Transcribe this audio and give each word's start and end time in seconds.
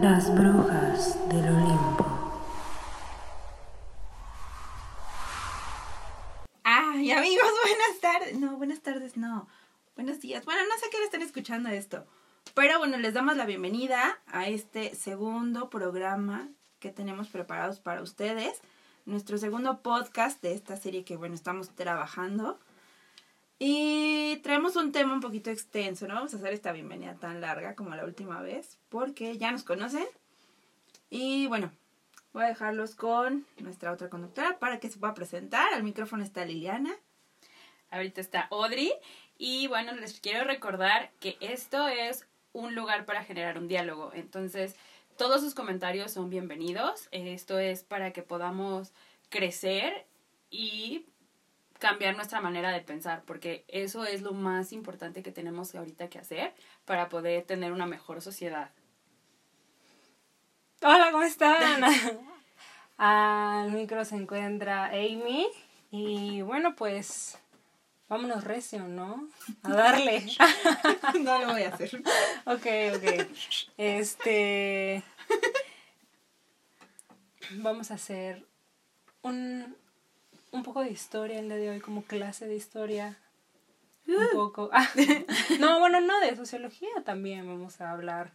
Las 0.00 0.34
brujas 0.34 1.28
del 1.28 1.46
Olimpo. 1.46 2.06
Ay, 6.64 7.10
amigos, 7.10 7.44
buenas 7.64 8.00
tardes. 8.00 8.38
No, 8.38 8.56
buenas 8.56 8.80
tardes, 8.80 9.18
no. 9.18 9.46
Buenos 9.96 10.20
días. 10.20 10.46
Bueno, 10.46 10.62
no 10.70 10.78
sé 10.78 10.86
qué 10.90 10.98
le 10.98 11.04
están 11.04 11.20
escuchando 11.20 11.68
esto. 11.68 12.06
Pero 12.54 12.78
bueno, 12.78 12.96
les 12.96 13.12
damos 13.12 13.36
la 13.36 13.44
bienvenida 13.44 14.18
a 14.26 14.48
este 14.48 14.94
segundo 14.94 15.68
programa 15.68 16.48
que 16.78 16.90
tenemos 16.90 17.28
preparados 17.28 17.78
para 17.78 18.00
ustedes. 18.00 18.62
Nuestro 19.04 19.36
segundo 19.36 19.82
podcast 19.82 20.40
de 20.40 20.54
esta 20.54 20.78
serie 20.78 21.04
que, 21.04 21.18
bueno, 21.18 21.34
estamos 21.34 21.74
trabajando. 21.74 22.58
Y 23.62 24.38
traemos 24.38 24.74
un 24.76 24.90
tema 24.90 25.12
un 25.12 25.20
poquito 25.20 25.50
extenso. 25.50 26.08
No 26.08 26.14
vamos 26.14 26.32
a 26.32 26.38
hacer 26.38 26.54
esta 26.54 26.72
bienvenida 26.72 27.16
tan 27.16 27.42
larga 27.42 27.74
como 27.74 27.94
la 27.94 28.06
última 28.06 28.40
vez, 28.40 28.78
porque 28.88 29.36
ya 29.36 29.52
nos 29.52 29.64
conocen. 29.64 30.06
Y 31.10 31.46
bueno, 31.46 31.70
voy 32.32 32.44
a 32.44 32.48
dejarlos 32.48 32.94
con 32.94 33.44
nuestra 33.58 33.92
otra 33.92 34.08
conductora 34.08 34.58
para 34.58 34.80
que 34.80 34.88
se 34.88 34.98
pueda 34.98 35.12
presentar. 35.12 35.74
Al 35.74 35.82
micrófono 35.82 36.24
está 36.24 36.46
Liliana. 36.46 36.96
Ahorita 37.90 38.22
está 38.22 38.48
Audrey. 38.50 38.94
Y 39.36 39.66
bueno, 39.66 39.92
les 39.92 40.18
quiero 40.20 40.44
recordar 40.44 41.10
que 41.20 41.36
esto 41.40 41.86
es 41.86 42.26
un 42.54 42.74
lugar 42.74 43.04
para 43.04 43.24
generar 43.24 43.58
un 43.58 43.68
diálogo. 43.68 44.10
Entonces, 44.14 44.74
todos 45.18 45.42
sus 45.42 45.52
comentarios 45.52 46.12
son 46.12 46.30
bienvenidos. 46.30 47.08
Esto 47.10 47.58
es 47.58 47.82
para 47.82 48.14
que 48.14 48.22
podamos 48.22 48.94
crecer 49.28 50.06
y 50.50 51.04
cambiar 51.80 52.14
nuestra 52.14 52.40
manera 52.40 52.70
de 52.70 52.82
pensar, 52.82 53.22
porque 53.24 53.64
eso 53.66 54.04
es 54.04 54.22
lo 54.22 54.32
más 54.32 54.72
importante 54.72 55.22
que 55.22 55.32
tenemos 55.32 55.74
ahorita 55.74 56.08
que 56.08 56.18
hacer 56.18 56.54
para 56.84 57.08
poder 57.08 57.44
tener 57.44 57.72
una 57.72 57.86
mejor 57.86 58.20
sociedad. 58.20 58.70
Hola, 60.82 61.08
¿cómo 61.10 61.22
están? 61.24 61.82
Al 62.98 63.72
micro 63.72 64.04
se 64.04 64.14
encuentra 64.14 64.86
Amy 64.88 65.48
y 65.90 66.42
bueno, 66.42 66.76
pues 66.76 67.38
vámonos 68.08 68.44
recio, 68.44 68.86
¿no? 68.86 69.28
A 69.62 69.70
darle. 69.70 70.26
no 71.20 71.38
lo 71.40 71.52
voy 71.52 71.62
a 71.62 71.74
hacer. 71.74 72.02
ok, 72.44 72.66
ok. 72.96 73.26
Este... 73.78 75.02
Vamos 77.52 77.90
a 77.90 77.94
hacer 77.94 78.46
un, 79.22 79.76
un 80.52 80.62
poco 80.62 80.82
de 80.82 80.90
historia 80.90 81.38
el 81.38 81.48
día 81.48 81.56
de 81.56 81.70
hoy, 81.70 81.80
como 81.80 82.02
clase 82.02 82.46
de 82.46 82.56
historia. 82.56 83.18
Un 84.06 84.28
poco. 84.32 84.70
Ah, 84.72 84.88
no, 85.60 85.78
bueno, 85.78 86.00
no, 86.00 86.18
de 86.20 86.34
sociología 86.36 86.88
también 87.04 87.46
vamos 87.46 87.80
a 87.80 87.90
hablar 87.92 88.32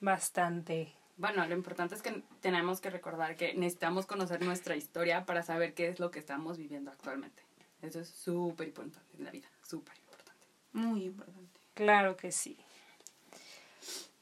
bastante. 0.00 0.92
Bueno, 1.16 1.44
lo 1.46 1.54
importante 1.54 1.94
es 1.94 2.02
que 2.02 2.22
tenemos 2.40 2.80
que 2.80 2.90
recordar 2.90 3.36
que 3.36 3.52
necesitamos 3.54 4.06
conocer 4.06 4.42
nuestra 4.42 4.76
historia 4.76 5.26
para 5.26 5.42
saber 5.42 5.74
qué 5.74 5.88
es 5.88 5.98
lo 6.00 6.10
que 6.10 6.18
estamos 6.20 6.56
viviendo 6.58 6.90
actualmente. 6.90 7.42
Eso 7.82 8.00
es 8.00 8.08
súper 8.08 8.68
importante 8.68 9.16
en 9.18 9.24
la 9.24 9.30
vida, 9.30 9.48
súper 9.62 9.96
importante. 9.98 10.42
Muy 10.72 11.04
importante. 11.04 11.60
Claro 11.74 12.16
que 12.16 12.32
sí. 12.32 12.56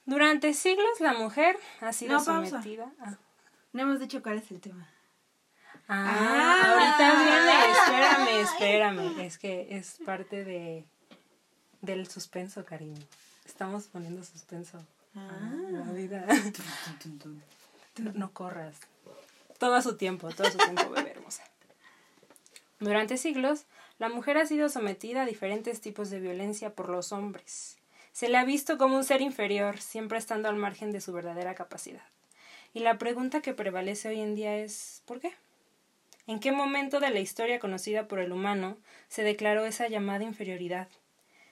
Durante 0.06 0.54
siglos 0.54 1.00
la 1.00 1.12
mujer 1.14 1.58
ha 1.80 1.92
sido 1.92 2.18
No, 2.18 2.24
pausa. 2.24 2.50
sometida. 2.50 2.92
Ah, 3.00 3.16
No 3.72 3.82
hemos 3.82 4.00
dicho 4.00 4.22
cuál 4.22 4.38
es 4.38 4.50
el 4.50 4.60
tema. 4.60 4.88
Ah, 5.88 6.72
ahorita 6.72 7.22
viene, 7.22 7.70
espérame, 7.70 8.40
espérame. 8.40 9.20
Es 9.24 9.38
que 9.38 9.68
es 9.70 9.98
parte 10.04 10.44
de 10.44 10.84
del 11.80 12.08
suspenso, 12.08 12.64
cariño. 12.64 13.02
Estamos 13.46 13.84
poniendo 13.84 14.24
suspenso. 14.24 14.84
Ah. 15.14 15.28
La 15.70 15.92
vida. 15.92 16.26
No 18.14 18.32
corras. 18.32 18.76
Todo 19.58 19.74
a 19.74 19.82
su 19.82 19.96
tiempo, 19.96 20.28
todo 20.30 20.48
a 20.48 20.50
su 20.50 20.58
tiempo, 20.58 20.90
bebé 20.90 21.12
hermosa. 21.12 21.42
Durante 22.78 23.16
siglos, 23.16 23.64
la 23.98 24.10
mujer 24.10 24.36
ha 24.36 24.44
sido 24.44 24.68
sometida 24.68 25.22
a 25.22 25.26
diferentes 25.26 25.80
tipos 25.80 26.10
de 26.10 26.20
violencia 26.20 26.74
por 26.74 26.90
los 26.90 27.12
hombres. 27.12 27.78
Se 28.12 28.28
le 28.28 28.36
ha 28.36 28.44
visto 28.44 28.76
como 28.76 28.96
un 28.96 29.04
ser 29.04 29.22
inferior, 29.22 29.78
siempre 29.78 30.18
estando 30.18 30.48
al 30.50 30.56
margen 30.56 30.92
de 30.92 31.00
su 31.00 31.12
verdadera 31.12 31.54
capacidad. 31.54 32.04
Y 32.74 32.80
la 32.80 32.98
pregunta 32.98 33.40
que 33.40 33.54
prevalece 33.54 34.08
hoy 34.08 34.20
en 34.20 34.34
día 34.34 34.58
es 34.58 35.02
¿por 35.06 35.20
qué? 35.20 35.32
¿En 36.28 36.40
qué 36.40 36.50
momento 36.50 36.98
de 36.98 37.10
la 37.10 37.20
historia 37.20 37.60
conocida 37.60 38.08
por 38.08 38.18
el 38.18 38.32
humano 38.32 38.76
se 39.08 39.22
declaró 39.22 39.64
esa 39.64 39.86
llamada 39.86 40.24
inferioridad? 40.24 40.88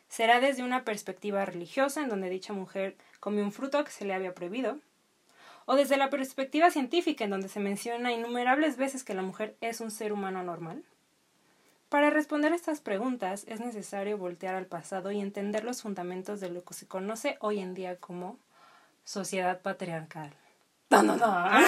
¿Será 0.09 0.41
desde 0.41 0.65
una 0.65 0.85
perspectiva 0.85 1.45
religiosa 1.45 2.03
en 2.03 2.09
donde 2.09 2.29
dicha 2.29 2.53
mujer 2.53 2.97
comió 3.21 3.45
un 3.45 3.53
fruto 3.53 3.85
que 3.85 3.93
se 3.93 4.05
le 4.05 4.15
había 4.15 4.35
prohibido? 4.35 4.81
¿O 5.65 5.77
desde 5.77 5.97
la 5.97 6.11
perspectiva 6.11 6.71
científica 6.71 7.23
en 7.23 7.31
donde 7.31 7.49
se 7.49 7.61
menciona 7.61 8.13
innumerables 8.13 8.77
veces 8.77 9.05
que 9.05 9.15
la 9.15 9.23
mujer 9.23 9.57
es 9.61 9.81
un 9.81 9.93
ser 9.93 10.13
humano 10.13 10.43
normal? 10.43 10.83
Para 11.89 12.11
responder 12.11 12.53
estas 12.53 12.81
preguntas 12.81 13.45
es 13.47 13.61
necesario 13.61 14.19
voltear 14.19 14.57
al 14.57 14.67
pasado 14.67 15.13
y 15.13 15.21
entender 15.21 15.63
los 15.63 15.83
fundamentos 15.83 16.41
de 16.41 16.51
lo 16.51 16.65
que 16.65 16.75
se 16.75 16.89
conoce 16.89 17.37
hoy 17.41 17.61
en 17.61 17.75
día 17.75 17.97
como 17.97 18.39
sociedad 19.05 19.63
patriarcal. 19.63 20.35
No, 20.91 21.03
no, 21.03 21.17
no. 21.17 21.59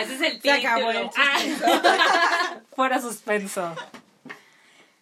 Ese 0.00 0.14
es 0.14 0.20
el 0.20 0.42
Se 0.42 0.50
acabó 0.50 0.90
el 0.90 1.10
título. 1.10 1.80
Fuera 2.76 3.00
suspenso. 3.00 3.74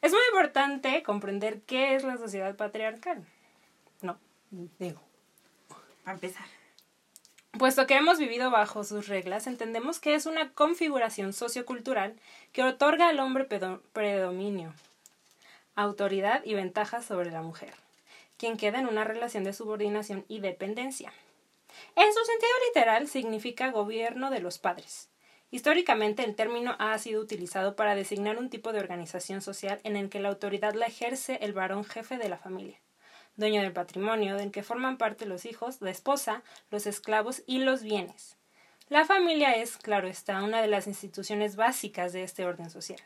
Es 0.03 0.13
muy 0.13 0.23
importante 0.33 1.03
comprender 1.03 1.61
qué 1.63 1.95
es 1.95 2.05
la 2.05 2.17
sociedad 2.17 2.57
patriarcal. 2.57 3.25
No, 4.01 4.19
digo. 4.79 5.01
Para 6.05 6.15
empezar. 6.15 6.47
Puesto 7.59 7.87
que 7.87 7.97
hemos 7.97 8.19
vivido 8.19 8.51
bajo 8.51 8.85
sus 8.85 9.09
reglas, 9.09 9.47
entendemos 9.47 9.99
que 9.99 10.15
es 10.15 10.27
una 10.27 10.53
configuración 10.53 11.33
sociocultural 11.33 12.19
que 12.53 12.63
otorga 12.63 13.09
al 13.09 13.19
hombre 13.19 13.45
predominio, 13.93 14.73
autoridad 15.75 16.43
y 16.45 16.55
ventajas 16.55 17.05
sobre 17.05 17.31
la 17.31 17.43
mujer, 17.43 17.75
quien 18.39 18.57
queda 18.57 18.79
en 18.79 18.87
una 18.87 19.05
relación 19.05 19.45
de 19.45 19.53
subordinación 19.53 20.25
y 20.29 20.41
dependencia. 20.41 21.13
En 21.97 22.13
su 22.13 22.25
sentido 22.25 22.53
literal 22.69 23.09
significa 23.09 23.71
gobierno 23.71 24.31
de 24.31 24.41
los 24.41 24.59
padres. 24.59 25.10
Históricamente 25.51 26.25
el 26.25 26.37
término 26.37 26.77
ha 26.79 26.97
sido 26.99 27.21
utilizado 27.21 27.77
para 27.77 27.95
designar 27.95 28.39
un 28.39 28.51
tipo 28.51 28.73
de 28.73 28.81
organización 28.81 29.43
social 29.43 29.81
en 29.85 29.97
el 29.97 30.09
que 30.09 30.21
la 30.21 30.29
autoridad 30.29 30.75
la 30.75 30.87
ejerce 30.87 31.39
el 31.43 31.53
varón 31.53 31.85
jefe 31.85 32.19
de 32.19 32.29
la 32.29 32.39
familia 32.39 32.79
dueño 33.41 33.63
del 33.63 33.73
patrimonio, 33.73 34.37
del 34.37 34.53
que 34.53 34.63
forman 34.63 34.99
parte 34.99 35.27
los 35.27 35.45
hijos, 35.47 35.81
la 35.81 35.91
esposa, 35.91 36.43
los 36.71 36.87
esclavos 36.87 37.43
y 37.47 37.59
los 37.59 37.83
bienes. 37.83 38.37
La 38.89 39.05
familia 39.05 39.53
es, 39.53 39.77
claro 39.77 40.07
está, 40.07 40.43
una 40.43 40.61
de 40.61 40.69
las 40.69 40.87
instituciones 40.87 41.57
básicas 41.57 42.13
de 42.13 42.23
este 42.23 42.45
orden 42.45 42.71
social. 42.71 43.01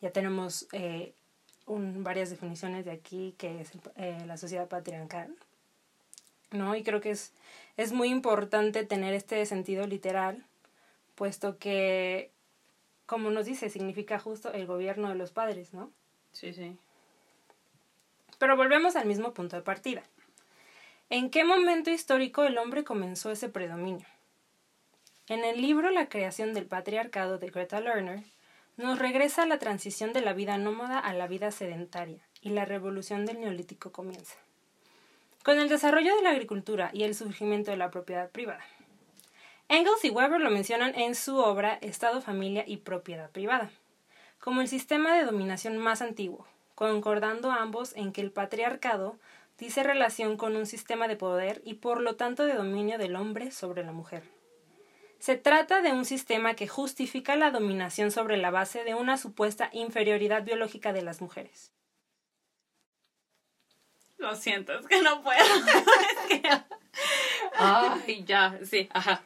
Ya 0.00 0.10
tenemos 0.10 0.68
eh, 0.72 1.14
varias 1.66 2.30
definiciones 2.30 2.84
de 2.84 2.92
aquí 2.92 3.34
que 3.38 3.62
es 3.62 3.72
eh, 3.96 4.22
la 4.26 4.36
sociedad 4.36 4.68
patriarcal. 4.68 5.34
¿no? 6.50 6.76
Y 6.76 6.82
creo 6.82 7.00
que 7.00 7.10
es, 7.10 7.32
es 7.76 7.92
muy 7.92 8.08
importante 8.08 8.84
tener 8.84 9.14
este 9.14 9.44
sentido 9.46 9.86
literal, 9.86 10.44
puesto 11.14 11.58
que, 11.58 12.30
como 13.06 13.30
nos 13.30 13.46
dice, 13.46 13.70
significa 13.70 14.18
justo 14.18 14.52
el 14.52 14.66
gobierno 14.66 15.08
de 15.08 15.14
los 15.16 15.32
padres, 15.32 15.72
¿no? 15.72 15.90
Sí, 16.32 16.52
sí. 16.52 16.76
Pero 18.38 18.56
volvemos 18.56 18.96
al 18.96 19.06
mismo 19.06 19.32
punto 19.32 19.56
de 19.56 19.62
partida. 19.62 20.02
¿En 21.10 21.30
qué 21.30 21.44
momento 21.44 21.90
histórico 21.90 22.44
el 22.44 22.58
hombre 22.58 22.84
comenzó 22.84 23.30
ese 23.30 23.48
predominio? 23.48 24.06
En 25.28 25.44
el 25.44 25.60
libro 25.60 25.90
La 25.90 26.08
creación 26.08 26.52
del 26.54 26.66
patriarcado 26.66 27.38
de 27.38 27.50
Greta 27.50 27.80
Lerner, 27.80 28.24
nos 28.76 28.98
regresa 28.98 29.46
la 29.46 29.58
transición 29.58 30.12
de 30.12 30.20
la 30.20 30.32
vida 30.32 30.58
nómada 30.58 30.98
a 30.98 31.12
la 31.12 31.28
vida 31.28 31.50
sedentaria 31.52 32.18
y 32.40 32.50
la 32.50 32.64
revolución 32.64 33.24
del 33.24 33.40
neolítico 33.40 33.92
comienza. 33.92 34.36
Con 35.44 35.58
el 35.58 35.68
desarrollo 35.68 36.16
de 36.16 36.22
la 36.22 36.30
agricultura 36.30 36.88
y 36.94 37.02
el 37.02 37.14
surgimiento 37.14 37.70
de 37.70 37.76
la 37.76 37.90
propiedad 37.90 38.30
privada. 38.30 38.64
Engels 39.68 40.02
y 40.02 40.08
Weber 40.08 40.40
lo 40.40 40.48
mencionan 40.48 40.94
en 40.94 41.14
su 41.14 41.36
obra 41.36 41.74
Estado, 41.82 42.22
Familia 42.22 42.64
y 42.66 42.78
Propiedad 42.78 43.30
Privada, 43.30 43.70
como 44.40 44.62
el 44.62 44.68
sistema 44.68 45.14
de 45.14 45.26
dominación 45.26 45.76
más 45.76 46.00
antiguo, 46.00 46.46
concordando 46.74 47.50
ambos 47.52 47.94
en 47.94 48.12
que 48.12 48.22
el 48.22 48.30
patriarcado 48.30 49.18
dice 49.58 49.82
relación 49.82 50.38
con 50.38 50.56
un 50.56 50.64
sistema 50.64 51.08
de 51.08 51.16
poder 51.16 51.60
y 51.62 51.74
por 51.74 52.00
lo 52.00 52.16
tanto 52.16 52.46
de 52.46 52.54
dominio 52.54 52.96
del 52.96 53.14
hombre 53.14 53.50
sobre 53.50 53.84
la 53.84 53.92
mujer. 53.92 54.22
Se 55.18 55.36
trata 55.36 55.82
de 55.82 55.92
un 55.92 56.06
sistema 56.06 56.54
que 56.54 56.68
justifica 56.68 57.36
la 57.36 57.50
dominación 57.50 58.10
sobre 58.12 58.38
la 58.38 58.50
base 58.50 58.82
de 58.82 58.94
una 58.94 59.18
supuesta 59.18 59.68
inferioridad 59.74 60.42
biológica 60.42 60.94
de 60.94 61.02
las 61.02 61.20
mujeres. 61.20 61.70
Lo 64.18 64.34
siento, 64.36 64.72
es 64.78 64.86
que 64.86 65.02
no 65.02 65.22
puedo. 65.22 65.38
Es 65.44 66.40
que- 66.40 66.48
Ay, 67.56 68.24
ya, 68.24 68.58
sí, 68.64 68.88
ajá. 68.92 69.22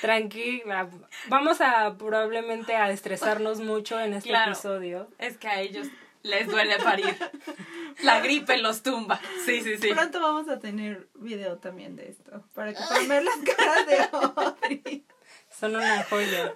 Tranquila. 0.00 0.88
Vamos 1.28 1.60
a 1.60 1.96
probablemente 1.96 2.74
a 2.76 2.90
estresarnos 2.90 3.60
mucho 3.60 3.98
en 4.00 4.14
este 4.14 4.28
Claro. 4.30 4.52
episodio. 4.52 5.08
Es 5.18 5.36
que 5.38 5.48
a 5.48 5.60
ellos 5.60 5.88
les 6.22 6.46
duele 6.48 6.76
parir. 6.78 7.16
La 8.02 8.20
gripe 8.20 8.58
los 8.58 8.82
tumba. 8.82 9.20
Sí, 9.44 9.62
sí, 9.62 9.76
sí. 9.78 9.92
Pronto 9.92 10.20
vamos 10.20 10.48
a 10.48 10.58
tener 10.58 11.08
video 11.14 11.58
también 11.58 11.96
de 11.96 12.08
esto. 12.10 12.44
Para 12.54 12.72
que 12.74 12.80
puedan 12.88 13.08
ver 13.08 13.24
las 13.24 13.38
caras 13.56 13.86
de 13.86 13.98
Audrey. 14.12 15.06
Son 15.50 15.74
una 15.74 16.02
joya. 16.04 16.54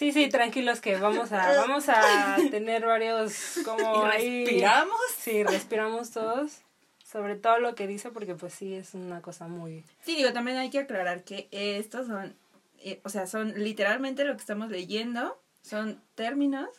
Sí, 0.00 0.12
sí, 0.12 0.30
tranquilos 0.30 0.80
que 0.80 0.96
vamos 0.96 1.30
a 1.30 1.56
vamos 1.60 1.90
a 1.90 2.38
tener 2.50 2.86
varios 2.86 3.58
como 3.66 4.06
¿Y 4.06 4.10
ahí- 4.10 4.44
respiramos? 4.46 4.96
Sí, 5.18 5.44
respiramos 5.44 6.10
todos. 6.10 6.62
Sobre 7.04 7.36
todo 7.36 7.58
lo 7.58 7.74
que 7.74 7.86
dice 7.86 8.10
porque 8.10 8.34
pues 8.34 8.54
sí 8.54 8.74
es 8.74 8.94
una 8.94 9.20
cosa 9.20 9.46
muy 9.46 9.84
Sí, 10.02 10.16
digo, 10.16 10.32
también 10.32 10.56
hay 10.56 10.70
que 10.70 10.78
aclarar 10.78 11.22
que 11.22 11.48
estos 11.52 12.06
son, 12.06 12.34
eh, 12.78 13.02
o 13.04 13.10
sea, 13.10 13.26
son 13.26 13.52
literalmente 13.62 14.24
lo 14.24 14.32
que 14.32 14.40
estamos 14.40 14.70
leyendo, 14.70 15.38
son 15.60 16.02
términos 16.14 16.70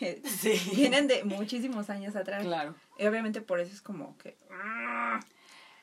que 0.00 0.20
Sí. 0.28 0.60
vienen 0.74 1.06
de 1.06 1.22
muchísimos 1.22 1.88
años 1.88 2.16
atrás. 2.16 2.42
Claro. 2.42 2.74
Y 2.98 3.06
obviamente 3.06 3.42
por 3.42 3.60
eso 3.60 3.72
es 3.72 3.80
como 3.80 4.18
que... 4.18 4.36
¡ah! 4.50 5.20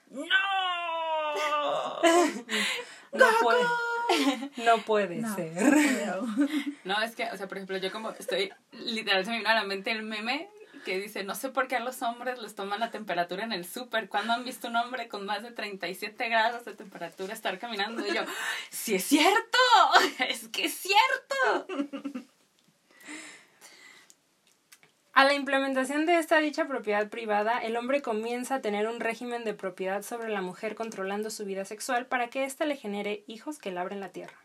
¡No! 0.10 0.26
no 3.14 3.26
puede 3.42 3.64
no 4.58 4.78
puede 4.80 5.18
No, 5.18 5.36
ser. 5.36 5.54
No, 6.84 7.02
es 7.02 7.16
que, 7.16 7.26
o 7.26 7.38
sea, 7.38 7.48
por 7.48 7.58
ejemplo, 7.58 7.78
yo 7.78 7.92
como 7.92 8.12
estoy, 8.12 8.52
literal 8.72 9.24
se 9.26 9.32
me 9.32 9.38
vino 9.38 9.50
a 9.50 9.56
la 9.56 9.64
mente 9.64 9.92
el 9.92 10.04
meme 10.04 10.50
que 10.86 11.00
dice, 11.00 11.24
no 11.24 11.34
sé 11.34 11.48
por 11.50 11.70
qué 11.70 11.78
a 11.78 11.80
los 11.80 12.02
hombres 12.02 12.40
les 12.40 12.56
toman 12.56 12.82
la 12.82 12.92
temperatura 12.92 13.44
en 13.46 13.54
el 13.54 13.66
súper. 13.66 14.10
¿Cuándo 14.10 14.34
han 14.34 14.44
visto 14.44 14.68
un 14.68 14.76
hombre 14.76 15.08
con 15.08 15.26
más 15.26 15.42
de 15.42 15.52
37 15.52 16.28
grados 16.28 16.66
de 16.66 16.74
temperatura 16.74 17.34
estar 17.34 17.58
caminando? 17.58 18.06
Y 18.06 18.14
yo, 18.14 18.24
sí 18.70 18.96
es 18.96 19.04
cierto, 19.06 19.58
es 20.28 20.50
que 20.50 20.66
es 20.66 20.74
cierto. 20.74 21.68
A 25.16 25.26
la 25.26 25.36
implementación 25.36 26.08
de 26.08 26.18
esta 26.18 26.40
dicha 26.40 26.66
propiedad 26.66 27.08
privada, 27.08 27.60
el 27.60 27.78
hombre 27.78 28.02
comienza 28.02 28.56
a 28.56 28.62
tener 28.62 28.88
un 28.88 29.00
régimen 29.00 29.44
de 29.44 29.54
propiedad 29.54 30.02
sobre 30.02 30.30
la 30.30 30.42
mujer 30.42 30.74
controlando 30.74 31.30
su 31.30 31.46
vida 31.46 31.66
sexual 31.66 32.08
para 32.08 32.30
que 32.30 32.46
ésta 32.46 32.66
le 32.66 32.78
genere 32.78 33.24
hijos 33.28 33.60
que 33.60 33.72
labren 33.72 34.00
la 34.00 34.10
tierra. 34.10 34.36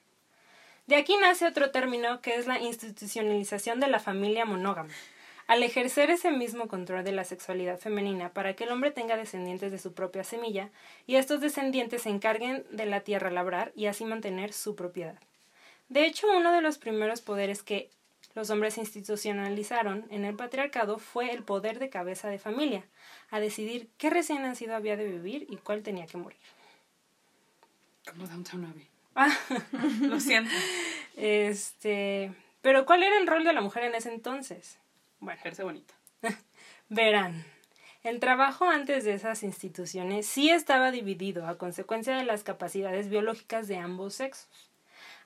De 0.86 0.96
aquí 0.96 1.16
nace 1.16 1.46
otro 1.46 1.70
término 1.70 2.20
que 2.20 2.34
es 2.34 2.46
la 2.46 2.60
institucionalización 2.60 3.80
de 3.80 3.88
la 3.88 3.98
familia 3.98 4.44
monógama. 4.44 4.92
Al 5.46 5.62
ejercer 5.62 6.10
ese 6.10 6.32
mismo 6.32 6.68
control 6.68 7.02
de 7.02 7.12
la 7.12 7.24
sexualidad 7.24 7.78
femenina 7.78 8.34
para 8.34 8.52
que 8.52 8.64
el 8.64 8.70
hombre 8.70 8.90
tenga 8.90 9.16
descendientes 9.16 9.72
de 9.72 9.78
su 9.78 9.94
propia 9.94 10.22
semilla 10.22 10.68
y 11.06 11.16
estos 11.16 11.40
descendientes 11.40 12.02
se 12.02 12.10
encarguen 12.10 12.66
de 12.70 12.84
la 12.84 13.00
tierra 13.00 13.30
labrar 13.30 13.72
y 13.74 13.86
así 13.86 14.04
mantener 14.04 14.52
su 14.52 14.76
propiedad. 14.76 15.18
De 15.88 16.04
hecho, 16.04 16.26
uno 16.36 16.52
de 16.52 16.60
los 16.60 16.76
primeros 16.76 17.22
poderes 17.22 17.62
que 17.62 17.88
los 18.38 18.50
hombres 18.50 18.78
institucionalizaron 18.78 20.06
en 20.10 20.24
el 20.24 20.36
patriarcado 20.36 21.00
fue 21.00 21.32
el 21.32 21.42
poder 21.42 21.80
de 21.80 21.90
cabeza 21.90 22.28
de 22.28 22.38
familia, 22.38 22.84
a 23.30 23.40
decidir 23.40 23.90
qué 23.98 24.10
recién 24.10 24.42
nacido 24.42 24.76
había 24.76 24.96
de 24.96 25.08
vivir 25.08 25.44
y 25.50 25.56
cuál 25.56 25.82
tenía 25.82 26.06
que 26.06 26.18
morir. 26.18 26.38
Como 28.08 28.28
Downtown 28.28 28.66
Abbey. 28.66 28.86
Ah, 29.16 29.36
Lo 30.02 30.20
siento. 30.20 30.52
este, 31.16 32.32
pero 32.62 32.86
¿cuál 32.86 33.02
era 33.02 33.18
el 33.18 33.26
rol 33.26 33.42
de 33.42 33.52
la 33.52 33.60
mujer 33.60 33.82
en 33.82 33.96
ese 33.96 34.14
entonces? 34.14 34.78
Bueno, 35.18 35.40
Ejerce 35.40 35.64
bonito. 35.64 35.92
Verán, 36.88 37.44
el 38.04 38.20
trabajo 38.20 38.66
antes 38.70 39.02
de 39.02 39.14
esas 39.14 39.42
instituciones 39.42 40.26
sí 40.26 40.50
estaba 40.50 40.92
dividido 40.92 41.48
a 41.48 41.58
consecuencia 41.58 42.16
de 42.16 42.24
las 42.24 42.44
capacidades 42.44 43.08
biológicas 43.08 43.66
de 43.66 43.78
ambos 43.78 44.14
sexos. 44.14 44.67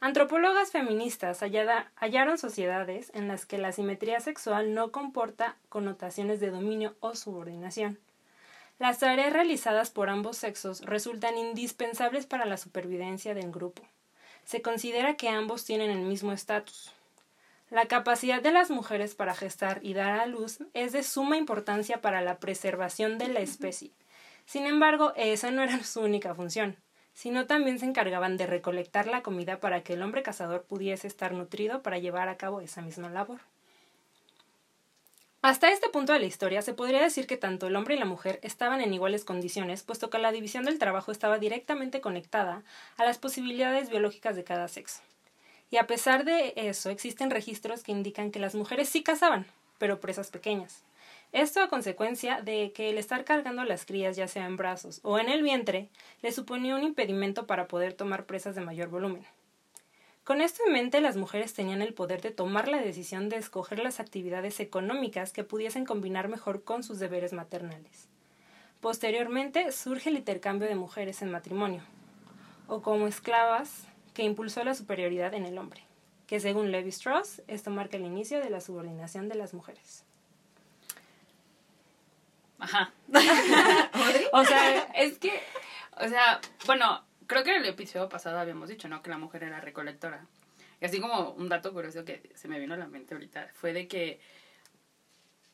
Antropólogas 0.03 0.73
feministas 0.73 1.43
hallada- 1.43 1.93
hallaron 1.95 2.37
sociedades 2.37 3.13
en 3.15 3.29
las 3.29 3.47
que 3.47 3.57
la 3.57 3.71
simetría 3.71 4.19
sexual 4.19 4.75
no 4.75 4.91
comporta 4.91 5.55
connotaciones 5.69 6.41
de 6.41 6.51
dominio 6.51 6.97
o 6.99 7.15
subordinación. 7.15 8.01
Las 8.81 8.99
tareas 8.99 9.33
realizadas 9.33 9.91
por 9.91 10.09
ambos 10.09 10.37
sexos 10.37 10.81
resultan 10.81 11.39
indispensables 11.39 12.27
para 12.27 12.47
la 12.47 12.57
supervivencia 12.57 13.33
del 13.33 13.53
grupo. 13.53 13.85
Se 14.45 14.61
considera 14.61 15.15
que 15.15 15.29
ambos 15.29 15.65
tienen 15.65 15.93
el 15.93 16.01
mismo 16.01 16.33
estatus. 16.33 16.93
La 17.71 17.87
capacidad 17.87 18.43
de 18.43 18.51
las 18.51 18.71
mujeres 18.73 19.15
para 19.15 19.37
gestar 19.37 19.79
y 19.85 19.95
dar 19.95 20.19
a 20.19 20.27
luz 20.27 20.59
es 20.75 20.91
de 20.91 21.05
suma 21.05 21.37
importancia 21.37 22.01
para 22.01 22.23
la 22.23 22.39
preservación 22.39 23.19
de 23.19 23.29
la 23.29 23.39
especie. 23.39 23.93
Sin 24.47 24.67
embargo, 24.67 25.13
esa 25.15 25.53
no 25.53 25.63
era 25.63 25.81
su 25.85 26.01
única 26.01 26.35
función, 26.35 26.77
sino 27.15 27.47
también 27.47 27.79
se 27.79 27.87
encargaban 27.87 28.37
de 28.37 28.47
recolectar 28.47 29.07
la 29.07 29.23
comida 29.23 29.61
para 29.61 29.83
que 29.83 29.95
el 29.95 30.03
hombre 30.03 30.23
cazador 30.23 30.63
pudiese 30.63 31.07
estar 31.07 31.33
nutrido 31.33 31.83
para 31.83 31.99
llevar 31.99 32.29
a 32.29 32.37
cabo 32.37 32.61
esa 32.61 32.83
misma 32.83 33.11
labor. 33.11 33.41
Hasta 35.43 35.73
este 35.73 35.89
punto 35.89 36.13
de 36.13 36.21
la 36.21 36.27
historia 36.27 36.63
se 36.63 36.73
podría 36.73 37.03
decir 37.03 37.27
que 37.27 37.37
tanto 37.37 37.67
el 37.67 37.75
hombre 37.75 37.97
y 37.97 37.99
la 37.99 38.05
mujer 38.05 38.39
estaban 38.43 38.81
en 38.81 38.95
iguales 38.95 39.25
condiciones, 39.25 39.83
puesto 39.83 40.09
que 40.09 40.19
la 40.19 40.31
división 40.31 40.65
del 40.65 40.79
trabajo 40.79 41.11
estaba 41.11 41.39
directamente 41.39 42.01
conectada 42.01 42.63
a 42.97 43.05
las 43.05 43.19
posibilidades 43.19 43.91
biológicas 43.91 44.37
de 44.37 44.45
cada 44.45 44.69
sexo. 44.69 45.03
Y 45.73 45.79
a 45.79 45.89
pesar 45.89 46.25
de 46.25 46.53
eso, 46.55 46.91
existen 46.91 47.31
registros 47.31 47.83
que 47.83 47.91
indican 47.91 48.31
que 48.31 48.39
las 48.39 48.55
mujeres 48.55 48.89
sí 48.89 49.03
cazaban, 49.03 49.47
pero 49.79 50.01
presas 50.01 50.31
pequeñas. 50.31 50.85
Esto 51.33 51.63
a 51.63 51.69
consecuencia 51.69 52.43
de 52.43 52.73
que 52.73 52.91
el 52.91 52.99
estar 52.99 53.25
cargando 53.25 53.65
las 53.65 53.87
crías, 53.87 54.17
ya 54.17 54.29
sea 54.29 54.45
en 54.45 54.59
brazos 54.59 55.01
o 55.03 55.19
en 55.19 55.31
el 55.31 55.43
vientre, 55.43 55.89
le 56.21 56.31
suponía 56.31 56.77
un 56.77 56.83
impedimento 56.83 57.47
para 57.47 57.69
poder 57.69 57.95
tomar 57.95 58.27
presas 58.27 58.55
de 58.55 58.61
mayor 58.61 58.91
volumen. 58.91 59.25
Con 60.25 60.43
esto 60.43 60.63
en 60.67 60.75
mente, 60.75 61.01
las 61.01 61.17
mujeres 61.17 61.55
tenían 61.55 61.81
el 61.81 61.95
poder 61.95 62.21
de 62.21 62.33
tomar 62.33 62.69
la 62.69 62.83
decisión 62.83 63.31
de 63.31 63.37
escoger 63.37 63.79
las 63.79 63.99
actividades 63.99 64.61
económicas 64.61 65.33
que 65.33 65.43
pudiesen 65.43 65.87
combinar 65.87 66.29
mejor 66.29 66.65
con 66.65 66.85
sus 66.85 66.99
deberes 66.99 67.33
maternales. 67.33 68.09
Posteriormente 68.83 69.73
surge 69.73 70.11
el 70.11 70.19
intercambio 70.19 70.69
de 70.69 70.75
mujeres 70.75 71.23
en 71.23 71.31
matrimonio, 71.31 71.83
o 72.69 72.83
como 72.83 73.09
esclavas, 73.09 73.87
que 74.13 74.23
impulsó 74.23 74.65
la 74.65 74.75
superioridad 74.75 75.33
en 75.33 75.47
el 75.47 75.57
hombre, 75.57 75.83
que 76.27 76.41
según 76.41 76.73
Levi 76.73 76.91
Strauss, 76.91 77.41
esto 77.49 77.71
marca 77.71 77.97
el 77.97 78.05
inicio 78.05 78.39
de 78.41 78.51
la 78.51 78.61
subordinación 78.61 79.31
de 79.31 79.37
las 79.37 79.55
mujeres. 79.55 80.05
Ajá. 82.63 82.93
O 84.33 84.45
sea, 84.45 84.83
Es 84.95 85.19
que, 85.19 85.43
o 86.01 86.09
sea, 86.09 86.41
bueno, 86.65 87.05
creo 87.27 87.43
que 87.43 87.51
en 87.51 87.63
el 87.63 87.69
episodio 87.69 88.09
pasado 88.09 88.39
habíamos 88.39 88.69
dicho, 88.69 88.89
¿no? 88.89 89.03
Que 89.03 89.11
la 89.11 89.19
mujer 89.19 89.43
era 89.43 89.61
recolectora. 89.61 90.27
Y 90.81 90.85
así 90.85 91.01
como 91.01 91.31
un 91.31 91.49
dato 91.49 91.73
curioso 91.73 92.05
que 92.05 92.31
se 92.35 92.47
me 92.47 92.61
vino 92.61 92.75
a 92.75 92.77
la 92.77 92.87
mente 92.87 93.15
ahorita 93.15 93.51
fue 93.55 93.73
de 93.73 93.89
que 93.89 94.21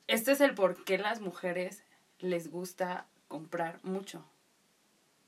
este 0.07 0.33
es 0.33 0.41
el 0.41 0.55
por 0.55 0.85
qué 0.85 0.99
las 0.99 1.21
mujeres 1.21 1.83
les 2.19 2.51
gusta 2.51 3.07
comprar 3.27 3.81
mucho. 3.83 4.25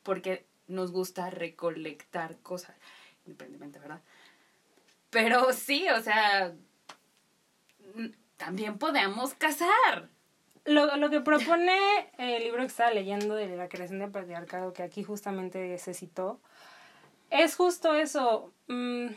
Porque 0.02 0.46
nos 0.68 0.92
gusta 0.92 1.30
recolectar 1.30 2.38
cosas, 2.40 2.76
independientemente, 3.25 3.78
¿verdad? 3.78 4.02
Pero 5.08 5.52
sí, 5.54 5.88
o 5.88 6.02
sea, 6.02 6.54
también 8.37 8.78
podemos 8.78 9.34
cazar. 9.34 10.10
Lo, 10.64 10.96
lo 10.96 11.10
que 11.10 11.20
propone 11.20 11.78
el 12.18 12.42
libro 12.44 12.60
que 12.60 12.66
estaba 12.66 12.90
leyendo 12.90 13.34
de 13.34 13.56
la 13.56 13.68
creación 13.68 13.98
del 13.98 14.10
patriarcado, 14.10 14.72
que 14.72 14.82
aquí 14.82 15.02
justamente 15.02 15.78
se 15.78 15.94
citó, 15.94 16.38
es 17.30 17.56
justo 17.56 17.94
eso. 17.94 18.52
Mm, 18.68 19.08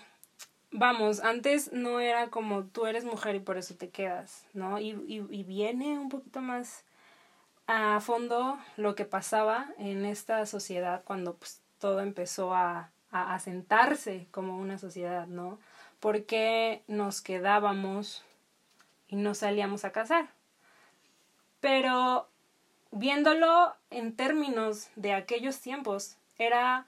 vamos, 0.72 1.22
antes 1.22 1.72
no 1.72 2.00
era 2.00 2.30
como 2.30 2.64
tú 2.66 2.86
eres 2.86 3.06
mujer 3.06 3.36
y 3.36 3.40
por 3.40 3.58
eso 3.58 3.76
te 3.76 3.90
quedas, 3.90 4.46
¿no? 4.54 4.80
Y, 4.80 4.92
y, 5.08 5.44
viene 5.44 5.98
un 6.00 6.10
poquito 6.10 6.42
más 6.42 6.84
a 7.68 8.00
fondo 8.02 8.58
lo 8.76 8.96
que 8.96 9.06
pasaba 9.06 9.68
en 9.78 10.06
esta 10.06 10.46
sociedad 10.46 11.04
cuando 11.06 11.36
pues, 11.36 11.62
todo 11.80 12.02
empezó 12.02 12.54
a, 12.54 12.92
a 13.12 13.36
asentarse 13.36 14.28
como 14.32 14.58
una 14.58 14.78
sociedad, 14.78 15.28
¿no? 15.28 15.60
Porque 16.00 16.84
nos 16.88 17.22
quedábamos 17.22 18.24
y 19.08 19.16
no 19.16 19.36
salíamos 19.36 19.86
a 19.86 19.92
cazar. 19.92 20.28
Pero 21.64 22.30
viéndolo 22.92 23.74
en 23.90 24.18
términos 24.18 24.90
de 24.98 25.14
aquellos 25.14 25.62
tiempos, 25.62 26.18
era, 26.38 26.88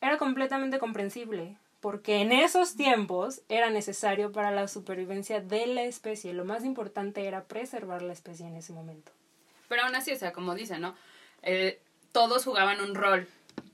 era 0.00 0.16
completamente 0.16 0.78
comprensible, 0.78 1.58
porque 1.80 2.22
en 2.22 2.32
esos 2.32 2.74
tiempos 2.74 3.42
era 3.50 3.68
necesario 3.68 4.32
para 4.32 4.50
la 4.50 4.66
supervivencia 4.66 5.42
de 5.42 5.66
la 5.66 5.82
especie. 5.82 6.32
Lo 6.32 6.46
más 6.46 6.64
importante 6.64 7.26
era 7.26 7.44
preservar 7.44 8.00
la 8.00 8.14
especie 8.14 8.46
en 8.46 8.56
ese 8.56 8.72
momento. 8.72 9.12
Pero 9.68 9.82
aún 9.82 9.94
así, 9.94 10.10
o 10.10 10.16
sea, 10.16 10.32
como 10.32 10.54
dicen, 10.54 10.80
¿no? 10.80 10.96
Eh, 11.42 11.78
todos 12.12 12.46
jugaban 12.46 12.80
un 12.80 12.94
rol. 12.94 13.28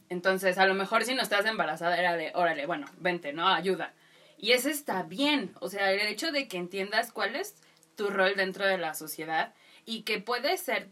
Entonces, 0.09 0.59
a 0.59 0.67
lo 0.67 0.75
mejor 0.75 1.05
si 1.05 1.15
no 1.15 1.23
estás 1.23 1.47
embarazada 1.47 1.97
era 1.97 2.17
de, 2.17 2.33
órale, 2.35 2.67
bueno, 2.67 2.87
vente, 2.99 3.33
¿no? 3.33 3.47
Ayuda. 3.47 3.95
Y 4.37 4.51
eso 4.51 4.69
está 4.69 5.05
bien. 5.05 5.55
O 5.61 5.69
sea, 5.69 5.93
el 5.93 6.01
hecho 6.01 6.33
de 6.33 6.49
que 6.49 6.57
entiendas 6.57 7.13
cuál 7.13 7.37
es 7.37 7.55
tu 7.95 8.09
rol 8.09 8.35
dentro 8.35 8.67
de 8.67 8.79
la 8.79 8.95
sociedad 8.95 9.55
y 9.89 10.03
que 10.03 10.21
puede 10.21 10.59
ser 10.59 10.91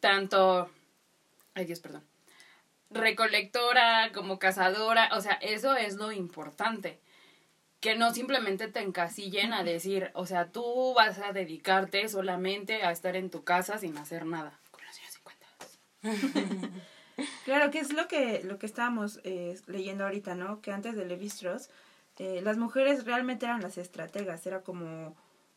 tanto... 0.00 0.68
Ay, 1.54 1.66
Dios, 1.66 1.78
perdón. 1.78 2.02
recolectora, 2.90 4.10
como 4.12 4.40
cazadora, 4.40 5.10
o 5.12 5.20
sea, 5.20 5.34
eso 5.34 5.76
es 5.76 5.94
lo 5.94 6.10
importante. 6.10 6.98
Que 7.78 7.94
no 7.94 8.12
simplemente 8.12 8.66
te 8.66 8.80
encasillen 8.80 9.52
a 9.52 9.62
decir, 9.62 10.10
o 10.14 10.26
sea, 10.26 10.50
tú 10.50 10.94
vas 10.94 11.20
a 11.20 11.32
dedicarte 11.32 12.08
solamente 12.08 12.82
a 12.82 12.90
estar 12.90 13.14
en 13.14 13.30
tu 13.30 13.44
casa 13.44 13.78
sin 13.78 13.96
hacer 13.96 14.26
nada. 14.26 14.58
Con 14.72 14.80
los 14.84 14.96
50. 16.34 16.82
Claro, 17.44 17.70
que 17.70 17.78
es 17.78 17.92
lo 17.92 18.08
que, 18.08 18.42
lo 18.42 18.58
que 18.58 18.66
estábamos 18.66 19.20
eh, 19.22 19.56
leyendo 19.68 20.02
ahorita, 20.02 20.34
¿no? 20.34 20.60
Que 20.60 20.72
antes 20.72 20.96
de 20.96 21.04
Levi 21.04 21.26
Strauss, 21.26 21.70
eh, 22.18 22.40
las 22.42 22.56
mujeres 22.56 23.04
realmente 23.04 23.46
eran 23.46 23.62
las 23.62 23.78
estrategas, 23.78 24.44
era 24.44 24.62
como... 24.62 25.14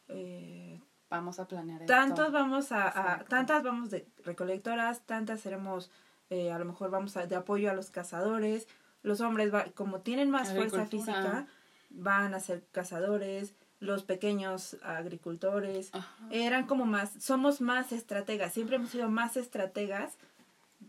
Eh, 0.09 0.79
Vamos 1.09 1.39
a 1.39 1.47
planear 1.47 1.81
esto. 1.81 1.93
tantos 1.93 2.31
vamos 2.31 2.71
a, 2.71 3.23
tantas 3.29 3.63
vamos 3.63 3.89
de 3.91 4.07
recolectoras, 4.23 5.01
tantas 5.05 5.39
seremos, 5.39 5.91
eh, 6.29 6.51
a 6.51 6.57
lo 6.59 6.65
mejor 6.65 6.89
vamos 6.89 7.15
a, 7.17 7.27
de 7.27 7.35
apoyo 7.35 7.69
a 7.69 7.73
los 7.73 7.91
cazadores, 7.91 8.67
los 9.03 9.21
hombres 9.21 9.53
va- 9.53 9.65
como 9.75 10.01
tienen 10.01 10.29
más 10.31 10.53
fuerza 10.53 10.85
física, 10.87 11.47
van 11.91 12.33
a 12.33 12.39
ser 12.39 12.65
cazadores, 12.71 13.53
los 13.79 14.03
pequeños 14.03 14.77
agricultores, 14.83 15.89
Ajá. 15.93 16.25
eran 16.31 16.65
como 16.65 16.85
más, 16.85 17.11
somos 17.19 17.61
más 17.61 17.91
estrategas, 17.91 18.53
siempre 18.53 18.77
hemos 18.77 18.89
sido 18.89 19.09
más 19.09 19.37
estrategas 19.37 20.17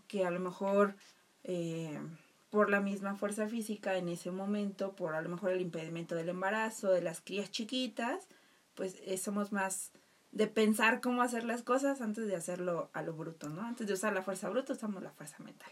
que 0.08 0.24
a 0.24 0.30
lo 0.30 0.40
mejor 0.40 0.94
eh, 1.44 2.00
por 2.48 2.70
la 2.70 2.80
misma 2.80 3.16
fuerza 3.16 3.46
física 3.48 3.96
en 3.96 4.08
ese 4.08 4.30
momento, 4.30 4.92
por 4.96 5.14
a 5.14 5.20
lo 5.20 5.28
mejor 5.28 5.50
el 5.50 5.60
impedimento 5.60 6.14
del 6.14 6.30
embarazo, 6.30 6.90
de 6.90 7.02
las 7.02 7.20
crías 7.20 7.50
chiquitas, 7.50 8.28
pues 8.74 8.96
eh, 9.04 9.18
somos 9.18 9.52
más 9.52 9.90
de 10.36 10.46
pensar 10.46 11.00
cómo 11.00 11.22
hacer 11.22 11.44
las 11.44 11.62
cosas 11.62 12.02
antes 12.02 12.26
de 12.26 12.36
hacerlo 12.36 12.90
a 12.92 13.00
lo 13.00 13.14
bruto, 13.14 13.48
¿no? 13.48 13.62
Antes 13.62 13.86
de 13.86 13.94
usar 13.94 14.12
la 14.12 14.20
fuerza 14.20 14.50
bruta, 14.50 14.74
usamos 14.74 15.02
la 15.02 15.10
fuerza 15.10 15.36
mental. 15.42 15.70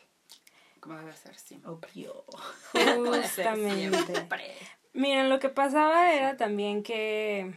Como 0.80 0.97
debe 0.97 1.12
ser 1.12 1.37
siempre. 1.37 1.71
Obvio. 1.71 2.25
Justamente. 2.73 4.04
siempre. 4.06 4.54
Miren, 4.94 5.28
lo 5.28 5.38
que 5.38 5.50
pasaba 5.50 6.14
era 6.14 6.38
también 6.38 6.83
que 6.83 7.54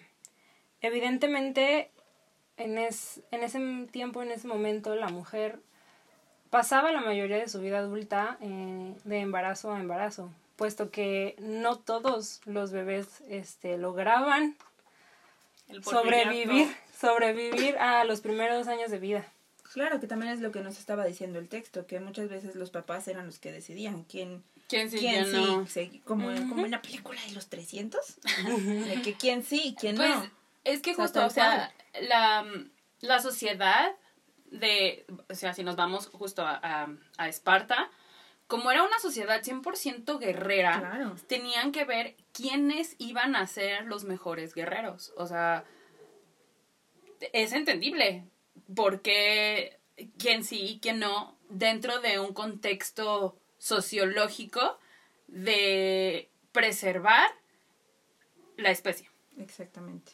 evidentemente 0.82 1.92
en, 2.58 2.78
es, 2.78 3.22
en 3.32 3.42
ese 3.42 3.88
tiempo, 3.90 4.22
en 4.22 4.32
ese 4.32 4.50
momento, 4.50 4.94
la 4.96 5.08
mujer 5.08 5.62
pasaba 6.50 6.92
la 6.92 7.00
mayoría 7.00 7.38
de 7.38 7.48
su 7.48 7.62
vida 7.62 7.78
adulta 7.78 8.38
eh, 8.42 8.96
de 9.06 9.20
embarazo 9.20 9.72
a 9.72 9.80
embarazo, 9.80 10.30
puesto 10.58 10.92
que 10.92 11.38
no 11.40 11.78
todos 11.78 12.42
los 12.44 12.72
bebés 12.72 13.22
este, 13.30 13.78
lograban 13.78 14.58
sobrevivir. 15.84 16.68
Sobrevivir 17.00 17.78
a 17.78 18.04
los 18.06 18.22
primeros 18.22 18.68
años 18.68 18.92
de 18.92 19.00
vida. 19.00 19.26
Claro, 19.74 20.00
que 20.00 20.08
también 20.08 20.32
es 20.32 20.40
lo 20.40 20.52
que 20.52 20.62
nos 20.62 20.80
estaba 20.80 21.06
diciendo 21.06 21.40
el 21.40 21.50
texto, 21.50 21.86
que 21.88 22.00
muchas 22.00 22.30
veces 22.30 22.56
los 22.56 22.72
papás 22.72 23.08
eran 23.08 23.26
los 23.26 23.38
que 23.38 23.52
decidían 23.52 24.04
quién, 24.06 24.44
¿Quién 24.70 24.90
sí, 24.90 24.98
quién 25.00 25.26
sí, 25.26 25.32
no? 25.34 25.68
se- 25.68 26.02
como, 26.06 26.28
como 26.50 26.66
en 26.66 26.72
la 26.72 26.82
película 26.82 27.20
de 27.28 27.34
los 27.34 27.48
300, 27.50 28.18
de 28.88 29.02
que 29.02 29.14
quién 29.16 29.44
sí 29.44 29.62
y 29.66 29.76
quién 29.76 29.98
Pues 29.98 30.10
no. 30.10 30.30
es 30.64 30.82
que 30.82 30.92
O 30.92 30.96
sea, 30.96 31.04
justo, 31.04 31.26
o 31.26 31.30
sea, 31.30 31.74
la, 32.02 32.46
la 33.02 33.20
sociedad 33.22 33.92
de, 34.46 35.06
o 35.30 35.36
sea, 35.36 35.54
si 35.54 35.64
nos 35.64 35.76
vamos 35.76 36.08
justo 36.08 36.42
a, 36.44 36.60
a, 36.64 36.88
a 37.18 37.28
Esparta, 37.28 37.90
como 38.48 38.72
era 38.72 38.84
una 38.84 38.98
sociedad 39.00 39.42
100% 39.44 40.18
guerrera, 40.20 40.80
Claro. 40.80 41.16
tenían 41.28 41.74
que 41.74 41.84
ver 41.84 42.16
quiénes 42.32 42.96
iban 42.98 43.36
a 43.36 43.46
ser 43.46 43.84
los 43.86 44.06
mejores 44.06 44.54
guerreros. 44.56 45.12
O 45.18 45.28
sea, 45.28 45.66
es 47.34 47.54
entendible 47.54 48.24
porque 48.76 49.78
quién 50.18 50.44
sí 50.44 50.62
y 50.62 50.80
quién 50.80 51.00
no 51.00 51.36
dentro 51.50 52.00
de 52.02 52.20
un 52.20 52.34
contexto 52.34 53.38
sociológico 53.58 54.78
de 55.28 56.30
preservar 56.52 57.30
la 58.58 58.72
especie. 58.72 59.10
Exactamente. 59.38 60.12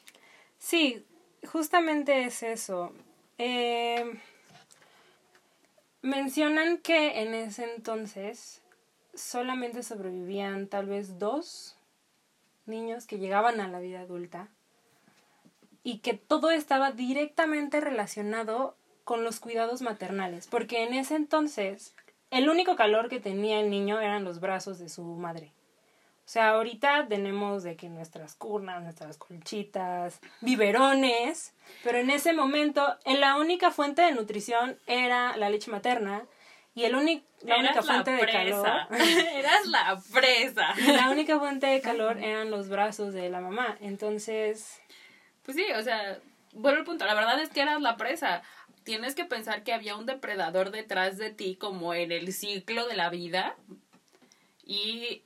Sí, 0.57 1.05
justamente 1.45 2.25
es 2.25 2.43
eso. 2.43 2.93
Eh, 3.37 4.19
mencionan 6.01 6.77
que 6.77 7.21
en 7.21 7.33
ese 7.33 7.73
entonces 7.75 8.61
solamente 9.13 9.83
sobrevivían 9.83 10.67
tal 10.67 10.87
vez 10.87 11.19
dos 11.19 11.77
niños 12.65 13.05
que 13.05 13.19
llegaban 13.19 13.59
a 13.59 13.67
la 13.67 13.79
vida 13.79 14.01
adulta 14.01 14.49
y 15.83 15.99
que 15.99 16.13
todo 16.13 16.51
estaba 16.51 16.91
directamente 16.91 17.81
relacionado 17.81 18.75
con 19.03 19.23
los 19.23 19.39
cuidados 19.39 19.81
maternales, 19.81 20.47
porque 20.47 20.83
en 20.83 20.93
ese 20.93 21.15
entonces 21.15 21.93
el 22.31 22.49
único 22.49 22.75
calor 22.75 23.09
que 23.09 23.19
tenía 23.19 23.59
el 23.59 23.69
niño 23.69 23.99
eran 23.99 24.23
los 24.23 24.39
brazos 24.39 24.79
de 24.79 24.89
su 24.89 25.03
madre. 25.03 25.51
O 26.25 26.29
sea, 26.33 26.51
ahorita 26.51 27.07
tenemos 27.09 27.63
de 27.63 27.75
que 27.75 27.89
nuestras 27.89 28.33
curnas, 28.35 28.81
nuestras 28.81 29.17
colchitas, 29.17 30.21
biberones, 30.39 31.53
pero 31.83 31.97
en 31.97 32.09
ese 32.09 32.31
momento 32.31 32.97
en 33.03 33.19
la 33.19 33.35
única 33.35 33.71
fuente 33.71 34.03
de 34.03 34.13
nutrición 34.13 34.79
era 34.87 35.35
la 35.35 35.49
leche 35.49 35.69
materna 35.69 36.25
y 36.75 36.85
el 36.85 36.93
la 36.93 36.99
única 36.99 37.23
Eras 37.45 37.75
la 37.75 37.83
fuente 37.83 38.11
de 38.11 38.25
calor 38.25 38.67
Eras 39.35 39.65
la 39.67 40.01
presa. 40.13 40.73
la 40.87 41.09
única 41.09 41.37
fuente 41.37 41.67
de 41.67 41.81
calor 41.81 42.17
eran 42.17 42.49
los 42.49 42.69
brazos 42.69 43.13
de 43.13 43.29
la 43.29 43.41
mamá. 43.41 43.77
Entonces, 43.81 44.81
Pues 45.43 45.57
sí, 45.57 45.65
o 45.75 45.81
sea, 45.81 46.19
vuelvo 46.53 46.79
al 46.79 46.85
punto. 46.85 47.05
La 47.05 47.13
verdad 47.13 47.39
es 47.41 47.49
que 47.49 47.61
eras 47.61 47.81
la 47.81 47.97
presa. 47.97 48.41
Tienes 48.83 49.15
que 49.15 49.25
pensar 49.25 49.63
que 49.63 49.73
había 49.73 49.95
un 49.95 50.05
depredador 50.05 50.71
detrás 50.71 51.17
de 51.17 51.29
ti, 51.29 51.55
como 51.55 51.93
en 51.93 52.11
el 52.11 52.33
ciclo 52.33 52.87
de 52.87 52.95
la 52.95 53.09
vida. 53.09 53.55
Y 54.65 55.23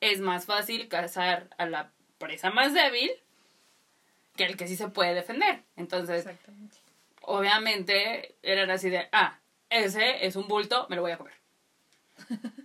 es 0.00 0.20
más 0.20 0.46
fácil 0.46 0.88
cazar 0.88 1.48
a 1.58 1.66
la 1.66 1.92
presa 2.18 2.50
más 2.50 2.74
débil 2.74 3.10
que 4.36 4.44
el 4.44 4.56
que 4.56 4.66
sí 4.66 4.76
se 4.76 4.88
puede 4.88 5.14
defender. 5.14 5.62
Entonces, 5.76 6.26
obviamente, 7.20 8.34
eran 8.42 8.70
así 8.70 8.90
de, 8.90 9.08
ah, 9.12 9.38
ese 9.68 10.26
es 10.26 10.36
un 10.36 10.48
bulto, 10.48 10.86
me 10.88 10.96
lo 10.96 11.02
voy 11.02 11.12
a 11.12 11.18
comer. 11.18 11.34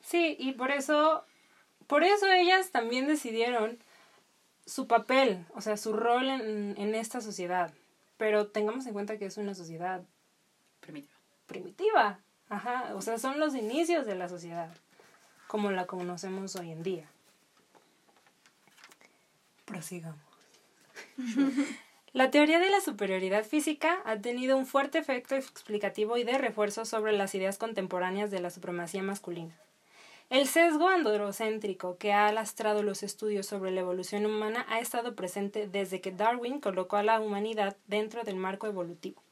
sí, 0.00 0.36
y 0.38 0.52
por 0.52 0.70
eso 0.70 1.24
por 1.86 2.02
eso 2.02 2.30
ellas 2.32 2.70
también 2.70 3.06
decidieron 3.06 3.78
su 4.66 4.86
papel, 4.86 5.44
o 5.54 5.60
sea, 5.60 5.76
su 5.76 5.92
rol 5.92 6.28
en, 6.28 6.74
en 6.78 6.94
esta 6.94 7.20
sociedad. 7.20 7.72
Pero 8.16 8.46
tengamos 8.48 8.86
en 8.86 8.92
cuenta 8.92 9.18
que 9.18 9.26
es 9.26 9.36
una 9.36 9.54
sociedad 9.54 10.02
Primitiva. 10.80 11.14
primitiva. 11.46 12.18
Ajá, 12.48 12.94
o 12.94 13.00
sea, 13.00 13.18
son 13.18 13.40
los 13.40 13.54
inicios 13.54 14.06
de 14.06 14.14
la 14.14 14.28
sociedad, 14.28 14.70
como 15.46 15.70
la 15.70 15.86
conocemos 15.86 16.56
hoy 16.56 16.70
en 16.72 16.82
día. 16.82 17.08
Prosigamos. 19.64 20.20
La 22.12 22.30
teoría 22.30 22.60
de 22.60 22.70
la 22.70 22.80
superioridad 22.80 23.44
física 23.44 23.98
ha 24.04 24.20
tenido 24.20 24.56
un 24.56 24.66
fuerte 24.66 24.98
efecto 24.98 25.34
explicativo 25.34 26.16
y 26.16 26.22
de 26.22 26.38
refuerzo 26.38 26.84
sobre 26.84 27.12
las 27.12 27.34
ideas 27.34 27.58
contemporáneas 27.58 28.30
de 28.30 28.38
la 28.38 28.50
supremacía 28.50 29.02
masculina. 29.02 29.52
El 30.34 30.48
sesgo 30.48 30.88
androcéntrico 30.88 31.96
que 31.96 32.12
ha 32.12 32.26
alastrado 32.26 32.82
los 32.82 33.04
estudios 33.04 33.46
sobre 33.46 33.70
la 33.70 33.82
evolución 33.82 34.26
humana 34.26 34.66
ha 34.68 34.80
estado 34.80 35.14
presente 35.14 35.68
desde 35.68 36.00
que 36.00 36.10
Darwin 36.10 36.58
colocó 36.58 36.96
a 36.96 37.04
la 37.04 37.20
humanidad 37.20 37.76
dentro 37.86 38.24
del 38.24 38.34
marco 38.34 38.66
evolutivo. 38.66 39.22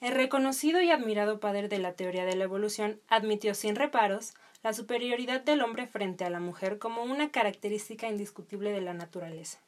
El 0.00 0.16
reconocido 0.16 0.82
y 0.82 0.90
admirado 0.90 1.38
padre 1.38 1.68
de 1.68 1.78
la 1.78 1.92
teoría 1.92 2.24
de 2.24 2.34
la 2.34 2.42
evolución 2.42 3.00
admitió 3.06 3.54
sin 3.54 3.76
reparos 3.76 4.34
la 4.64 4.72
superioridad 4.72 5.40
del 5.42 5.62
hombre 5.62 5.86
frente 5.86 6.24
a 6.24 6.30
la 6.30 6.40
mujer 6.40 6.80
como 6.80 7.04
una 7.04 7.30
característica 7.30 8.08
indiscutible 8.08 8.72
de 8.72 8.80
la 8.80 8.94
naturaleza. 8.94 9.60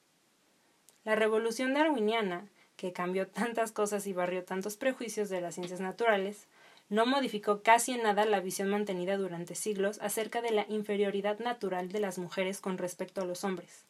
La 1.04 1.14
revolución 1.14 1.74
darwiniana, 1.74 2.48
que 2.74 2.92
cambió 2.92 3.28
tantas 3.28 3.70
cosas 3.70 4.04
y 4.08 4.12
barrió 4.12 4.42
tantos 4.42 4.76
prejuicios 4.76 5.28
de 5.28 5.42
las 5.42 5.54
ciencias 5.54 5.80
naturales, 5.80 6.48
no 6.90 7.06
modificó 7.06 7.62
casi 7.62 7.92
en 7.92 8.02
nada 8.02 8.24
la 8.26 8.40
visión 8.40 8.68
mantenida 8.68 9.16
durante 9.16 9.54
siglos 9.54 9.98
acerca 10.02 10.42
de 10.42 10.50
la 10.50 10.66
inferioridad 10.68 11.38
natural 11.38 11.90
de 11.90 12.00
las 12.00 12.18
mujeres 12.18 12.60
con 12.60 12.78
respecto 12.78 13.22
a 13.22 13.24
los 13.24 13.44
hombres. 13.44 13.84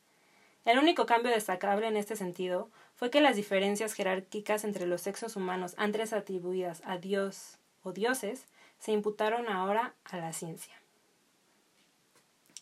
El 0.67 0.79
único 0.79 1.07
cambio 1.07 1.33
destacable 1.33 1.89
en 1.89 1.97
este 1.97 2.15
sentido 2.15 2.69
fue 2.95 3.11
que 3.11 3.23
las 3.23 3.37
diferencias 3.37 3.95
jerárquicas 3.95 4.65
entre 4.65 4.87
los 4.87 5.01
sexos 5.01 5.35
humanos 5.35 5.75
antes 5.79 6.13
atribuidas 6.13 6.83
a 6.85 6.99
Dios 6.99 7.57
o 7.83 7.93
dioses 7.93 8.45
se 8.79 8.93
imputaron 8.93 9.49
ahora 9.49 9.95
a 10.05 10.19
la 10.19 10.35
ciencia. 10.35 10.75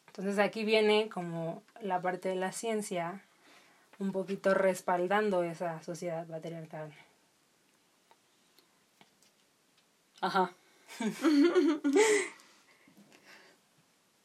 Entonces 0.07 0.39
aquí 0.39 0.65
viene 0.65 1.09
como 1.09 1.63
la 1.81 2.01
parte 2.01 2.29
de 2.29 2.37
la 2.37 2.53
ciencia 2.53 3.25
un 3.99 4.13
poquito 4.13 4.55
respaldando 4.55 5.43
esa 5.43 5.83
sociedad 5.83 6.25
patriarcal. 6.27 6.93
Ajá. 10.21 10.53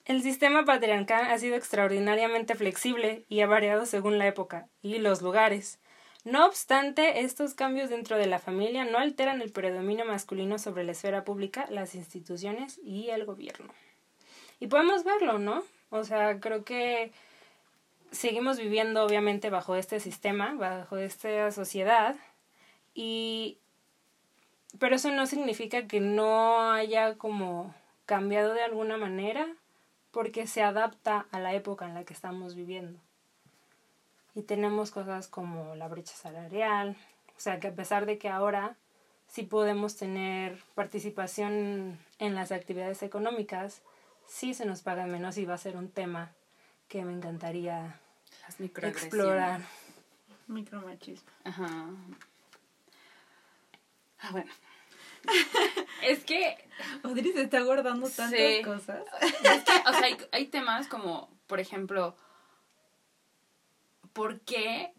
El 0.05 0.21
sistema 0.21 0.65
patriarcal 0.65 1.31
ha 1.31 1.37
sido 1.37 1.55
extraordinariamente 1.55 2.55
flexible 2.55 3.25
y 3.29 3.39
ha 3.39 3.47
variado 3.47 3.85
según 3.85 4.17
la 4.17 4.27
época 4.27 4.67
y 4.81 4.97
los 4.97 5.21
lugares. 5.21 5.79
No 6.25 6.45
obstante, 6.45 7.21
estos 7.21 7.53
cambios 7.53 7.89
dentro 7.89 8.17
de 8.17 8.27
la 8.27 8.39
familia 8.39 8.83
no 8.85 8.97
alteran 8.97 9.41
el 9.41 9.51
predominio 9.51 10.03
masculino 10.05 10.57
sobre 10.59 10.83
la 10.83 10.91
esfera 10.91 11.23
pública, 11.23 11.67
las 11.69 11.95
instituciones 11.95 12.79
y 12.83 13.09
el 13.09 13.25
gobierno. 13.25 13.73
Y 14.59 14.67
podemos 14.67 15.03
verlo, 15.03 15.39
¿no? 15.39 15.63
O 15.89 16.03
sea, 16.03 16.39
creo 16.39 16.63
que 16.63 17.11
seguimos 18.11 18.57
viviendo 18.57 19.03
obviamente 19.03 19.49
bajo 19.49 19.75
este 19.75 19.99
sistema, 19.99 20.53
bajo 20.53 20.97
esta 20.97 21.51
sociedad, 21.51 22.15
y 22.93 23.59
pero 24.79 24.95
eso 24.95 25.11
no 25.11 25.25
significa 25.25 25.87
que 25.87 25.99
no 25.99 26.71
haya 26.71 27.15
como 27.17 27.73
cambiado 28.05 28.53
de 28.53 28.63
alguna 28.63 28.97
manera, 28.97 29.47
porque 30.11 30.47
se 30.47 30.61
adapta 30.61 31.25
a 31.31 31.39
la 31.39 31.53
época 31.53 31.85
en 31.85 31.95
la 31.95 32.03
que 32.03 32.13
estamos 32.13 32.55
viviendo. 32.55 32.99
Y 34.35 34.43
tenemos 34.43 34.91
cosas 34.91 35.27
como 35.27 35.75
la 35.75 35.87
brecha 35.87 36.13
salarial, 36.13 36.97
o 37.35 37.39
sea 37.39 37.59
que 37.59 37.67
a 37.67 37.75
pesar 37.75 38.05
de 38.05 38.17
que 38.17 38.29
ahora 38.29 38.77
sí 39.27 39.43
podemos 39.43 39.95
tener 39.95 40.63
participación 40.75 41.99
en 42.19 42.35
las 42.35 42.51
actividades 42.51 43.03
económicas, 43.03 43.81
sí 44.27 44.53
se 44.53 44.65
nos 44.65 44.81
paga 44.81 45.05
menos 45.05 45.37
y 45.37 45.45
va 45.45 45.55
a 45.55 45.57
ser 45.57 45.77
un 45.77 45.89
tema 45.89 46.31
que 46.87 47.03
me 47.03 47.13
encantaría 47.13 47.99
Las 48.41 48.59
explorar. 48.59 49.61
Micromachismo. 50.47 51.29
Ajá. 51.43 51.87
Ah, 54.23 54.29
bueno. 54.31 54.51
es 56.01 56.23
que, 56.25 56.57
Odri 57.03 57.31
se 57.31 57.43
está 57.43 57.61
guardando 57.61 58.09
tantas 58.09 58.31
Sí. 58.39 58.61
cosas. 58.63 59.05
es 59.21 59.63
que, 59.63 59.71
o 59.85 59.93
sea, 59.93 60.03
hay, 60.03 60.17
hay 60.31 60.47
temas 60.47 60.87
como, 60.87 61.29
por 61.47 61.59
ejemplo, 61.59 62.15
¿por 64.13 64.41
qué 64.41 64.93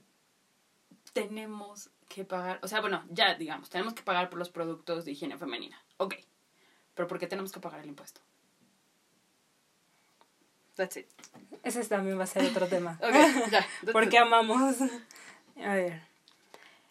tenemos 1.12 1.90
que 2.08 2.24
pagar? 2.24 2.58
O 2.62 2.68
sea, 2.68 2.80
bueno, 2.80 3.04
ya 3.10 3.34
digamos, 3.34 3.68
tenemos 3.70 3.94
que 3.94 4.02
pagar 4.02 4.30
por 4.30 4.38
los 4.38 4.50
productos 4.50 5.04
de 5.04 5.12
higiene 5.12 5.36
femenina. 5.36 5.82
Ok. 5.96 6.14
Pero 6.94 7.08
¿por 7.08 7.18
qué 7.18 7.26
tenemos 7.26 7.50
que 7.52 7.60
pagar 7.60 7.80
el 7.80 7.88
impuesto? 7.88 8.20
That's 10.76 10.96
it. 10.96 11.06
Ese 11.62 11.84
también 11.84 12.18
va 12.18 12.24
a 12.24 12.26
ser 12.26 12.44
otro 12.44 12.66
tema. 12.66 12.98
Ok, 13.02 13.50
ya. 13.50 13.66
Porque 13.92 14.18
amamos. 14.18 14.76
A 15.64 15.74
ver. 15.74 16.02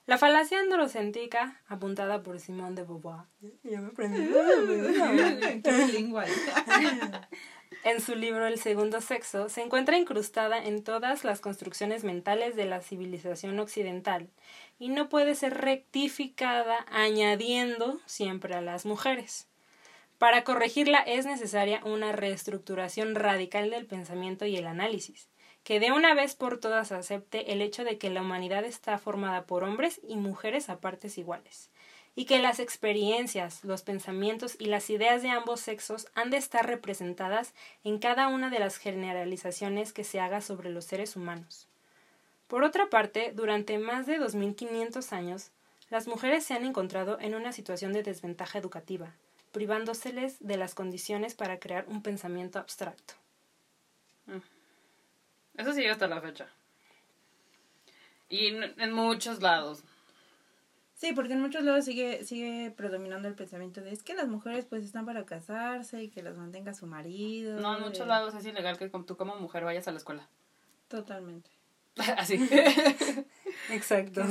La 0.06 0.18
falacia 0.18 0.60
androcéntrica, 0.60 1.62
apuntada 1.68 2.24
por 2.24 2.40
Simón 2.40 2.76
de 2.76 2.84
Beauvoir. 2.84 3.26
Ya 3.64 3.80
me 3.80 3.88
aprendí. 3.88 4.30
En 7.84 8.00
su 8.00 8.16
libro 8.16 8.48
El 8.48 8.60
segundo 8.60 9.02
sexo, 9.02 9.50
se 9.50 9.62
encuentra 9.62 9.98
incrustada 9.98 10.64
en 10.64 10.84
todas 10.84 11.26
las 11.26 11.42
construcciones 11.42 12.06
mentales 12.06 12.56
de 12.56 12.64
la 12.64 12.82
civilización 12.82 13.60
occidental 13.60 14.30
y 14.80 14.88
no 14.88 15.10
puede 15.10 15.36
ser 15.36 15.56
rectificada 15.56 16.86
añadiendo 16.90 18.00
siempre 18.06 18.56
a 18.56 18.62
las 18.62 18.86
mujeres. 18.86 19.50
Para 20.18 20.46
corregirla 20.46 21.00
es 21.00 21.26
necesaria 21.26 21.82
una 21.84 22.14
reestructuración 22.14 23.16
radical 23.16 23.70
del 23.70 23.86
pensamiento 23.86 24.46
y 24.46 24.56
el 24.56 24.68
análisis, 24.68 25.28
que 25.64 25.80
de 25.80 25.92
una 25.92 26.14
vez 26.14 26.36
por 26.36 26.60
todas 26.60 26.92
acepte 26.92 27.54
el 27.54 27.62
hecho 27.62 27.84
de 27.84 27.98
que 27.98 28.10
la 28.10 28.22
humanidad 28.22 28.66
está 28.66 28.98
formada 28.98 29.46
por 29.46 29.64
hombres 29.64 30.02
y 30.08 30.18
mujeres 30.18 30.70
a 30.70 30.80
partes 30.80 31.18
iguales, 31.18 31.70
y 32.16 32.26
que 32.26 32.40
las 32.40 32.60
experiencias, 32.60 33.64
los 33.64 33.82
pensamientos 33.82 34.56
y 34.60 34.66
las 34.66 34.90
ideas 34.90 35.22
de 35.22 35.30
ambos 35.30 35.62
sexos 35.62 36.08
han 36.16 36.30
de 36.30 36.38
estar 36.38 36.68
representadas 36.68 37.54
en 37.84 37.98
cada 37.98 38.28
una 38.28 38.50
de 38.50 38.60
las 38.60 38.78
generalizaciones 38.78 39.94
que 39.94 40.04
se 40.04 40.20
haga 40.20 40.42
sobre 40.42 40.70
los 40.70 40.86
seres 40.86 41.16
humanos. 41.16 41.68
Por 42.48 42.64
otra 42.64 42.90
parte, 42.90 43.32
durante 43.34 43.80
más 43.80 44.06
de 44.06 44.20
2500 44.20 45.14
años, 45.14 45.50
las 45.90 46.08
mujeres 46.08 46.44
se 46.44 46.54
han 46.54 46.66
encontrado 46.66 47.20
en 47.20 47.36
una 47.36 47.52
situación 47.52 47.94
de 47.94 48.04
desventaja 48.04 48.60
educativa, 48.60 49.14
privándoseles 49.52 50.38
de 50.40 50.58
las 50.58 50.76
condiciones 50.76 51.36
para 51.36 51.60
crear 51.60 51.86
un 51.88 52.02
pensamiento 52.04 52.60
abstracto. 52.60 53.23
Eso 55.58 55.74
sigue 55.74 55.90
hasta 55.90 56.08
la 56.08 56.22
fecha. 56.22 56.48
Y 58.30 58.48
en, 58.48 58.64
en 58.80 58.92
muchos 58.92 59.42
lados. 59.42 59.84
Sí, 60.96 61.12
porque 61.14 61.34
en 61.34 61.42
muchos 61.42 61.64
lados 61.64 61.84
sigue, 61.86 62.24
sigue 62.24 62.72
predominando 62.76 63.28
el 63.28 63.36
pensamiento 63.36 63.82
de 63.82 63.92
es 63.92 64.04
que 64.04 64.14
las 64.14 64.28
mujeres 64.28 64.66
pues 64.66 64.84
están 64.84 65.06
para 65.06 65.26
casarse 65.26 66.02
y 66.02 66.10
que 66.10 66.24
las 66.24 66.38
mantenga 66.38 66.74
su 66.74 66.88
marido. 66.88 67.60
No, 67.60 67.76
en 67.78 67.84
muchos 67.84 68.08
lados 68.08 68.34
es 68.36 68.46
ilegal 68.46 68.78
que 68.78 68.90
como- 68.90 69.04
tú 69.06 69.18
como 69.18 69.36
mujer 69.36 69.66
vayas 69.66 69.88
a 69.88 69.92
la 69.92 69.98
escuela. 69.98 70.28
Totalmente. 70.88 71.50
Así. 72.18 72.40
Exacto. 73.70 74.24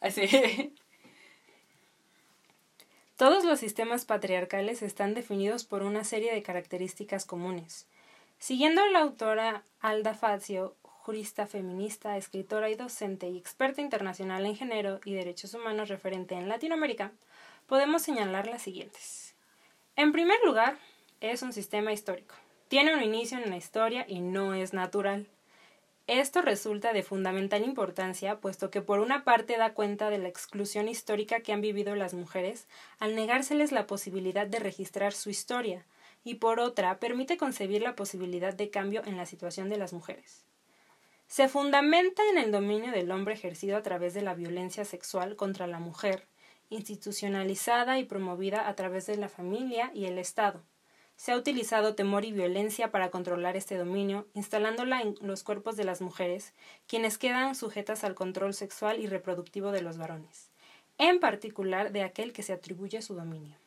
Así. 0.00 0.74
Todos 3.16 3.44
los 3.44 3.60
sistemas 3.60 4.04
patriarcales 4.06 4.82
están 4.82 5.14
definidos 5.14 5.64
por 5.64 5.82
una 5.82 6.04
serie 6.04 6.32
de 6.32 6.42
características 6.42 7.26
comunes. 7.26 7.86
Siguiendo 8.40 8.80
a 8.80 8.88
la 8.88 9.00
autora 9.00 9.64
Alda 9.80 10.14
Fazio, 10.14 10.74
jurista 10.82 11.46
feminista, 11.46 12.16
escritora 12.16 12.70
y 12.70 12.74
docente 12.74 13.28
y 13.28 13.36
experta 13.36 13.82
internacional 13.82 14.46
en 14.46 14.56
género 14.56 14.98
y 15.04 15.12
derechos 15.12 15.52
humanos 15.52 15.90
referente 15.90 16.34
en 16.36 16.48
Latinoamérica, 16.48 17.12
podemos 17.66 18.00
señalar 18.00 18.46
las 18.46 18.62
siguientes. 18.62 19.34
En 19.94 20.12
primer 20.12 20.38
lugar, 20.42 20.78
es 21.20 21.42
un 21.42 21.52
sistema 21.52 21.92
histórico. 21.92 22.34
Tiene 22.68 22.94
un 22.94 23.02
inicio 23.02 23.36
en 23.36 23.50
la 23.50 23.58
historia 23.58 24.06
y 24.08 24.20
no 24.20 24.54
es 24.54 24.72
natural. 24.72 25.26
Esto 26.06 26.40
resulta 26.40 26.94
de 26.94 27.02
fundamental 27.02 27.62
importancia, 27.62 28.40
puesto 28.40 28.70
que 28.70 28.80
por 28.80 29.00
una 29.00 29.22
parte 29.22 29.58
da 29.58 29.74
cuenta 29.74 30.08
de 30.08 30.16
la 30.16 30.28
exclusión 30.28 30.88
histórica 30.88 31.40
que 31.40 31.52
han 31.52 31.60
vivido 31.60 31.94
las 31.94 32.14
mujeres 32.14 32.68
al 33.00 33.14
negárseles 33.14 33.70
la 33.70 33.86
posibilidad 33.86 34.46
de 34.46 34.60
registrar 34.60 35.12
su 35.12 35.28
historia, 35.28 35.84
y 36.24 36.36
por 36.36 36.60
otra 36.60 36.98
permite 36.98 37.36
concebir 37.36 37.82
la 37.82 37.96
posibilidad 37.96 38.54
de 38.54 38.70
cambio 38.70 39.02
en 39.04 39.16
la 39.16 39.26
situación 39.26 39.68
de 39.68 39.78
las 39.78 39.92
mujeres. 39.92 40.44
Se 41.30 41.48
fundamenta 41.48 42.22
en 42.30 42.38
el 42.38 42.50
dominio 42.50 42.90
del 42.90 43.10
hombre 43.12 43.34
ejercido 43.34 43.76
a 43.76 43.82
través 43.82 44.14
de 44.14 44.22
la 44.22 44.34
violencia 44.34 44.84
sexual 44.84 45.36
contra 45.36 45.68
la 45.68 45.78
mujer, 45.78 46.26
institucionalizada 46.70 48.00
y 48.00 48.04
promovida 48.04 48.68
a 48.68 48.74
través 48.74 49.06
de 49.06 49.16
la 49.16 49.28
familia 49.28 49.92
y 49.94 50.06
el 50.06 50.18
Estado. 50.18 50.64
Se 51.14 51.30
ha 51.30 51.36
utilizado 51.36 51.94
temor 51.94 52.24
y 52.24 52.32
violencia 52.32 52.90
para 52.90 53.10
controlar 53.10 53.56
este 53.56 53.76
dominio, 53.76 54.26
instalándola 54.34 55.02
en 55.02 55.14
los 55.20 55.44
cuerpos 55.44 55.76
de 55.76 55.84
las 55.84 56.00
mujeres, 56.00 56.52
quienes 56.88 57.16
quedan 57.16 57.54
sujetas 57.54 58.02
al 58.02 58.14
control 58.14 58.52
sexual 58.52 58.98
y 58.98 59.06
reproductivo 59.06 59.70
de 59.70 59.82
los 59.82 59.98
varones, 59.98 60.50
en 60.98 61.20
particular 61.20 61.92
de 61.92 62.02
aquel 62.02 62.32
que 62.32 62.42
se 62.42 62.54
atribuye 62.54 63.02
su 63.02 63.14
dominio. 63.14 63.59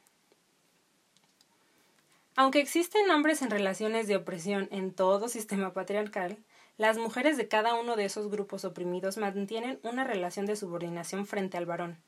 Aunque 2.35 2.59
existen 2.59 3.11
hombres 3.11 3.43
en 3.43 3.51
relaciones 3.51 4.07
de 4.07 4.15
opresión 4.15 4.67
en 4.71 4.91
todo 4.91 5.27
sistema 5.29 5.73
patriarcal, 5.73 6.37
las 6.77 6.97
mujeres 6.97 7.37
de 7.37 7.47
cada 7.47 7.75
uno 7.75 7.95
de 7.95 8.05
esos 8.05 8.29
grupos 8.29 8.65
oprimidos 8.65 9.17
mantienen 9.17 9.79
una 9.83 10.03
relación 10.03 10.47
de 10.47 10.55
subordinación 10.55 11.27
frente 11.27 11.57
al 11.57 11.67
varón. 11.67 11.99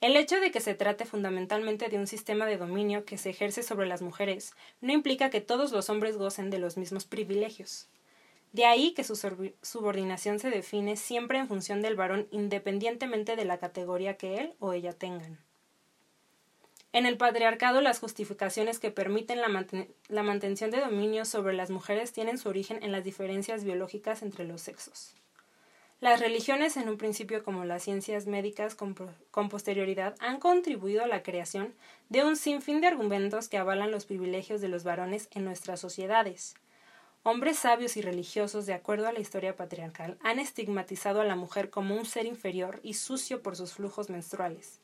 El 0.00 0.16
hecho 0.16 0.40
de 0.40 0.50
que 0.50 0.60
se 0.60 0.74
trate 0.74 1.04
fundamentalmente 1.04 1.88
de 1.88 1.98
un 1.98 2.06
sistema 2.06 2.46
de 2.46 2.56
dominio 2.56 3.04
que 3.04 3.18
se 3.18 3.30
ejerce 3.30 3.62
sobre 3.62 3.86
las 3.86 4.00
mujeres 4.00 4.54
no 4.80 4.92
implica 4.92 5.28
que 5.28 5.40
todos 5.40 5.72
los 5.72 5.90
hombres 5.90 6.16
gocen 6.16 6.50
de 6.50 6.60
los 6.60 6.76
mismos 6.76 7.04
privilegios. 7.04 7.88
De 8.52 8.64
ahí 8.64 8.94
que 8.94 9.04
su 9.04 9.16
subordinación 9.60 10.38
se 10.38 10.50
define 10.50 10.96
siempre 10.96 11.38
en 11.38 11.48
función 11.48 11.82
del 11.82 11.96
varón 11.96 12.28
independientemente 12.30 13.36
de 13.36 13.44
la 13.44 13.58
categoría 13.58 14.16
que 14.16 14.38
él 14.38 14.54
o 14.60 14.72
ella 14.72 14.94
tengan. 14.94 15.38
En 16.92 17.04
el 17.04 17.18
patriarcado, 17.18 17.80
las 17.82 17.98
justificaciones 17.98 18.78
que 18.78 18.90
permiten 18.90 19.40
la, 19.40 19.66
la 20.08 20.22
mantención 20.22 20.70
de 20.70 20.80
dominio 20.80 21.24
sobre 21.26 21.54
las 21.54 21.70
mujeres 21.70 22.12
tienen 22.12 22.38
su 22.38 22.48
origen 22.48 22.82
en 22.82 22.92
las 22.92 23.04
diferencias 23.04 23.62
biológicas 23.62 24.22
entre 24.22 24.44
los 24.44 24.62
sexos. 24.62 25.14
Las 26.00 26.20
religiones, 26.20 26.76
en 26.76 26.88
un 26.88 26.96
principio 26.96 27.42
como 27.42 27.64
las 27.64 27.82
ciencias 27.82 28.26
médicas 28.26 28.74
con, 28.76 28.94
con 29.32 29.48
posterioridad, 29.48 30.14
han 30.20 30.38
contribuido 30.38 31.02
a 31.02 31.08
la 31.08 31.24
creación 31.24 31.74
de 32.08 32.24
un 32.24 32.36
sinfín 32.36 32.80
de 32.80 32.86
argumentos 32.86 33.48
que 33.48 33.58
avalan 33.58 33.90
los 33.90 34.06
privilegios 34.06 34.60
de 34.60 34.68
los 34.68 34.84
varones 34.84 35.28
en 35.32 35.44
nuestras 35.44 35.80
sociedades. 35.80 36.54
Hombres 37.24 37.58
sabios 37.58 37.96
y 37.96 38.00
religiosos, 38.00 38.64
de 38.64 38.74
acuerdo 38.74 39.08
a 39.08 39.12
la 39.12 39.18
historia 39.18 39.56
patriarcal, 39.56 40.16
han 40.22 40.38
estigmatizado 40.38 41.20
a 41.20 41.24
la 41.24 41.34
mujer 41.34 41.68
como 41.68 41.96
un 41.96 42.06
ser 42.06 42.26
inferior 42.26 42.78
y 42.84 42.94
sucio 42.94 43.42
por 43.42 43.56
sus 43.56 43.74
flujos 43.74 44.08
menstruales. 44.08 44.80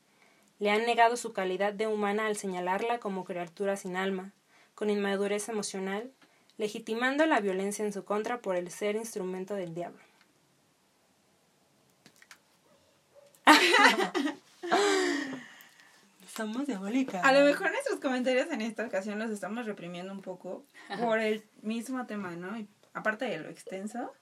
Le 0.61 0.71
han 0.71 0.85
negado 0.87 1.17
su 1.17 1.33
calidad 1.33 1.73
de 1.73 1.87
humana 1.87 2.27
al 2.27 2.37
señalarla 2.37 2.99
como 3.01 3.25
criatura 3.25 3.77
sin 3.77 3.97
alma, 3.97 4.33
con 4.75 4.89
inmadurez 4.91 5.49
emocional, 5.49 6.11
legitimando 6.59 7.27
la 7.27 7.41
violencia 7.41 7.85
en 7.85 7.93
su 7.93 8.05
contra 8.05 8.39
por 8.41 8.57
el 8.57 8.71
ser 8.71 8.97
instrumento 8.97 9.55
del 9.55 9.75
diablo. 9.75 10.01
Somos 16.35 16.67
diabólicas. 16.67 17.25
A 17.25 17.33
lo 17.33 17.45
mejor 17.45 17.71
nuestros 17.71 18.01
comentarios 18.01 18.51
en 18.51 18.61
esta 18.63 18.85
ocasión 18.87 19.19
los 19.19 19.31
estamos 19.31 19.67
reprimiendo 19.67 20.13
un 20.13 20.21
poco 20.23 20.65
por 20.99 21.19
el 21.21 21.45
mismo 21.63 22.07
tema, 22.07 22.33
¿no? 22.35 22.59
Y 22.59 22.67
aparte 22.93 23.25
de 23.27 23.39
lo 23.39 23.49
extenso, 23.49 24.13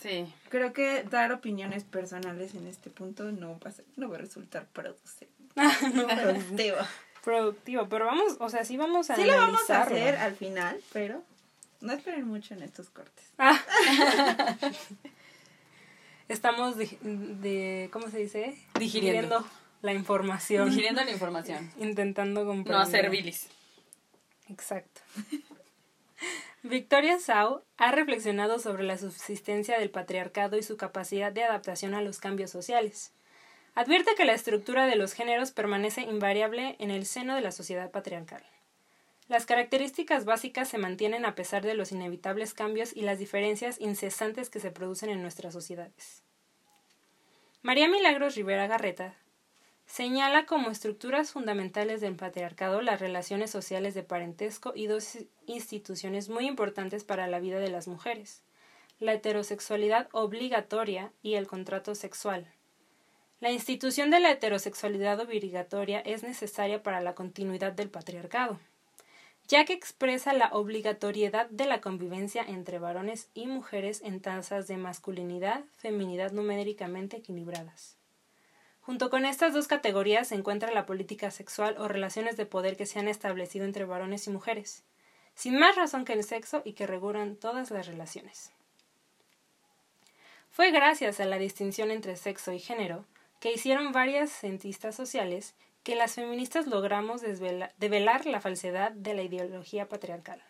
Sí. 0.00 0.32
Creo 0.48 0.72
que 0.72 1.02
dar 1.02 1.32
opiniones 1.32 1.82
personales 1.82 2.54
en 2.54 2.68
este 2.68 2.88
punto 2.88 3.32
no 3.32 3.58
va 3.58 3.70
a, 3.70 3.72
ser- 3.72 3.84
no 3.96 4.08
va 4.08 4.14
a 4.14 4.20
resultar 4.20 4.64
productivo. 4.68 5.32
No, 5.94 6.06
pero- 6.06 6.22
productivo. 6.22 6.76
productivo, 7.24 7.88
pero 7.88 8.06
vamos, 8.06 8.36
o 8.40 8.48
sea, 8.48 8.64
sí 8.64 8.76
vamos 8.76 9.10
a 9.10 9.16
Sí 9.16 9.24
lo 9.24 9.36
vamos 9.36 9.68
a 9.70 9.82
hacer 9.82 10.16
al 10.16 10.34
final, 10.36 10.80
pero 10.92 11.22
no 11.80 11.92
esperen 11.92 12.26
mucho 12.26 12.54
en 12.54 12.62
estos 12.62 12.90
cortes. 12.90 13.24
Ah. 13.38 13.58
Estamos 16.28 16.76
de, 16.76 16.98
de- 17.02 17.90
¿cómo 17.92 18.08
se 18.10 18.18
dice? 18.18 18.56
Digiriendo. 18.78 19.44
la 19.82 19.92
información. 19.92 20.68
Digiriendo 20.70 21.04
la 21.04 21.10
información. 21.16 21.70
Intentando 21.78 22.44
No 22.44 22.46
comprender. 22.50 22.82
hacer 22.86 23.10
bilis. 23.10 23.48
Exacto. 24.48 25.00
Victoria 26.62 27.18
Sau 27.18 27.62
ha 27.76 27.90
reflexionado 27.90 28.58
sobre 28.60 28.84
la 28.84 28.96
subsistencia 28.96 29.78
del 29.78 29.90
patriarcado 29.90 30.56
y 30.56 30.62
su 30.62 30.76
capacidad 30.76 31.32
de 31.32 31.42
adaptación 31.42 31.94
a 31.94 32.02
los 32.02 32.18
cambios 32.20 32.50
sociales. 32.50 33.12
Advierte 33.74 34.14
que 34.14 34.26
la 34.26 34.34
estructura 34.34 34.86
de 34.86 34.96
los 34.96 35.14
géneros 35.14 35.50
permanece 35.50 36.02
invariable 36.02 36.76
en 36.78 36.90
el 36.90 37.06
seno 37.06 37.34
de 37.34 37.40
la 37.40 37.52
sociedad 37.52 37.90
patriarcal. 37.90 38.44
Las 39.28 39.46
características 39.46 40.26
básicas 40.26 40.68
se 40.68 40.76
mantienen 40.76 41.24
a 41.24 41.34
pesar 41.34 41.64
de 41.64 41.72
los 41.72 41.90
inevitables 41.90 42.52
cambios 42.52 42.94
y 42.94 43.00
las 43.00 43.18
diferencias 43.18 43.80
incesantes 43.80 44.50
que 44.50 44.60
se 44.60 44.70
producen 44.70 45.08
en 45.08 45.22
nuestras 45.22 45.54
sociedades. 45.54 46.22
María 47.62 47.88
Milagros 47.88 48.34
Rivera 48.34 48.66
Garreta 48.66 49.14
Señala 49.86 50.44
como 50.46 50.70
estructuras 50.70 51.32
fundamentales 51.32 52.00
del 52.00 52.16
patriarcado 52.16 52.82
las 52.82 53.00
relaciones 53.00 53.50
sociales 53.50 53.94
de 53.94 54.02
parentesco 54.02 54.72
y 54.74 54.86
dos 54.86 55.18
instituciones 55.46 56.28
muy 56.28 56.46
importantes 56.46 57.04
para 57.04 57.26
la 57.26 57.40
vida 57.40 57.58
de 57.58 57.70
las 57.70 57.88
mujeres, 57.88 58.42
la 58.98 59.14
heterosexualidad 59.14 60.08
obligatoria 60.12 61.12
y 61.22 61.34
el 61.34 61.46
contrato 61.46 61.94
sexual. 61.94 62.52
La 63.42 63.50
institución 63.50 64.12
de 64.12 64.20
la 64.20 64.30
heterosexualidad 64.30 65.18
obligatoria 65.18 65.98
es 65.98 66.22
necesaria 66.22 66.84
para 66.84 67.00
la 67.00 67.16
continuidad 67.16 67.72
del 67.72 67.90
patriarcado, 67.90 68.60
ya 69.48 69.64
que 69.64 69.72
expresa 69.72 70.32
la 70.32 70.50
obligatoriedad 70.52 71.50
de 71.50 71.66
la 71.66 71.80
convivencia 71.80 72.44
entre 72.44 72.78
varones 72.78 73.30
y 73.34 73.48
mujeres 73.48 74.00
en 74.04 74.20
tasas 74.20 74.68
de 74.68 74.76
masculinidad, 74.76 75.64
feminidad 75.76 76.30
numéricamente 76.30 77.16
equilibradas. 77.16 77.96
Junto 78.80 79.10
con 79.10 79.24
estas 79.24 79.54
dos 79.54 79.66
categorías 79.66 80.28
se 80.28 80.36
encuentra 80.36 80.70
la 80.70 80.86
política 80.86 81.32
sexual 81.32 81.74
o 81.78 81.88
relaciones 81.88 82.36
de 82.36 82.46
poder 82.46 82.76
que 82.76 82.86
se 82.86 83.00
han 83.00 83.08
establecido 83.08 83.64
entre 83.64 83.84
varones 83.84 84.24
y 84.28 84.30
mujeres, 84.30 84.84
sin 85.34 85.58
más 85.58 85.74
razón 85.74 86.04
que 86.04 86.12
el 86.12 86.22
sexo 86.22 86.62
y 86.64 86.74
que 86.74 86.86
regulan 86.86 87.34
todas 87.34 87.72
las 87.72 87.88
relaciones. 87.88 88.52
Fue 90.52 90.70
gracias 90.70 91.18
a 91.18 91.24
la 91.24 91.38
distinción 91.38 91.90
entre 91.90 92.14
sexo 92.14 92.52
y 92.52 92.60
género 92.60 93.04
que 93.42 93.52
hicieron 93.52 93.90
varias 93.90 94.30
cientistas 94.30 94.94
sociales 94.94 95.56
que 95.82 95.96
las 95.96 96.14
feministas 96.14 96.68
logramos 96.68 97.22
develar 97.22 98.24
la 98.24 98.40
falsedad 98.40 98.92
de 98.92 99.14
la 99.14 99.22
ideología 99.22 99.88
patriarcal. 99.88 100.40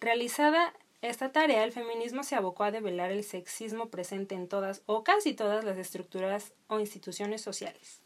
Realizada 0.00 0.74
esta 1.02 1.30
tarea, 1.30 1.62
el 1.62 1.70
feminismo 1.70 2.24
se 2.24 2.34
abocó 2.34 2.64
a 2.64 2.72
develar 2.72 3.12
el 3.12 3.22
sexismo 3.22 3.90
presente 3.90 4.34
en 4.34 4.48
todas 4.48 4.82
o 4.86 5.04
casi 5.04 5.34
todas 5.34 5.62
las 5.62 5.78
estructuras 5.78 6.52
o 6.66 6.80
instituciones 6.80 7.42
sociales. 7.42 8.02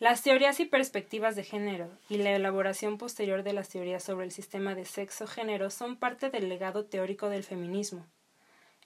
Las 0.00 0.24
teorías 0.24 0.58
y 0.58 0.64
perspectivas 0.64 1.36
de 1.36 1.44
género 1.44 1.96
y 2.08 2.16
la 2.16 2.34
elaboración 2.34 2.98
posterior 2.98 3.44
de 3.44 3.52
las 3.52 3.68
teorías 3.68 4.02
sobre 4.02 4.26
el 4.26 4.32
sistema 4.32 4.74
de 4.74 4.84
sexo-género 4.84 5.70
son 5.70 5.96
parte 5.96 6.28
del 6.28 6.48
legado 6.48 6.86
teórico 6.86 7.28
del 7.28 7.44
feminismo. 7.44 8.04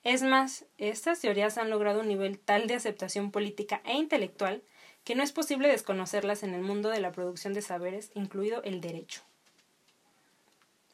Es 0.06 0.22
más, 0.22 0.64
estas 0.78 1.18
teorías 1.18 1.58
han 1.58 1.68
logrado 1.68 1.98
un 1.98 2.06
nivel 2.06 2.38
tal 2.38 2.68
de 2.68 2.74
aceptación 2.74 3.32
política 3.32 3.82
e 3.84 3.94
intelectual 3.94 4.62
que 5.02 5.16
no 5.16 5.24
es 5.24 5.32
posible 5.32 5.66
desconocerlas 5.66 6.44
en 6.44 6.54
el 6.54 6.60
mundo 6.60 6.90
de 6.90 7.00
la 7.00 7.10
producción 7.10 7.54
de 7.54 7.60
saberes, 7.60 8.12
incluido 8.14 8.62
el 8.62 8.80
derecho. 8.80 9.22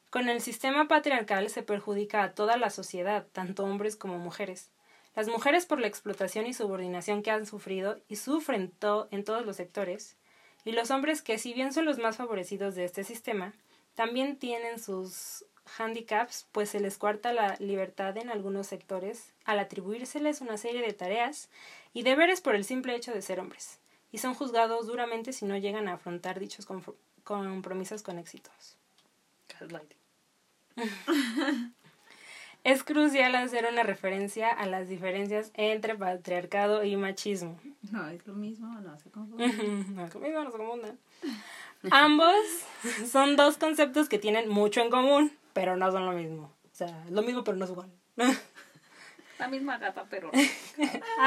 Con 0.09 0.29
el 0.29 0.41
sistema 0.41 0.87
patriarcal 0.87 1.47
se 1.51 1.61
perjudica 1.61 2.23
a 2.23 2.33
toda 2.33 2.57
la 2.57 2.71
sociedad, 2.71 3.27
tanto 3.33 3.65
hombres 3.65 3.95
como 3.95 4.17
mujeres. 4.17 4.71
Las 5.15 5.27
mujeres 5.27 5.67
por 5.67 5.79
la 5.79 5.85
explotación 5.85 6.47
y 6.47 6.55
subordinación 6.55 7.21
que 7.21 7.29
han 7.29 7.45
sufrido 7.45 8.01
y 8.07 8.15
sufren 8.15 8.73
en 9.11 9.23
todos 9.23 9.45
los 9.45 9.55
sectores, 9.55 10.17
y 10.65 10.71
los 10.71 10.89
hombres 10.89 11.21
que, 11.21 11.37
si 11.37 11.53
bien 11.53 11.71
son 11.71 11.85
los 11.85 11.99
más 11.99 12.17
favorecidos 12.17 12.73
de 12.73 12.85
este 12.85 13.03
sistema, 13.03 13.53
también 13.93 14.39
tienen 14.39 14.79
sus 14.79 15.45
handicaps, 15.77 16.47
pues 16.51 16.69
se 16.69 16.79
les 16.79 16.97
cuarta 16.97 17.33
la 17.33 17.55
libertad 17.59 18.17
en 18.17 18.29
algunos 18.29 18.67
sectores 18.67 19.33
al 19.45 19.59
atribuírseles 19.59 20.41
una 20.41 20.57
serie 20.57 20.81
de 20.81 20.93
tareas 20.93 21.49
y 21.93 22.03
deberes 22.03 22.41
por 22.41 22.55
el 22.55 22.65
simple 22.65 22.95
hecho 22.95 23.13
de 23.13 23.21
ser 23.21 23.39
hombres, 23.39 23.79
y 24.11 24.17
son 24.17 24.33
juzgados 24.33 24.87
duramente 24.87 25.33
si 25.33 25.45
no 25.45 25.57
llegan 25.57 25.87
a 25.87 25.93
afrontar 25.93 26.39
dichos 26.39 26.67
compromisos 27.23 28.03
con 28.03 28.19
éxitos. 28.19 28.77
Es 32.63 32.81
crucial 32.85 33.35
hacer 33.35 33.67
una 33.69 33.83
referencia 33.83 34.49
a 34.49 34.65
las 34.65 34.87
diferencias 34.87 35.51
entre 35.55 35.95
patriarcado 35.95 36.85
y 36.85 36.95
machismo. 36.95 37.59
No, 37.91 38.07
es 38.07 38.25
lo 38.25 38.35
mismo, 38.35 38.67
no 38.79 38.97
se 38.99 39.11
confunden. 39.11 39.95
no, 39.95 40.09
conmigo 40.09 40.41
no 40.41 40.49
se 40.49 40.57
confundan. 40.57 40.97
Ambos 41.91 42.35
son 43.11 43.35
dos 43.35 43.57
conceptos 43.57 44.07
que 44.07 44.17
tienen 44.17 44.47
mucho 44.47 44.79
en 44.79 44.89
común, 44.89 45.33
pero 45.53 45.77
no 45.77 45.91
son 45.91 46.05
lo 46.05 46.11
mismo. 46.11 46.51
O 46.71 46.75
sea, 46.75 47.03
es 47.05 47.11
lo 47.11 47.21
mismo, 47.21 47.43
pero 47.43 47.57
no 47.57 47.65
es 47.65 47.71
igual. 47.71 47.89
La 49.39 49.47
misma 49.47 49.77
gata, 49.77 50.05
pero. 50.09 50.31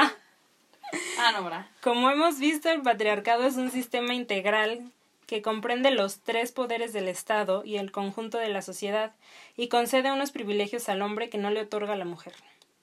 ah, 1.19 1.31
no, 1.33 1.43
¿verdad? 1.43 1.67
Como 1.81 2.09
hemos 2.09 2.39
visto, 2.39 2.69
el 2.69 2.81
patriarcado 2.81 3.45
es 3.45 3.57
un 3.57 3.69
sistema 3.69 4.13
integral 4.13 4.91
que 5.27 5.41
comprende 5.41 5.91
los 5.91 6.21
tres 6.21 6.51
poderes 6.53 6.93
del 6.93 7.09
Estado 7.09 7.63
y 7.65 7.77
el 7.77 7.91
conjunto 7.91 8.37
de 8.37 8.47
la 8.47 8.61
sociedad 8.61 9.13
y 9.57 9.67
concede 9.67 10.11
unos 10.11 10.31
privilegios 10.31 10.87
al 10.87 11.01
hombre 11.01 11.29
que 11.29 11.37
no 11.37 11.51
le 11.51 11.61
otorga 11.61 11.93
a 11.93 11.97
la 11.97 12.05
mujer. 12.05 12.33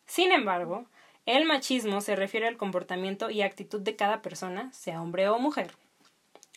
Sin 0.06 0.30
embargo, 0.30 0.84
el 1.24 1.46
machismo 1.46 2.02
se 2.02 2.16
refiere 2.16 2.46
al 2.46 2.58
comportamiento 2.58 3.30
y 3.30 3.40
actitud 3.40 3.80
de 3.80 3.96
cada 3.96 4.20
persona, 4.20 4.70
sea 4.72 5.00
hombre 5.00 5.26
o 5.28 5.38
mujer, 5.38 5.72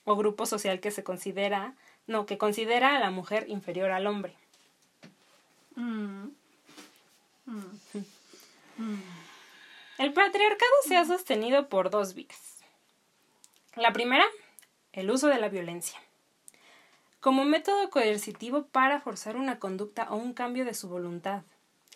o 0.03 0.17
grupo 0.17 0.45
social 0.45 0.81
que 0.81 0.91
se 0.91 1.05
considera, 1.05 1.73
no, 2.05 2.25
que 2.25 2.37
considera 2.37 2.97
a 2.97 2.99
la 2.99 3.09
mujer 3.09 3.45
inferior 3.47 3.91
al 3.91 4.07
hombre. 4.07 4.35
Mm. 5.77 6.29
El 9.99 10.11
patriarcado 10.11 10.71
se 10.87 10.97
ha 10.97 11.05
sostenido 11.05 11.69
por 11.69 11.91
dos 11.91 12.15
vías. 12.15 12.63
La 13.75 13.93
primera, 13.93 14.25
el 14.91 15.11
uso 15.11 15.27
de 15.27 15.37
la 15.37 15.49
violencia. 15.49 15.99
Como 17.19 17.45
método 17.45 17.91
coercitivo 17.91 18.65
para 18.65 19.01
forzar 19.01 19.37
una 19.37 19.59
conducta 19.59 20.07
o 20.09 20.15
un 20.15 20.33
cambio 20.33 20.65
de 20.65 20.73
su 20.73 20.89
voluntad. 20.89 21.43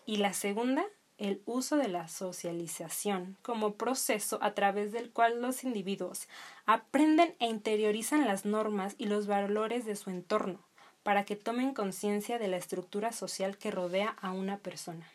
Y 0.05 0.17
la 0.17 0.33
segunda, 0.33 0.85
el 1.17 1.41
uso 1.45 1.75
de 1.75 1.87
la 1.87 2.07
socialización 2.07 3.35
como 3.41 3.73
proceso 3.75 4.37
a 4.43 4.53
través 4.53 4.91
del 4.91 5.11
cual 5.11 5.41
los 5.41 5.63
individuos 5.63 6.27
aprenden 6.67 7.35
e 7.39 7.47
interiorizan 7.47 8.27
las 8.27 8.45
normas 8.45 8.93
y 8.99 9.05
los 9.05 9.25
valores 9.25 9.85
de 9.85 9.95
su 9.95 10.11
entorno 10.11 10.59
para 11.03 11.25
que 11.25 11.35
tomen 11.35 11.73
conciencia 11.73 12.39
de 12.39 12.47
la 12.47 12.57
estructura 12.57 13.11
social 13.11 13.57
que 13.57 13.71
rodea 13.71 14.15
a 14.21 14.31
una 14.31 14.57
persona. 14.57 15.09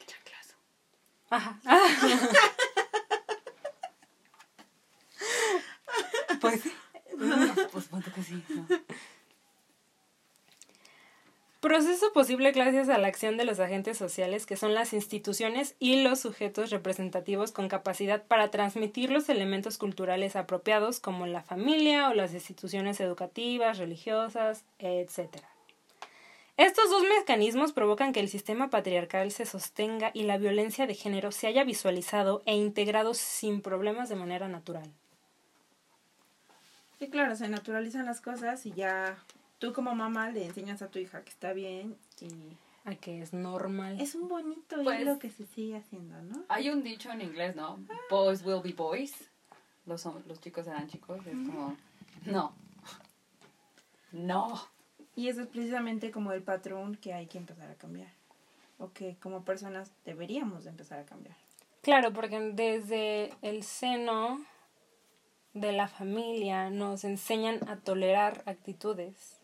El 0.00 0.06
chanclazo. 0.06 0.54
Ajá. 1.30 1.60
pues 6.40 6.62
Pues 7.72 7.86
ponte 7.88 8.10
que 8.12 8.22
sí. 8.22 8.42
Proceso 11.60 12.12
posible 12.12 12.52
gracias 12.52 12.88
a 12.88 12.98
la 12.98 13.08
acción 13.08 13.36
de 13.36 13.44
los 13.44 13.58
agentes 13.58 13.98
sociales 13.98 14.46
que 14.46 14.56
son 14.56 14.74
las 14.74 14.92
instituciones 14.92 15.74
y 15.78 16.02
los 16.02 16.20
sujetos 16.20 16.70
representativos 16.70 17.52
con 17.52 17.68
capacidad 17.68 18.22
para 18.22 18.50
transmitir 18.50 19.10
los 19.10 19.28
elementos 19.28 19.76
culturales 19.76 20.36
apropiados 20.36 21.00
como 21.00 21.26
la 21.26 21.42
familia 21.42 22.08
o 22.10 22.14
las 22.14 22.32
instituciones 22.32 23.00
educativas, 23.00 23.78
religiosas, 23.78 24.64
etc. 24.78 25.42
Estos 26.56 26.90
dos 26.90 27.04
mecanismos 27.04 27.72
provocan 27.72 28.12
que 28.12 28.20
el 28.20 28.28
sistema 28.28 28.68
patriarcal 28.70 29.30
se 29.30 29.46
sostenga 29.46 30.10
y 30.12 30.24
la 30.24 30.38
violencia 30.38 30.86
de 30.86 30.94
género 30.94 31.30
se 31.32 31.46
haya 31.46 31.64
visualizado 31.64 32.42
e 32.46 32.54
integrado 32.54 33.14
sin 33.14 33.62
problemas 33.62 34.08
de 34.08 34.16
manera 34.16 34.48
natural. 34.48 34.90
Sí, 36.98 37.08
claro, 37.08 37.36
se 37.36 37.48
naturalizan 37.48 38.06
las 38.06 38.20
cosas 38.20 38.66
y 38.66 38.72
ya 38.72 39.18
tú 39.58 39.72
como 39.72 39.94
mamá 39.94 40.30
le 40.30 40.46
enseñas 40.46 40.82
a 40.82 40.88
tu 40.88 40.98
hija 40.98 41.22
que 41.22 41.30
está 41.30 41.52
bien 41.52 41.96
y 42.20 42.28
A 42.84 42.94
que 42.94 43.20
es 43.22 43.32
normal. 43.32 44.00
es 44.00 44.14
un 44.14 44.28
bonito 44.28 44.76
Pues- 44.82 45.00
hilo 45.00 45.18
que 45.18 45.30
se 45.30 45.46
sigue 45.46 45.76
haciendo, 45.76 46.20
¿no? 46.22 46.44
Hay 46.48 46.68
un 46.70 46.82
dicho 46.82 47.10
en 47.10 47.20
inglés, 47.22 47.54
¿no? 47.56 47.78
Boys 48.10 48.44
will 48.44 48.60
be 48.62 48.72
boys. 48.72 49.12
Los, 49.86 50.04
los 50.26 50.40
chicos 50.40 50.64
serán 50.66 50.86
chicos. 50.88 51.18
Es 51.26 51.34
como. 51.34 51.76
No. 52.26 52.52
No. 54.12 54.60
Y 55.16 55.28
eso 55.28 55.40
es 55.42 55.48
precisamente 55.48 56.10
como 56.10 56.32
el 56.32 56.42
patrón 56.42 56.96
que 56.96 57.12
hay 57.14 57.26
que 57.26 57.38
empezar 57.38 57.70
a 57.70 57.74
cambiar. 57.74 58.12
o 58.80 58.92
que 58.92 59.16
como 59.20 59.42
personas 59.44 59.90
deberíamos 60.04 60.62
de 60.62 60.70
empezar 60.70 61.00
a 61.00 61.04
cambiar. 61.04 61.34
Claro, 61.82 62.12
porque 62.12 62.38
desde 62.54 63.34
el 63.42 63.64
seno 63.64 64.40
de 65.52 65.72
la 65.72 65.88
familia 65.88 66.70
nos 66.70 67.02
enseñan 67.02 67.68
a 67.68 67.76
tolerar 67.78 68.42
actitudes 68.46 69.37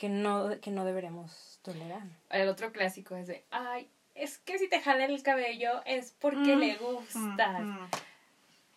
que 0.00 0.08
no, 0.08 0.58
que 0.62 0.70
no 0.70 0.86
deberíamos 0.86 1.60
tolerar. 1.60 2.00
El 2.30 2.48
otro 2.48 2.72
clásico 2.72 3.16
es 3.16 3.26
de, 3.26 3.44
ay, 3.50 3.90
es 4.14 4.38
que 4.38 4.58
si 4.58 4.66
te 4.66 4.80
jala 4.80 5.04
el 5.04 5.22
cabello 5.22 5.82
es 5.84 6.16
porque 6.18 6.56
le 6.56 6.76
gustas. 6.76 7.60
Mm, 7.60 7.82
mm. 7.82 7.90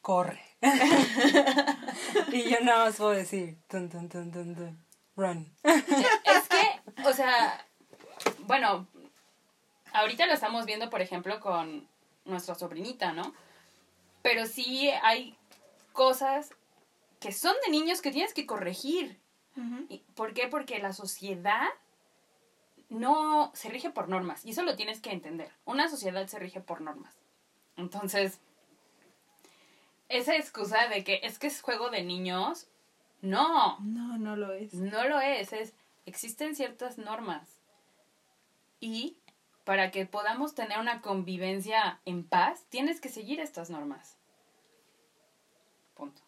Corre. 0.02 0.42
y 2.34 2.50
yo 2.50 2.60
nada 2.60 2.84
más 2.84 2.98
puedo 2.98 3.12
decir, 3.12 3.56
tun, 3.70 3.90
tun, 3.90 4.10
tun, 4.10 4.34
tun, 4.34 4.54
tun, 4.54 4.86
run. 5.16 5.50
Es 5.64 6.50
que, 6.50 7.08
o 7.08 7.14
sea, 7.14 7.66
bueno, 8.40 8.86
ahorita 9.94 10.26
lo 10.26 10.34
estamos 10.34 10.66
viendo, 10.66 10.90
por 10.90 11.00
ejemplo, 11.00 11.40
con 11.40 11.88
nuestra 12.26 12.54
sobrinita, 12.54 13.14
¿no? 13.14 13.34
Pero 14.24 14.46
sí 14.46 14.90
hay 15.04 15.38
cosas 15.94 16.50
que 17.22 17.32
son 17.32 17.56
de 17.64 17.72
niños 17.72 18.02
que 18.02 18.12
tienes 18.12 18.34
que 18.34 18.46
corregir. 18.46 19.23
Ujú. 19.56 19.86
¿Y 19.90 20.00
¿Por 20.16 20.34
qué? 20.34 20.48
Porque 20.48 20.80
la 20.80 20.94
sociedad 20.94 21.68
no 22.90 23.52
se 23.54 23.70
rige 23.70 23.90
por 23.90 24.10
normas. 24.10 24.46
Y 24.46 24.52
eso 24.52 24.64
lo 24.64 24.76
tienes 24.76 25.00
que 25.00 25.12
entender. 25.12 25.52
Una 25.66 25.90
sociedad 25.90 26.28
se 26.28 26.40
rige 26.40 26.62
por 26.62 26.82
normas. 26.82 27.16
Entonces, 27.76 28.40
esa 30.10 30.36
excusa 30.36 30.88
de 30.88 31.04
que 31.04 31.20
es 31.24 31.40
que 31.40 31.48
es 31.48 31.62
juego 31.62 31.90
de 31.90 32.04
niños, 32.04 32.68
no, 33.22 33.80
No, 33.80 34.18
no 34.18 34.36
lo 34.36 34.52
es. 34.54 34.74
no 34.74 35.08
lo 35.08 35.20
es. 35.22 35.54
es 35.54 35.74
existen 36.06 36.56
ciertas 36.56 36.98
normas. 36.98 37.48
Y 38.80 39.18
para 39.64 39.92
que 39.92 40.06
podamos 40.06 40.54
tener 40.56 40.78
una 40.80 41.02
convivencia 41.02 42.00
en 42.06 42.24
paz, 42.26 42.66
tienes 42.70 43.00
que 43.00 43.10
seguir 43.10 43.40
estas 43.40 43.70
normas. 43.70 44.18
Punto. 45.96 46.22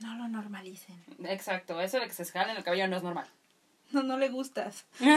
No 0.00 0.14
lo 0.16 0.28
normalicen. 0.28 0.96
Exacto, 1.24 1.80
eso 1.80 2.00
de 2.00 2.06
que 2.06 2.14
se 2.14 2.24
jalen 2.24 2.56
el 2.56 2.64
cabello 2.64 2.88
no 2.88 2.96
es 2.96 3.02
normal. 3.02 3.26
No, 3.92 4.02
no 4.02 4.18
le 4.18 4.28
gustas. 4.28 4.86
no 5.00 5.16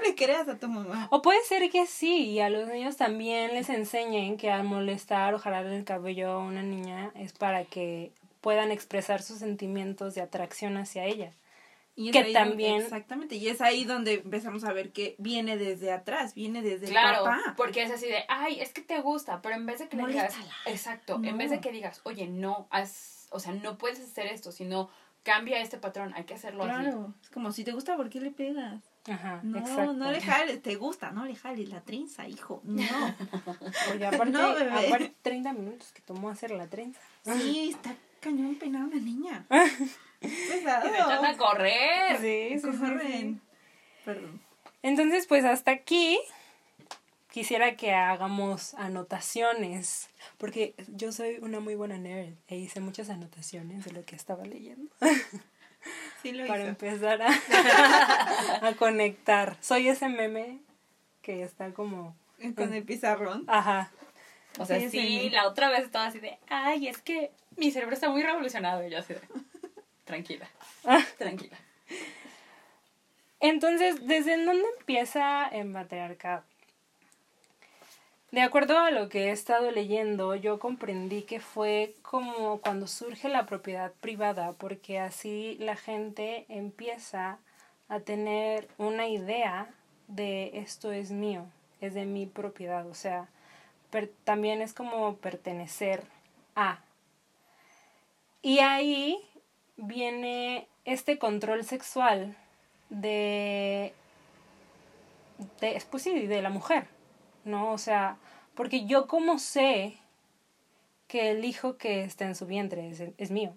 le 0.00 0.14
creas 0.14 0.48
a 0.48 0.58
tu 0.58 0.68
mamá. 0.68 1.08
O 1.10 1.22
puede 1.22 1.42
ser 1.44 1.68
que 1.70 1.86
sí, 1.86 2.30
y 2.30 2.40
a 2.40 2.48
los 2.48 2.68
niños 2.68 2.96
también 2.96 3.54
les 3.54 3.68
enseñen 3.68 4.36
que 4.36 4.50
al 4.50 4.64
molestar 4.64 5.34
o 5.34 5.38
jalarle 5.38 5.76
el 5.76 5.84
cabello 5.84 6.30
a 6.30 6.38
una 6.38 6.62
niña 6.62 7.10
es 7.14 7.32
para 7.32 7.64
que 7.64 8.12
puedan 8.40 8.70
expresar 8.70 9.22
sus 9.22 9.38
sentimientos 9.38 10.14
de 10.14 10.22
atracción 10.22 10.76
hacia 10.76 11.04
ella. 11.04 11.32
Y 12.00 12.12
Que 12.12 12.20
ahí 12.20 12.32
también- 12.32 12.80
exactamente, 12.80 13.34
y 13.34 13.48
es 13.48 13.60
ahí 13.60 13.84
donde 13.84 14.14
empezamos 14.14 14.62
a 14.62 14.72
ver 14.72 14.92
que 14.92 15.16
viene 15.18 15.56
desde 15.58 15.90
atrás, 15.90 16.32
viene 16.32 16.62
desde 16.62 16.86
Claro, 16.86 17.24
el 17.24 17.24
papá. 17.24 17.54
porque 17.56 17.82
es 17.82 17.90
así 17.90 18.06
de, 18.06 18.22
ay, 18.28 18.60
es 18.60 18.72
que 18.72 18.82
te 18.82 19.00
gusta, 19.00 19.42
pero 19.42 19.56
en 19.56 19.66
vez 19.66 19.80
de 19.80 19.88
que 19.88 19.96
le 19.96 20.06
digas, 20.06 20.36
exacto, 20.66 21.18
No. 21.18 21.28
en 21.28 21.36
vez 21.38 21.50
de 21.50 21.60
que 21.60 21.72
digas, 21.72 22.00
oye, 22.04 22.28
no, 22.28 22.68
haz, 22.70 23.26
o 23.30 23.40
sea, 23.40 23.52
no 23.52 23.78
puedes 23.78 23.98
hacer 23.98 24.26
esto, 24.28 24.52
sino 24.52 24.88
cambia 25.24 25.60
este 25.60 25.76
patrón, 25.76 26.14
hay 26.14 26.22
que 26.22 26.34
hacerlo 26.34 26.62
así. 26.62 26.82
Claro, 26.84 27.14
es 27.20 27.30
como 27.30 27.50
si 27.50 27.64
te 27.64 27.72
gusta, 27.72 27.96
¿por 27.96 28.08
qué 28.10 28.20
le 28.20 28.30
pegas? 28.30 28.80
Ajá, 29.10 29.40
No, 29.42 29.58
exacto. 29.58 29.92
no 29.94 30.12
le 30.12 30.20
jales, 30.20 30.62
te 30.62 30.76
gusta, 30.76 31.10
no 31.10 31.24
le 31.24 31.34
jales 31.34 31.68
la 31.68 31.80
trenza, 31.80 32.28
hijo. 32.28 32.60
No. 32.62 32.82
Porque 33.88 34.06
aparte, 34.06 34.30
No, 34.32 34.50
aparte 34.50 35.14
30 35.22 35.52
minutos 35.52 35.90
que 35.92 36.00
tomó 36.02 36.30
hacer 36.30 36.52
la 36.52 36.68
trenza. 36.68 37.00
Sí, 37.24 37.70
está 37.74 37.96
cañón 38.20 38.56
peinada 38.56 38.86
una 38.86 38.96
niña. 38.96 39.46
Pesado. 40.20 40.88
Y 40.88 40.90
me 40.90 40.98
echan 40.98 41.24
a 41.24 41.36
correr. 41.36 42.18
Sí, 42.18 42.48
sí, 42.54 42.58
sí, 42.60 42.78
Corren. 42.78 43.34
sí. 43.34 43.40
Perdón. 44.04 44.40
Entonces, 44.82 45.26
pues 45.26 45.44
hasta 45.44 45.70
aquí 45.70 46.18
quisiera 47.30 47.76
que 47.76 47.92
hagamos 47.92 48.74
anotaciones, 48.74 50.08
porque 50.38 50.74
yo 50.88 51.12
soy 51.12 51.38
una 51.40 51.60
muy 51.60 51.74
buena 51.74 51.98
nerd 51.98 52.34
e 52.48 52.56
hice 52.56 52.80
muchas 52.80 53.10
anotaciones 53.10 53.84
de 53.84 53.92
lo 53.92 54.04
que 54.04 54.16
estaba 54.16 54.44
leyendo 54.44 54.90
Sí 56.22 56.32
lo 56.32 56.46
para 56.48 56.60
hizo. 56.60 56.70
empezar 56.70 57.22
a, 57.22 57.28
a 58.66 58.74
conectar. 58.74 59.56
Soy 59.60 59.88
ese 59.88 60.08
meme 60.08 60.58
que 61.22 61.42
está 61.42 61.72
como... 61.72 62.16
Con 62.56 62.74
el 62.74 62.82
pizarrón. 62.84 63.44
Ajá. 63.46 63.90
O 64.58 64.66
sea, 64.66 64.80
sí, 64.80 64.90
sí. 64.90 65.30
la 65.30 65.46
otra 65.46 65.70
vez 65.70 65.84
estaba 65.84 66.06
así 66.06 66.18
de, 66.18 66.38
ay, 66.48 66.88
es 66.88 66.98
que 66.98 67.30
mi 67.58 67.70
cerebro 67.70 67.94
está 67.94 68.08
muy 68.08 68.22
revolucionado. 68.22 68.86
Y 68.86 68.90
yo 68.90 68.98
así 68.98 69.14
de, 69.14 69.20
tranquila, 70.04 70.48
tranquila. 71.18 71.56
Entonces, 73.40 74.06
¿desde 74.06 74.44
dónde 74.44 74.64
empieza 74.78 75.46
el 75.48 75.66
matriarcado? 75.66 76.42
De 78.30 78.42
acuerdo 78.42 78.78
a 78.78 78.90
lo 78.90 79.08
que 79.08 79.28
he 79.28 79.30
estado 79.30 79.70
leyendo, 79.70 80.34
yo 80.34 80.58
comprendí 80.58 81.22
que 81.22 81.40
fue 81.40 81.94
como 82.02 82.60
cuando 82.60 82.86
surge 82.86 83.30
la 83.30 83.46
propiedad 83.46 83.92
privada, 84.00 84.52
porque 84.52 84.98
así 84.98 85.56
la 85.60 85.76
gente 85.76 86.44
empieza 86.50 87.38
a 87.88 88.00
tener 88.00 88.68
una 88.76 89.08
idea 89.08 89.70
de 90.08 90.58
esto 90.58 90.92
es 90.92 91.10
mío, 91.10 91.46
es 91.80 91.94
de 91.94 92.04
mi 92.04 92.26
propiedad, 92.26 92.86
o 92.86 92.94
sea, 92.94 93.28
también 94.24 94.60
es 94.60 94.74
como 94.74 95.16
pertenecer 95.16 96.02
a. 96.54 96.80
Y 98.42 98.60
ahí 98.60 99.18
viene 99.76 100.68
este 100.84 101.18
control 101.18 101.64
sexual 101.64 102.36
de, 102.88 103.92
de 105.60 105.82
pues 105.90 106.02
sí, 106.02 106.26
de 106.26 106.42
la 106.42 106.50
mujer, 106.50 106.86
¿no? 107.44 107.72
O 107.72 107.78
sea, 107.78 108.16
porque 108.54 108.86
yo 108.86 109.06
como 109.06 109.38
sé 109.38 109.98
que 111.06 111.30
el 111.30 111.44
hijo 111.44 111.78
que 111.78 112.04
está 112.04 112.26
en 112.26 112.34
su 112.34 112.46
vientre 112.46 112.88
es, 112.90 113.02
es 113.16 113.30
mío, 113.30 113.56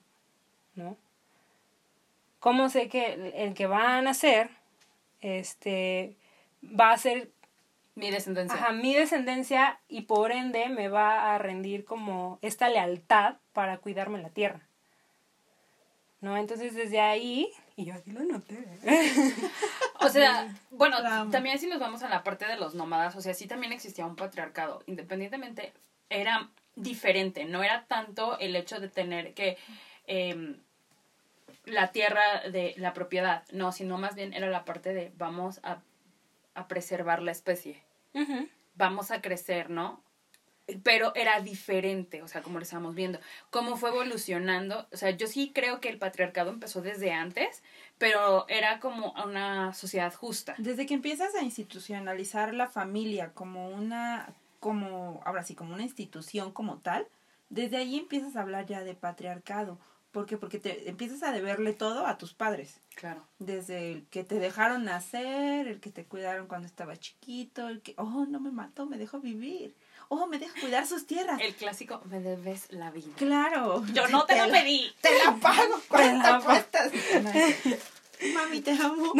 ¿no? 0.75 0.97
¿Cómo 2.39 2.69
sé 2.69 2.89
que 2.89 3.13
el, 3.13 3.33
el 3.35 3.53
que 3.53 3.67
va 3.67 3.97
a 3.97 4.01
nacer, 4.01 4.49
este, 5.21 6.17
va 6.63 6.91
a 6.91 6.97
ser 6.97 7.31
Mi 7.95 8.09
descendencia. 8.09 8.57
Ajá, 8.57 8.71
mi 8.71 8.93
descendencia 8.93 9.79
y 9.87 10.01
por 10.01 10.31
ende 10.31 10.69
me 10.69 10.87
va 10.89 11.35
a 11.35 11.37
rendir 11.37 11.85
como 11.85 12.39
esta 12.41 12.69
lealtad 12.69 13.35
para 13.53 13.77
cuidarme 13.77 14.21
la 14.21 14.29
tierra. 14.29 14.67
¿No? 16.21 16.37
Entonces 16.37 16.75
desde 16.75 17.01
ahí, 17.01 17.49
y 17.75 17.85
yo 17.85 17.95
aquí 17.95 18.11
lo 18.11 18.23
noté. 18.23 18.63
O 19.99 20.09
sea, 20.09 20.55
bueno, 20.71 20.97
también 21.31 21.57
si 21.57 21.67
nos 21.67 21.79
vamos 21.79 22.03
a 22.03 22.09
la 22.09 22.23
parte 22.23 22.45
de 22.45 22.57
los 22.57 22.75
nómadas, 22.75 23.15
o 23.15 23.21
sea, 23.21 23.33
sí 23.33 23.47
también 23.47 23.73
existía 23.73 24.05
un 24.05 24.15
patriarcado. 24.15 24.83
Independientemente, 24.85 25.73
era 26.09 26.49
diferente. 26.75 27.45
No 27.45 27.63
era 27.63 27.85
tanto 27.85 28.37
el 28.39 28.55
hecho 28.55 28.79
de 28.79 28.89
tener 28.89 29.33
que 29.33 29.57
em, 30.05 30.57
la 31.65 31.91
tierra 31.91 32.21
de 32.51 32.75
la 32.77 32.93
propiedad, 32.93 33.43
no, 33.51 33.71
sino 33.71 33.97
más 33.97 34.15
bien 34.15 34.33
era 34.33 34.47
la 34.47 34.65
parte 34.65 34.93
de 34.93 35.11
vamos 35.17 35.59
a, 35.63 35.79
a 36.53 36.67
preservar 36.67 37.21
la 37.21 37.31
especie. 37.31 37.81
Vamos 38.75 39.11
a 39.11 39.21
crecer, 39.21 39.69
¿no? 39.69 40.03
Pero 40.83 41.13
era 41.15 41.39
diferente, 41.41 42.21
o 42.21 42.27
sea, 42.27 42.41
como 42.41 42.59
lo 42.59 42.63
estábamos 42.63 42.95
viendo, 42.95 43.19
cómo 43.49 43.77
fue 43.77 43.89
evolucionando. 43.89 44.87
O 44.91 44.97
sea, 44.97 45.11
yo 45.11 45.27
sí 45.27 45.51
creo 45.53 45.79
que 45.79 45.89
el 45.89 45.97
patriarcado 45.97 46.49
empezó 46.49 46.81
desde 46.81 47.11
antes, 47.11 47.63
pero 47.97 48.47
era 48.49 48.79
como 48.79 49.13
una 49.23 49.73
sociedad 49.73 50.13
justa. 50.13 50.55
Desde 50.57 50.85
que 50.85 50.93
empiezas 50.93 51.35
a 51.35 51.43
institucionalizar 51.43 52.53
la 52.53 52.67
familia 52.67 53.31
como 53.33 53.69
una, 53.69 54.33
como, 54.59 55.21
ahora 55.25 55.43
sí, 55.43 55.55
como 55.55 55.73
una 55.73 55.83
institución 55.83 56.51
como 56.51 56.77
tal, 56.77 57.07
desde 57.49 57.77
ahí 57.77 57.97
empiezas 57.97 58.35
a 58.35 58.41
hablar 58.41 58.65
ya 58.65 58.83
de 58.83 58.95
patriarcado. 58.95 59.77
¿Por 60.11 60.25
qué? 60.25 60.37
Porque 60.37 60.59
te 60.59 60.89
empiezas 60.89 61.23
a 61.23 61.31
deberle 61.31 61.73
todo 61.73 62.05
a 62.05 62.17
tus 62.17 62.33
padres. 62.33 62.81
Claro. 62.95 63.25
Desde 63.39 63.93
el 63.93 64.05
que 64.07 64.23
te 64.23 64.39
dejaron 64.39 64.83
nacer, 64.83 65.67
el 65.67 65.79
que 65.79 65.89
te 65.89 66.05
cuidaron 66.05 66.47
cuando 66.47 66.67
estaba 66.67 66.97
chiquito, 66.97 67.69
el 67.69 67.81
que, 67.81 67.93
oh, 67.97 68.25
no 68.25 68.39
me 68.39 68.51
mató, 68.51 68.85
me 68.85 68.97
dejó 68.97 69.19
vivir. 69.19 69.73
Oh, 70.13 70.27
me 70.27 70.37
deja 70.39 70.53
cuidar 70.59 70.85
sus 70.85 71.07
tierras. 71.07 71.39
El 71.41 71.55
clásico, 71.55 72.01
me 72.09 72.19
debes 72.19 72.69
la 72.71 72.91
vida. 72.91 73.13
Claro. 73.15 73.85
Yo 73.93 74.09
no 74.09 74.25
te 74.25 74.35
lo 74.37 74.47
la- 74.47 74.59
pedí. 74.61 74.91
Te 74.99 75.17
la 75.23 75.37
pago. 75.37 75.77
Te 75.77 75.87
¿Cuánto 75.87 76.17
la 76.17 76.39
pago. 76.39 76.45
cuestas? 76.45 76.91
Mami, 78.33 78.59
te 78.61 78.71
amo. 78.71 79.13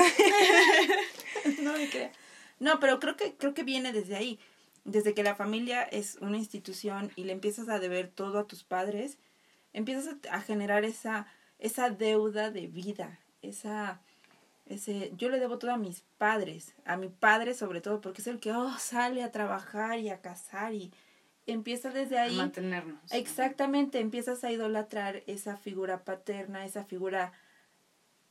no 1.61 1.73
me 1.77 1.89
creas. 1.89 2.11
No, 2.59 2.79
pero 2.79 2.99
creo 2.99 3.15
que, 3.15 3.33
creo 3.35 3.53
que 3.53 3.63
viene 3.63 3.93
desde 3.93 4.15
ahí. 4.17 4.37
Desde 4.83 5.13
que 5.13 5.23
la 5.23 5.35
familia 5.35 5.81
es 5.83 6.17
una 6.21 6.37
institución 6.37 7.11
y 7.15 7.23
le 7.23 7.33
empiezas 7.33 7.69
a 7.69 7.79
deber 7.79 8.09
todo 8.09 8.39
a 8.39 8.47
tus 8.47 8.63
padres, 8.63 9.17
empiezas 9.73 10.15
a, 10.29 10.35
a 10.35 10.41
generar 10.41 10.83
esa, 10.85 11.25
esa 11.59 11.89
deuda 11.89 12.49
de 12.51 12.67
vida, 12.67 13.19
esa, 13.41 14.01
ese, 14.73 15.11
yo 15.17 15.29
le 15.29 15.39
debo 15.39 15.57
todo 15.57 15.71
a 15.71 15.77
mis 15.77 16.01
padres, 16.17 16.73
a 16.85 16.97
mi 16.97 17.09
padre 17.09 17.53
sobre 17.53 17.81
todo, 17.81 18.01
porque 18.01 18.21
es 18.21 18.27
el 18.27 18.39
que 18.39 18.51
oh, 18.51 18.77
sale 18.79 19.23
a 19.23 19.31
trabajar 19.31 19.99
y 19.99 20.09
a 20.09 20.21
casar 20.21 20.73
y 20.73 20.91
empieza 21.45 21.89
desde 21.89 22.17
A 22.19 22.23
ahí. 22.23 22.37
mantenernos. 22.37 22.99
Exactamente, 23.11 23.99
empiezas 23.99 24.43
a 24.43 24.51
idolatrar 24.51 25.23
esa 25.27 25.57
figura 25.57 26.03
paterna, 26.03 26.65
esa 26.65 26.83
figura 26.85 27.33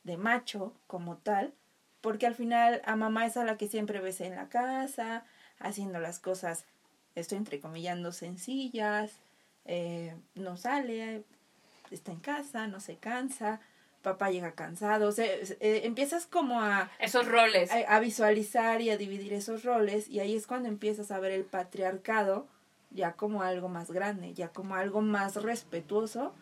de 0.03 0.17
macho 0.17 0.73
como 0.87 1.17
tal, 1.17 1.53
porque 2.01 2.25
al 2.25 2.33
final 2.35 2.81
a 2.85 2.95
mamá 2.95 3.25
es 3.25 3.37
a 3.37 3.45
la 3.45 3.57
que 3.57 3.67
siempre 3.67 3.99
ves 3.99 4.21
en 4.21 4.35
la 4.35 4.49
casa, 4.49 5.23
haciendo 5.59 5.99
las 5.99 6.19
cosas, 6.19 6.65
estoy 7.13 7.37
entrecomillando, 7.37 8.11
sencillas, 8.11 9.11
eh, 9.65 10.15
no 10.33 10.57
sale, 10.57 11.23
está 11.91 12.11
en 12.11 12.19
casa, 12.19 12.67
no 12.67 12.79
se 12.79 12.97
cansa, 12.97 13.59
papá 14.01 14.31
llega 14.31 14.53
cansado, 14.53 15.07
o 15.07 15.11
sea, 15.11 15.25
eh, 15.25 15.81
empiezas 15.83 16.25
como 16.25 16.61
a, 16.61 16.91
Esos 16.99 17.27
roles. 17.27 17.71
a, 17.71 17.95
a 17.95 17.99
visualizar 17.99 18.81
y 18.81 18.89
a 18.89 18.97
dividir 18.97 19.33
esos 19.33 19.63
roles 19.63 20.07
y 20.09 20.19
ahí 20.19 20.35
es 20.35 20.47
cuando 20.47 20.69
empiezas 20.69 21.11
a 21.11 21.19
ver 21.19 21.31
el 21.31 21.43
patriarcado 21.45 22.47
ya 22.91 23.13
como 23.13 23.41
algo 23.41 23.69
más 23.69 23.91
grande, 23.91 24.33
ya 24.33 24.49
como 24.49 24.75
algo 24.75 25.01
más 25.01 25.35
respetuoso 25.35 26.33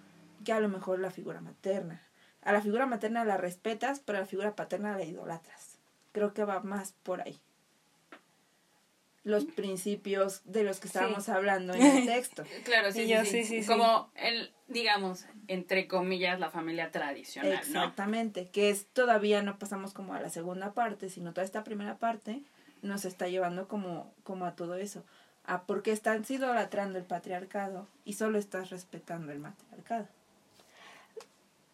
que 0.43 0.53
a 0.53 0.59
lo 0.59 0.69
mejor 0.69 0.99
la 0.99 1.11
figura 1.11 1.41
materna. 1.41 2.01
A 2.41 2.53
la 2.53 2.61
figura 2.61 2.85
materna 2.85 3.25
la 3.25 3.37
respetas, 3.37 3.99
pero 3.99 4.17
a 4.17 4.21
la 4.21 4.27
figura 4.27 4.55
paterna 4.55 4.97
la 4.97 5.03
idolatras. 5.03 5.77
Creo 6.11 6.33
que 6.33 6.45
va 6.45 6.61
más 6.61 6.93
por 7.03 7.21
ahí. 7.21 7.39
Los 9.23 9.45
principios 9.45 10.41
de 10.45 10.63
los 10.63 10.79
que 10.79 10.87
estábamos 10.87 11.27
hablando 11.29 11.73
en 11.73 11.81
el 11.81 12.05
texto. 12.05 12.43
Claro, 12.63 12.91
sí, 12.91 13.03
sí, 13.03 13.09
yo, 13.09 13.25
sí. 13.25 13.31
sí, 13.31 13.43
sí, 13.43 13.61
sí. 13.63 13.67
Como 13.67 14.09
el, 14.15 14.51
digamos, 14.67 15.25
entre 15.47 15.87
comillas, 15.87 16.39
la 16.39 16.49
familia 16.49 16.91
tradicional, 16.91 17.51
¿no? 17.51 17.59
Exactamente, 17.59 18.47
que 18.49 18.69
es 18.69 18.85
todavía 18.93 19.41
no 19.41 19.59
pasamos 19.59 19.93
como 19.93 20.13
a 20.13 20.21
la 20.21 20.29
segunda 20.29 20.73
parte, 20.73 21.09
sino 21.09 21.33
toda 21.33 21.45
esta 21.45 21.63
primera 21.63 21.97
parte 21.97 22.41
nos 22.81 23.05
está 23.05 23.27
llevando 23.27 23.67
como, 23.67 24.13
como 24.23 24.45
a 24.45 24.55
todo 24.55 24.75
eso. 24.75 25.03
A 25.45 25.63
porque 25.63 25.91
estás 25.91 26.29
idolatrando 26.29 26.99
el 26.99 27.05
patriarcado 27.05 27.87
y 28.05 28.13
solo 28.13 28.37
estás 28.37 28.69
respetando 28.69 29.31
el 29.31 29.39
matriarcado. 29.39 30.07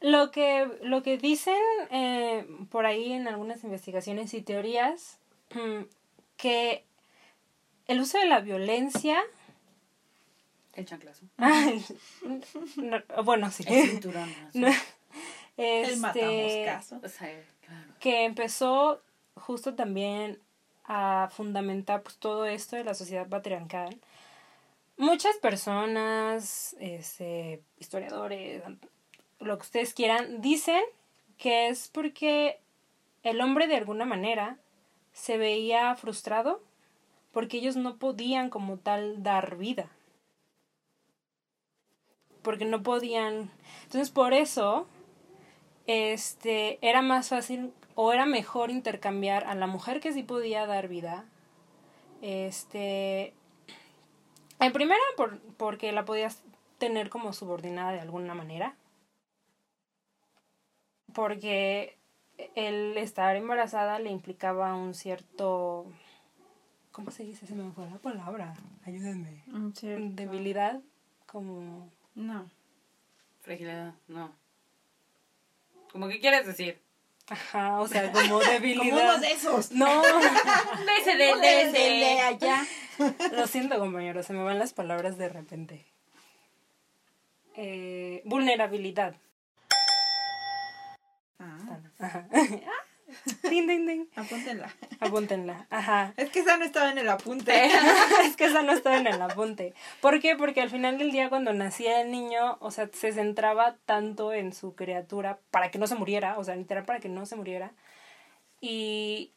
Lo 0.01 0.31
que, 0.31 0.69
lo 0.83 1.03
que 1.03 1.17
dicen 1.17 1.55
eh, 1.89 2.47
por 2.69 2.85
ahí 2.85 3.13
en 3.13 3.27
algunas 3.27 3.63
investigaciones 3.63 4.33
y 4.33 4.41
teorías, 4.41 5.19
que 6.37 6.85
el 7.87 7.99
uso 8.01 8.17
de 8.17 8.25
la 8.25 8.39
violencia, 8.39 9.21
El 10.73 10.85
chanclazo. 10.85 11.25
no, 12.77 13.23
bueno, 13.23 13.49
sí, 13.51 13.63
El 13.67 13.89
cinturón. 13.89 14.33
No, 14.53 14.67
El 15.57 15.91
este, 15.91 16.63
caso. 16.65 16.99
O 17.03 17.07
sea, 17.07 17.43
claro. 17.65 17.93
que 17.99 18.25
empezó 18.25 19.01
justo 19.35 19.75
también 19.75 20.39
a 20.85 21.29
fundamentar 21.31 22.03
pues, 22.03 22.17
todo 22.17 22.45
esto 22.45 22.75
de 22.75 22.83
la 22.83 22.93
sociedad 22.93 23.27
patriarcal. 23.27 23.97
Muchas 24.97 25.35
personas, 25.37 26.75
este, 26.79 27.61
historiadores, 27.79 28.63
lo 29.39 29.57
que 29.57 29.63
ustedes 29.63 29.93
quieran, 29.93 30.41
dicen 30.41 30.81
que 31.37 31.67
es 31.67 31.89
porque 31.89 32.59
el 33.23 33.41
hombre 33.41 33.67
de 33.67 33.75
alguna 33.75 34.05
manera 34.05 34.57
se 35.11 35.37
veía 35.37 35.95
frustrado 35.95 36.61
porque 37.35 37.57
ellos 37.57 37.75
no 37.75 37.97
podían 37.97 38.49
como 38.49 38.77
tal 38.77 39.21
dar 39.21 39.57
vida. 39.57 39.91
Porque 42.41 42.63
no 42.63 42.81
podían. 42.81 43.51
Entonces 43.83 44.09
por 44.09 44.33
eso 44.33 44.87
este 45.85 46.79
era 46.81 47.01
más 47.01 47.27
fácil 47.27 47.73
o 47.93 48.13
era 48.13 48.25
mejor 48.25 48.71
intercambiar 48.71 49.43
a 49.43 49.53
la 49.53 49.67
mujer 49.67 49.99
que 49.99 50.13
sí 50.13 50.23
podía 50.23 50.65
dar 50.65 50.87
vida. 50.87 51.25
Este 52.21 53.33
en 54.61 54.71
primera 54.71 55.01
por, 55.17 55.37
porque 55.57 55.91
la 55.91 56.05
podías 56.05 56.41
tener 56.77 57.09
como 57.09 57.33
subordinada 57.33 57.91
de 57.91 57.99
alguna 57.99 58.33
manera. 58.33 58.77
Porque 61.13 61.97
el 62.55 62.97
estar 62.97 63.35
embarazada 63.35 63.99
le 63.99 64.09
implicaba 64.09 64.73
un 64.73 64.93
cierto 64.93 65.85
¿cómo 66.95 67.11
se 67.11 67.23
dice? 67.23 67.45
Se 67.45 67.53
me 67.53 67.69
fue 67.73 67.85
la 67.89 67.97
palabra. 67.97 68.53
Ayúdenme. 68.85 69.43
Debilidad 70.15 70.79
como 71.25 71.91
No. 72.15 72.49
Fragilidad, 73.41 73.93
no. 74.07 74.33
¿Cómo 75.91 76.07
que 76.07 76.21
quieres 76.21 76.47
decir? 76.47 76.81
Ajá, 77.27 77.81
o 77.81 77.87
sea, 77.87 78.09
como 78.13 78.39
debilidad. 78.39 78.95
Como 78.95 79.01
uno 79.01 79.17
de 79.19 79.31
esos. 79.33 79.71
No, 79.73 80.01
del 80.05 80.95
Desde 81.05 81.17
de 81.17 81.65
dese. 81.65 82.21
allá. 82.21 82.65
lo 83.33 83.45
siento, 83.47 83.77
compañero, 83.77 84.23
se 84.23 84.31
me 84.31 84.43
van 84.43 84.57
las 84.57 84.71
palabras 84.71 85.17
de 85.17 85.27
repente. 85.27 85.85
Eh, 87.57 88.21
vulnerabilidad. 88.23 89.15
Ah, 91.39 91.79
Ajá. 91.99 92.27
Ding, 93.43 93.67
ding, 93.67 93.85
ding. 93.85 94.07
apúntenla. 94.15 94.73
Apúntenla. 94.99 95.67
Ajá. 95.69 96.13
Es 96.17 96.29
que 96.29 96.39
esa 96.39 96.57
no 96.57 96.65
estaba 96.65 96.91
en 96.91 96.97
el 96.97 97.09
apunte. 97.09 97.65
es 98.23 98.35
que 98.35 98.45
esa 98.45 98.61
no 98.61 98.71
estaba 98.71 98.97
en 98.97 99.07
el 99.07 99.21
apunte. 99.21 99.73
¿Por 100.01 100.19
qué? 100.19 100.35
Porque 100.35 100.61
al 100.61 100.69
final 100.69 100.97
del 100.97 101.11
día 101.11 101.29
cuando 101.29 101.53
nacía 101.53 102.01
el 102.01 102.11
niño, 102.11 102.57
o 102.59 102.71
sea, 102.71 102.89
se 102.93 103.11
centraba 103.13 103.75
tanto 103.85 104.33
en 104.33 104.53
su 104.53 104.75
criatura 104.75 105.39
para 105.51 105.71
que 105.71 105.79
no 105.79 105.87
se 105.87 105.95
muriera, 105.95 106.37
o 106.37 106.43
sea, 106.43 106.55
literal 106.55 106.85
para 106.85 106.99
que 106.99 107.09
no 107.09 107.25
se 107.25 107.35
muriera. 107.35 107.71
Y, 108.61 109.31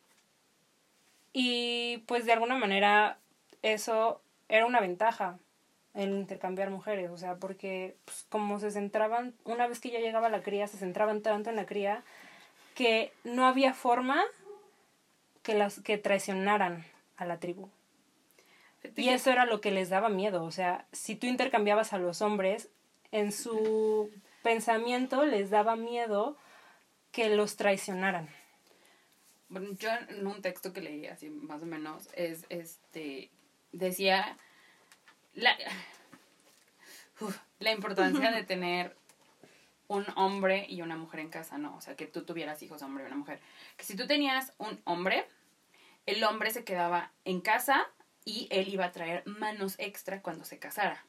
y 1.32 1.98
pues 2.06 2.24
de 2.24 2.32
alguna 2.32 2.56
manera 2.56 3.18
eso 3.62 4.20
era 4.48 4.66
una 4.66 4.80
ventaja 4.80 5.38
el 5.94 6.10
intercambiar 6.10 6.70
mujeres, 6.70 7.10
o 7.10 7.16
sea, 7.16 7.36
porque 7.36 7.96
pues, 8.04 8.24
como 8.28 8.60
se 8.60 8.70
centraban, 8.70 9.34
una 9.44 9.66
vez 9.66 9.80
que 9.80 9.90
ya 9.90 9.98
llegaba 9.98 10.28
la 10.28 10.42
cría, 10.42 10.68
se 10.68 10.78
centraban 10.78 11.22
tanto 11.22 11.50
en 11.50 11.56
la 11.56 11.66
cría 11.66 12.04
que 12.78 13.12
no 13.24 13.44
había 13.44 13.74
forma 13.74 14.22
que 15.42 15.54
las 15.54 15.80
que 15.80 15.98
traicionaran 15.98 16.86
a 17.16 17.26
la 17.26 17.40
tribu. 17.40 17.70
Y 18.94 19.08
eso 19.08 19.32
era 19.32 19.46
lo 19.46 19.60
que 19.60 19.72
les 19.72 19.88
daba 19.88 20.08
miedo. 20.08 20.44
O 20.44 20.52
sea, 20.52 20.86
si 20.92 21.16
tú 21.16 21.26
intercambiabas 21.26 21.92
a 21.92 21.98
los 21.98 22.22
hombres, 22.22 22.68
en 23.10 23.32
su 23.32 24.12
pensamiento 24.44 25.26
les 25.26 25.50
daba 25.50 25.74
miedo 25.74 26.36
que 27.10 27.30
los 27.30 27.56
traicionaran. 27.56 28.28
Bueno, 29.48 29.70
yo 29.72 29.90
en 30.10 30.24
un 30.24 30.40
texto 30.40 30.72
que 30.72 30.80
leí 30.80 31.06
así 31.06 31.30
más 31.30 31.64
o 31.64 31.66
menos 31.66 32.08
es 32.14 32.46
este 32.48 33.32
decía 33.72 34.36
la 35.34 35.56
la 37.58 37.72
importancia 37.72 38.30
de 38.30 38.44
tener 38.44 38.94
un 39.88 40.06
hombre 40.16 40.66
y 40.68 40.82
una 40.82 40.96
mujer 40.96 41.20
en 41.20 41.30
casa, 41.30 41.58
no, 41.58 41.74
o 41.76 41.80
sea, 41.80 41.96
que 41.96 42.06
tú 42.06 42.24
tuvieras 42.24 42.62
hijos 42.62 42.82
hombre 42.82 43.04
y 43.04 43.06
una 43.06 43.16
mujer. 43.16 43.40
Que 43.76 43.84
si 43.84 43.96
tú 43.96 44.06
tenías 44.06 44.52
un 44.58 44.80
hombre, 44.84 45.26
el 46.06 46.22
hombre 46.24 46.50
se 46.50 46.62
quedaba 46.64 47.10
en 47.24 47.40
casa 47.40 47.86
y 48.24 48.48
él 48.50 48.68
iba 48.68 48.84
a 48.84 48.92
traer 48.92 49.26
manos 49.26 49.74
extra 49.78 50.20
cuando 50.22 50.44
se 50.44 50.58
casara. 50.58 51.04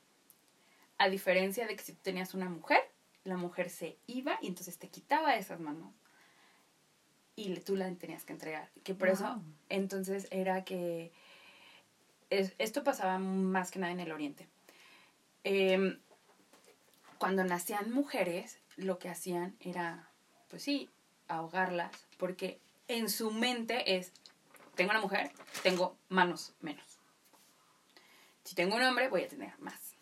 A 0.97 1.09
diferencia 1.09 1.67
de 1.67 1.75
que 1.75 1.83
si 1.83 1.93
tú 1.93 1.99
tenías 2.01 2.33
una 2.33 2.49
mujer, 2.49 2.79
la 3.25 3.35
mujer 3.37 3.69
se 3.69 3.97
iba 4.07 4.37
y 4.41 4.47
entonces 4.47 4.77
te 4.77 4.87
quitaba 4.89 5.35
esas 5.35 5.59
manos 5.59 5.93
y 7.35 7.53
tú 7.61 7.75
la 7.75 7.89
tenías 7.95 8.23
que 8.23 8.33
entregar. 8.33 8.69
Que 8.83 8.93
por 8.95 9.07
eso, 9.09 9.41
entonces 9.69 10.27
era 10.31 10.63
que 10.63 11.11
es- 12.29 12.53
esto 12.57 12.83
pasaba 12.83 13.17
más 13.17 13.71
que 13.71 13.79
nada 13.79 13.91
en 13.91 13.99
el 13.99 14.11
oriente. 14.11 14.47
Em, 15.43 15.99
cuando 17.17 17.43
nacían 17.43 17.91
mujeres, 17.91 18.58
lo 18.79 18.99
que 18.99 19.09
hacían 19.09 19.55
era, 19.59 20.09
pues 20.49 20.63
sí, 20.63 20.89
ahogarlas, 21.27 21.91
porque 22.17 22.59
en 22.87 23.09
su 23.09 23.31
mente 23.31 23.97
es, 23.97 24.11
tengo 24.75 24.91
una 24.91 25.01
mujer, 25.01 25.31
tengo 25.63 25.95
manos 26.09 26.53
menos. 26.61 26.99
Si 28.43 28.55
tengo 28.55 28.75
un 28.75 28.83
hombre, 28.83 29.09
voy 29.09 29.23
a 29.23 29.27
tener 29.27 29.57
más. 29.59 29.93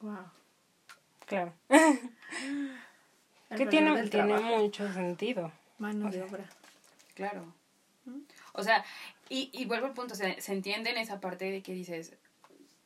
Wow. 0.00 0.30
Claro. 1.26 1.52
Que 3.56 3.66
tiene, 3.66 4.08
tiene 4.08 4.40
mucho 4.40 4.92
sentido. 4.92 5.52
Mano 5.78 6.08
o 6.08 6.10
de 6.10 6.24
obra. 6.24 6.44
Claro. 7.14 7.54
O 8.52 8.64
sea, 8.64 8.84
y, 9.28 9.48
y 9.52 9.64
vuelvo 9.64 9.86
al 9.86 9.92
punto, 9.92 10.16
se, 10.16 10.40
se 10.40 10.52
entiende 10.52 10.90
en 10.90 10.96
esa 10.96 11.20
parte 11.20 11.44
de 11.50 11.62
que 11.62 11.72
dices, 11.72 12.14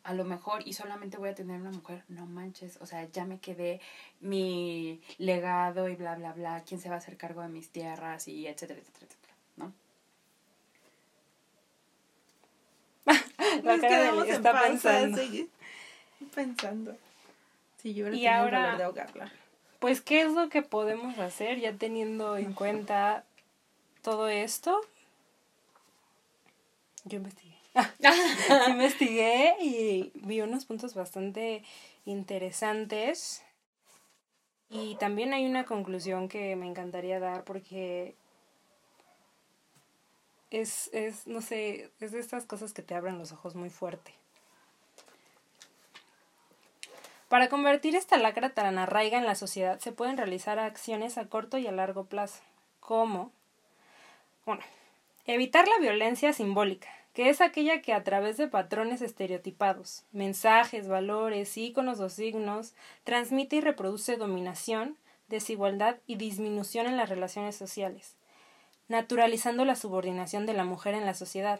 a 0.04 0.14
lo 0.14 0.24
mejor 0.24 0.66
y 0.66 0.72
solamente 0.72 1.18
voy 1.18 1.28
a 1.30 1.34
tener 1.34 1.60
una 1.60 1.70
mujer, 1.70 2.02
no 2.08 2.24
manches, 2.26 2.78
o 2.80 2.86
sea, 2.86 3.04
ya 3.10 3.24
me 3.24 3.38
quedé 3.40 3.80
mi 4.20 5.00
legado 5.18 5.88
y 5.88 5.96
bla, 5.96 6.14
bla, 6.16 6.32
bla, 6.32 6.62
quién 6.66 6.80
se 6.80 6.88
va 6.88 6.94
a 6.94 6.98
hacer 6.98 7.16
cargo 7.16 7.42
de 7.42 7.48
mis 7.48 7.70
tierras 7.70 8.26
y 8.28 8.46
etcétera, 8.46 8.80
etcétera, 8.80 9.06
etcétera, 9.06 9.34
¿no? 9.56 9.72
Nos 13.64 13.80
quedamos 13.80 14.26
en 14.28 14.34
está 14.34 14.60
pensando. 14.62 15.18
sí. 15.18 15.50
Pensando. 16.34 16.96
Sí, 17.82 17.94
yo 17.94 18.08
Y 18.12 18.26
ahora- 18.26 18.60
valor 18.60 18.78
de 18.78 18.84
ahogarla. 18.84 19.32
Pues, 19.78 20.00
¿qué 20.00 20.22
es 20.22 20.32
lo 20.32 20.48
que 20.48 20.62
podemos 20.62 21.18
hacer 21.18 21.60
ya 21.60 21.72
teniendo 21.72 22.36
en 22.36 22.52
cuenta 22.52 23.24
todo 24.02 24.28
esto? 24.28 24.80
Yo 27.04 27.18
investigué. 27.18 27.57
investigué 28.68 29.56
y 29.60 30.12
vi 30.14 30.40
unos 30.40 30.64
puntos 30.64 30.94
bastante 30.94 31.62
interesantes. 32.04 33.42
Y 34.70 34.96
también 34.96 35.32
hay 35.32 35.46
una 35.46 35.64
conclusión 35.64 36.28
que 36.28 36.54
me 36.56 36.66
encantaría 36.66 37.20
dar 37.20 37.44
porque 37.44 38.14
es, 40.50 40.90
es, 40.92 41.26
no 41.26 41.40
sé, 41.40 41.90
es 42.00 42.12
de 42.12 42.20
estas 42.20 42.44
cosas 42.44 42.72
que 42.72 42.82
te 42.82 42.94
abren 42.94 43.18
los 43.18 43.32
ojos 43.32 43.54
muy 43.54 43.70
fuerte. 43.70 44.12
Para 47.28 47.48
convertir 47.48 47.94
esta 47.94 48.16
lacra 48.16 48.50
tan 48.50 48.78
arraiga 48.78 49.18
en 49.18 49.26
la 49.26 49.34
sociedad 49.34 49.78
se 49.80 49.92
pueden 49.92 50.16
realizar 50.16 50.58
acciones 50.58 51.18
a 51.18 51.28
corto 51.28 51.58
y 51.58 51.66
a 51.66 51.72
largo 51.72 52.04
plazo, 52.04 52.40
como, 52.80 53.32
bueno, 54.46 54.62
evitar 55.26 55.68
la 55.68 55.78
violencia 55.78 56.32
simbólica, 56.32 56.88
que 57.18 57.30
es 57.30 57.40
aquella 57.40 57.82
que 57.82 57.92
a 57.92 58.04
través 58.04 58.36
de 58.36 58.46
patrones 58.46 59.02
estereotipados, 59.02 60.04
mensajes, 60.12 60.86
valores, 60.86 61.56
íconos 61.56 61.98
o 61.98 62.08
signos, 62.08 62.74
transmite 63.02 63.56
y 63.56 63.60
reproduce 63.60 64.16
dominación, 64.16 64.96
desigualdad 65.26 65.96
y 66.06 66.14
disminución 66.14 66.86
en 66.86 66.96
las 66.96 67.08
relaciones 67.08 67.56
sociales, 67.56 68.14
naturalizando 68.86 69.64
la 69.64 69.74
subordinación 69.74 70.46
de 70.46 70.52
la 70.52 70.62
mujer 70.62 70.94
en 70.94 71.06
la 71.06 71.14
sociedad. 71.14 71.58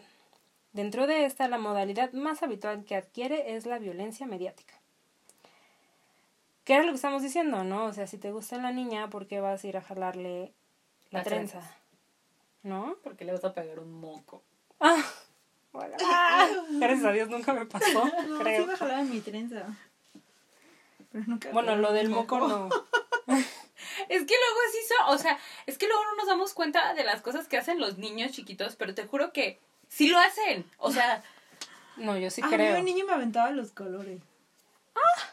Dentro 0.71 1.07
de 1.07 1.25
esta, 1.25 1.49
la 1.49 1.57
modalidad 1.57 2.13
más 2.13 2.41
habitual 2.41 2.85
que 2.85 2.95
adquiere 2.95 3.57
es 3.57 3.65
la 3.65 3.79
violencia 3.79 4.25
mediática. 4.25 4.75
¿Qué 6.63 6.75
era 6.75 6.83
lo 6.83 6.93
que 6.93 6.95
estamos 6.95 7.21
diciendo, 7.21 7.65
no? 7.65 7.87
O 7.87 7.91
sea, 7.91 8.07
si 8.07 8.17
te 8.17 8.31
gusta 8.31 8.55
la 8.59 8.71
niña, 8.71 9.09
¿por 9.09 9.27
qué 9.27 9.41
vas 9.41 9.61
a 9.61 9.67
ir 9.67 9.75
a 9.75 9.81
jalarle 9.81 10.53
la 11.09 11.23
trenza? 11.23 11.59
¿No? 12.63 12.95
Porque 13.03 13.25
le 13.25 13.33
vas 13.33 13.43
a 13.43 13.53
pegar 13.53 13.81
un 13.81 13.91
moco. 13.91 14.41
Ah, 14.79 15.03
bueno, 15.71 15.95
ah, 16.05 16.47
gracias 16.71 17.05
a 17.05 17.11
Dios 17.11 17.29
nunca 17.29 17.53
me 17.53 17.65
pasó, 17.65 18.05
No, 18.27 18.39
creo. 18.39 18.63
sí 18.63 18.69
me 18.69 18.77
jalaban 18.77 19.09
mi 19.09 19.21
trenza. 19.21 19.63
Pero 21.11 21.23
nunca 21.27 21.49
Bueno, 21.51 21.75
lo 21.75 21.91
del 21.93 22.09
moco 22.09 22.39
no. 22.39 22.69
Es 24.07 24.23
que 24.23 24.33
luego 24.33 24.59
sí 24.71 24.77
so, 24.87 25.11
o 25.11 25.17
sea, 25.17 25.37
es 25.65 25.77
que 25.77 25.87
luego 25.87 26.03
no 26.05 26.15
nos 26.15 26.27
damos 26.27 26.53
cuenta 26.53 26.93
de 26.93 27.03
las 27.03 27.21
cosas 27.21 27.47
que 27.47 27.57
hacen 27.57 27.79
los 27.79 27.97
niños 27.97 28.31
chiquitos, 28.31 28.75
pero 28.75 28.93
te 28.95 29.05
juro 29.05 29.33
que 29.33 29.59
sí 29.87 30.07
lo 30.09 30.17
hacen. 30.19 30.65
O 30.77 30.91
sea, 30.91 31.21
No, 31.97 32.17
yo 32.17 32.29
sí 32.29 32.41
Ah, 32.43 32.47
creo. 32.49 32.77
un 32.79 32.85
niño 32.85 33.05
me 33.05 33.13
aventaba 33.13 33.51
los 33.51 33.71
colores. 33.71 34.21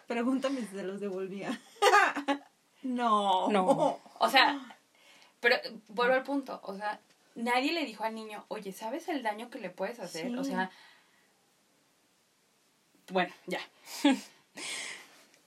Pregúntame 0.07 0.61
si 0.63 0.67
se 0.77 0.83
los 0.83 1.01
devolvía. 1.01 1.61
no. 2.83 3.49
No. 3.51 4.01
o 4.19 4.29
sea, 4.31 4.59
pero 5.41 5.57
vuelvo 5.89 6.15
al 6.15 6.23
punto, 6.23 6.61
o 6.63 6.75
sea, 6.77 7.01
nadie 7.37 7.73
le 7.73 7.85
dijo 7.85 8.03
al 8.03 8.15
niño, 8.15 8.45
oye, 8.49 8.73
¿sabes 8.73 9.09
el 9.09 9.23
daño 9.23 9.51
que 9.51 9.61
le 9.61 9.71
puedes 9.71 10.01
hacer? 10.01 10.37
O 10.37 10.43
sea, 10.43 10.71
bueno, 13.13 13.33
ya. 13.47 13.61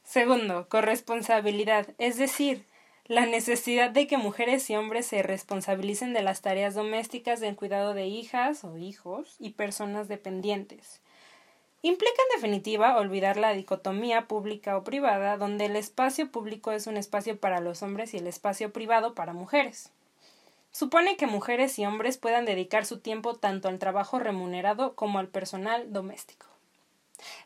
Segundo, 0.03 0.69
corresponsabilidad, 0.69 1.87
es 1.97 2.17
decir, 2.17 2.65
la 3.05 3.25
necesidad 3.25 3.89
de 3.89 4.07
que 4.07 4.17
mujeres 4.17 4.69
y 4.69 4.75
hombres 4.75 5.07
se 5.07 5.23
responsabilicen 5.23 6.13
de 6.13 6.21
las 6.21 6.41
tareas 6.41 6.75
domésticas 6.75 7.39
del 7.39 7.55
cuidado 7.55 7.93
de 7.93 8.07
hijas 8.07 8.63
o 8.63 8.77
hijos 8.77 9.35
y 9.39 9.51
personas 9.51 10.07
dependientes. 10.07 11.01
Implica 11.81 12.21
en 12.29 12.41
definitiva 12.41 12.97
olvidar 12.97 13.37
la 13.37 13.53
dicotomía 13.53 14.27
pública 14.27 14.77
o 14.77 14.83
privada, 14.83 15.37
donde 15.37 15.65
el 15.65 15.75
espacio 15.75 16.29
público 16.29 16.71
es 16.71 16.87
un 16.87 16.97
espacio 16.97 17.39
para 17.39 17.61
los 17.61 17.83
hombres 17.83 18.13
y 18.13 18.17
el 18.17 18.27
espacio 18.27 18.73
privado 18.73 19.15
para 19.15 19.33
mujeres. 19.33 19.91
Supone 20.72 21.17
que 21.17 21.28
mujeres 21.28 21.78
y 21.80 21.86
hombres 21.86 22.17
puedan 22.17 22.45
dedicar 22.45 22.86
su 22.86 22.99
tiempo 22.99 23.36
tanto 23.36 23.67
al 23.67 23.80
trabajo 23.80 24.20
remunerado 24.20 24.95
como 24.95 25.20
al 25.20 25.28
personal 25.28 25.91
doméstico. 25.91 26.45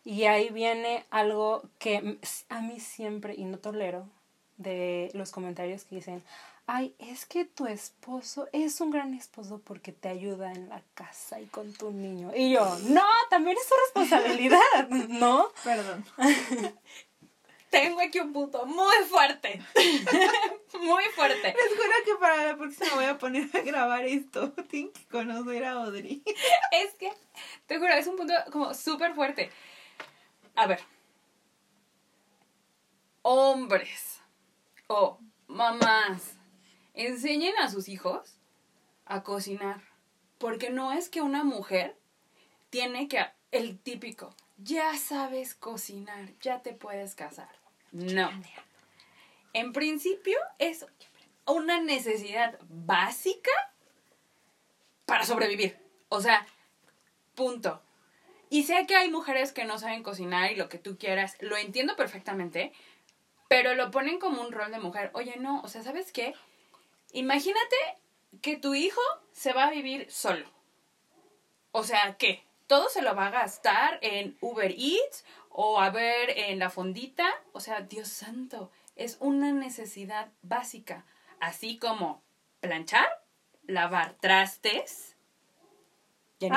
Y 0.03 0.25
ahí 0.25 0.49
viene 0.49 1.05
algo 1.09 1.63
que 1.79 2.19
a 2.49 2.61
mí 2.61 2.79
siempre, 2.79 3.33
y 3.35 3.45
no 3.45 3.57
tolero, 3.57 4.07
de 4.57 5.09
los 5.13 5.31
comentarios 5.31 5.83
que 5.85 5.95
dicen, 5.95 6.23
ay, 6.67 6.93
es 6.99 7.25
que 7.25 7.45
tu 7.45 7.65
esposo 7.65 8.47
es 8.51 8.79
un 8.81 8.91
gran 8.91 9.13
esposo 9.13 9.61
porque 9.63 9.91
te 9.91 10.09
ayuda 10.09 10.51
en 10.51 10.69
la 10.69 10.81
casa 10.93 11.39
y 11.39 11.45
con 11.47 11.73
tu 11.73 11.91
niño. 11.91 12.31
Y 12.35 12.51
yo, 12.51 12.77
no, 12.83 13.03
también 13.29 13.57
es 13.57 13.67
su 13.67 13.75
responsabilidad, 13.85 14.89
¿no? 15.09 15.47
Perdón. 15.63 16.05
Tengo 17.73 18.01
aquí 18.01 18.19
un 18.19 18.31
punto 18.31 18.67
muy 18.67 18.97
fuerte. 19.09 19.59
muy 20.79 21.03
fuerte. 21.15 21.55
Les 21.55 21.69
juro 21.75 21.93
que 22.05 22.15
para 22.19 22.45
la 22.45 22.55
próxima 22.55 22.93
voy 22.93 23.05
a 23.05 23.17
poner 23.17 23.49
a 23.51 23.61
grabar 23.61 24.05
esto. 24.05 24.51
Tienen 24.69 24.93
que 24.93 25.03
conocer 25.07 25.65
a 25.65 25.71
Audrey. 25.71 26.21
Es 26.71 26.93
que, 26.99 27.11
te 27.65 27.79
juro, 27.79 27.91
es 27.95 28.05
un 28.05 28.15
punto 28.15 28.35
como 28.51 28.75
súper 28.75 29.15
fuerte. 29.15 29.49
A 30.53 30.67
ver. 30.67 30.81
Hombres 33.23 34.21
o 34.85 35.17
mamás, 35.47 36.37
enseñen 36.93 37.57
a 37.57 37.71
sus 37.71 37.89
hijos 37.89 38.37
a 39.05 39.23
cocinar. 39.23 39.81
Porque 40.37 40.69
no 40.69 40.91
es 40.91 41.09
que 41.09 41.23
una 41.23 41.43
mujer 41.43 41.97
tiene 42.69 43.07
que, 43.07 43.25
el 43.49 43.79
típico, 43.79 44.35
ya 44.57 44.95
sabes 44.95 45.55
cocinar, 45.55 46.37
ya 46.39 46.61
te 46.61 46.73
puedes 46.73 47.15
casar. 47.15 47.62
No. 47.93 48.29
En 49.53 49.71
principio 49.71 50.37
es 50.57 50.85
una 51.45 51.79
necesidad 51.79 52.57
básica 52.67 53.51
para 55.05 55.25
sobrevivir. 55.25 55.77
O 56.09 56.19
sea, 56.19 56.45
punto. 57.35 57.81
Y 58.49 58.63
sé 58.63 58.85
que 58.87 58.95
hay 58.95 59.09
mujeres 59.09 59.51
que 59.51 59.65
no 59.65 59.77
saben 59.77 60.03
cocinar 60.03 60.51
y 60.51 60.55
lo 60.55 60.69
que 60.69 60.79
tú 60.79 60.97
quieras, 60.97 61.37
lo 61.39 61.55
entiendo 61.55 61.95
perfectamente, 61.95 62.73
pero 63.47 63.75
lo 63.75 63.91
ponen 63.91 64.19
como 64.19 64.41
un 64.41 64.51
rol 64.51 64.71
de 64.71 64.79
mujer. 64.79 65.11
Oye, 65.13 65.37
no, 65.37 65.61
o 65.61 65.67
sea, 65.67 65.83
¿sabes 65.83 66.11
qué? 66.11 66.33
Imagínate 67.11 67.75
que 68.41 68.57
tu 68.57 68.73
hijo 68.73 69.01
se 69.31 69.53
va 69.53 69.65
a 69.65 69.71
vivir 69.71 70.11
solo. 70.11 70.47
O 71.71 71.83
sea, 71.83 72.15
¿qué? 72.17 72.43
Todo 72.67 72.89
se 72.89 73.03
lo 73.03 73.15
va 73.15 73.27
a 73.27 73.31
gastar 73.31 73.99
en 74.01 74.37
Uber 74.41 74.71
Eats 74.71 75.25
o 75.53 75.79
a 75.79 75.89
ver 75.91 76.31
en 76.31 76.59
la 76.59 76.69
fondita. 76.69 77.25
O 77.53 77.61
sea, 77.61 77.81
Dios 77.81 78.09
santo, 78.09 78.69
es 78.95 79.17
una 79.21 79.53
necesidad 79.53 80.29
básica. 80.41 81.05
Así 81.39 81.77
como 81.77 82.21
planchar, 82.59 83.07
lavar 83.65 84.15
trastes. 84.19 85.15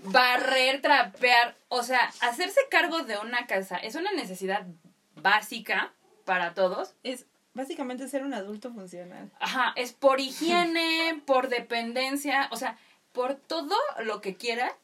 Barrer, 0.00 0.82
trapear, 0.82 1.56
o 1.68 1.82
sea, 1.82 2.10
hacerse 2.20 2.60
cargo 2.70 3.02
de 3.04 3.18
una 3.18 3.46
casa 3.46 3.76
es 3.76 3.94
una 3.94 4.12
necesidad 4.12 4.66
básica 5.14 5.92
para 6.24 6.52
todos. 6.54 6.94
Es 7.02 7.26
básicamente 7.54 8.08
ser 8.08 8.24
un 8.24 8.34
adulto 8.34 8.72
funcional. 8.72 9.30
Ajá, 9.40 9.72
es 9.76 9.92
por 9.92 10.20
higiene, 10.20 11.22
por 11.26 11.48
dependencia, 11.48 12.48
o 12.50 12.56
sea, 12.56 12.76
por 13.12 13.36
todo 13.36 13.76
lo 14.02 14.20
que 14.20 14.36
quiera, 14.36 14.76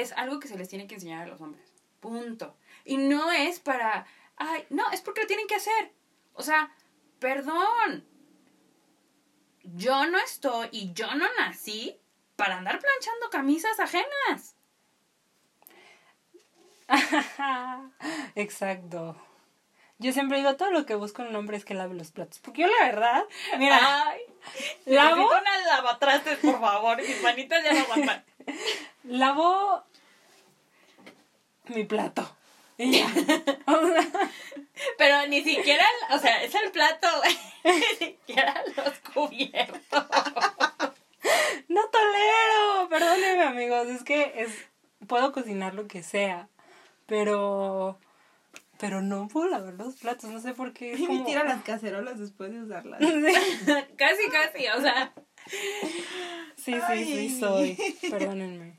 es 0.00 0.12
algo 0.12 0.38
que 0.40 0.48
se 0.48 0.56
les 0.56 0.68
tiene 0.68 0.86
que 0.86 0.94
enseñar 0.94 1.22
a 1.22 1.26
los 1.26 1.40
hombres. 1.40 1.72
Punto. 2.00 2.56
Y 2.84 2.96
no 2.96 3.32
es 3.32 3.58
para, 3.58 4.06
ay, 4.36 4.64
no, 4.70 4.88
es 4.92 5.00
porque 5.00 5.22
lo 5.22 5.26
tienen 5.26 5.46
que 5.46 5.56
hacer. 5.56 5.92
O 6.34 6.42
sea, 6.42 6.72
perdón. 7.18 8.06
Yo 9.62 10.06
no 10.06 10.18
estoy 10.18 10.68
y 10.72 10.92
yo 10.94 11.14
no 11.14 11.26
nací 11.38 12.00
para 12.36 12.56
andar 12.56 12.78
planchando 12.78 13.30
camisas 13.30 13.78
ajenas. 13.80 14.54
Exacto. 18.34 19.16
Yo 19.98 20.12
siempre 20.12 20.38
digo, 20.38 20.54
todo 20.54 20.70
lo 20.70 20.86
que 20.86 20.94
busco 20.94 21.22
en 21.22 21.28
un 21.28 21.36
hombre 21.36 21.56
es 21.56 21.64
que 21.64 21.74
lave 21.74 21.94
los 21.96 22.12
platos. 22.12 22.38
Porque 22.38 22.62
yo 22.62 22.68
la 22.68 22.86
verdad, 22.86 23.24
mira, 23.58 23.78
Ay, 23.82 24.20
lavo, 24.86 25.16
necesito 25.16 25.40
una 25.40 25.58
lavatrastes, 25.66 26.38
por 26.38 26.60
favor. 26.60 26.96
Mis 26.98 27.20
manitas 27.20 27.64
ya 27.64 27.72
no 27.72 27.80
aguantan. 27.80 28.24
lavo 29.02 29.84
mi 31.68 31.84
plato. 31.84 32.36
Y 32.76 32.98
ya. 32.98 33.06
O 33.66 33.86
sea, 33.86 34.30
Pero 34.96 35.26
ni 35.26 35.42
siquiera, 35.42 35.84
o 36.10 36.18
sea, 36.18 36.42
es 36.42 36.54
el 36.54 36.70
plato, 36.70 37.08
güey. 37.18 37.38
Ni 38.00 38.06
siquiera 38.06 38.62
los 38.76 38.98
cubiertos. 39.12 40.06
no 41.68 41.88
tolero. 41.90 42.88
Perdónenme, 42.88 43.42
amigos. 43.42 43.88
Es 43.88 44.04
que 44.04 44.32
es 44.36 44.52
puedo 45.06 45.32
cocinar 45.32 45.74
lo 45.74 45.88
que 45.88 46.02
sea. 46.02 46.48
Pero. 47.06 47.98
Pero 48.78 49.02
no 49.02 49.26
puedo 49.26 49.48
lavar 49.48 49.74
los 49.74 49.96
platos. 49.96 50.30
No 50.30 50.40
sé 50.40 50.54
por 50.54 50.72
qué. 50.72 50.94
Y 50.94 51.02
me 51.02 51.06
como... 51.08 51.24
tira 51.24 51.42
las 51.42 51.64
cacerolas 51.64 52.20
después 52.20 52.52
de 52.52 52.62
usarlas. 52.62 53.00
Casi, 53.96 54.28
casi, 54.30 54.68
o 54.68 54.80
sea. 54.80 55.12
Sí, 56.56 56.74
sí, 56.74 56.80
Ay. 56.86 57.04
sí, 57.04 57.40
soy. 57.40 57.78
Perdónenme. 58.08 58.76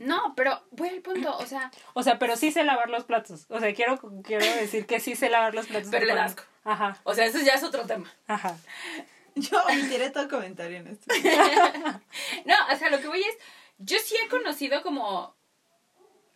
No, 0.00 0.34
pero 0.34 0.60
voy 0.72 0.88
al 0.88 1.00
punto, 1.02 1.36
o 1.36 1.46
sea, 1.46 1.70
O 1.94 2.02
sea, 2.02 2.18
pero 2.18 2.34
sí 2.36 2.50
sé 2.50 2.64
lavar 2.64 2.90
los 2.90 3.04
platos. 3.04 3.46
O 3.50 3.60
sea, 3.60 3.72
quiero, 3.74 3.98
quiero 4.24 4.44
decir 4.44 4.86
que 4.86 4.98
sí 4.98 5.14
sé 5.14 5.28
lavar 5.30 5.54
los 5.54 5.66
platos. 5.68 5.88
Pero 5.90 6.06
le 6.06 6.12
porque- 6.12 6.18
da 6.20 6.24
asco. 6.26 6.42
Ajá, 6.64 6.98
o 7.04 7.14
sea, 7.14 7.24
eso 7.26 7.38
ya 7.40 7.54
es 7.54 7.62
otro 7.62 7.86
tema. 7.86 8.12
ajá. 8.26 8.56
Yo 9.36 9.62
omitiré 9.64 10.10
todo 10.10 10.28
comentario 10.28 10.78
en 10.78 10.88
esto. 10.88 11.06
No, 12.44 12.54
o 12.72 12.76
sea, 12.76 12.90
lo 12.90 13.00
que 13.00 13.06
voy 13.08 13.20
es, 13.22 13.38
yo 13.78 13.98
sí 13.98 14.14
he 14.16 14.28
conocido 14.28 14.82
como 14.82 15.34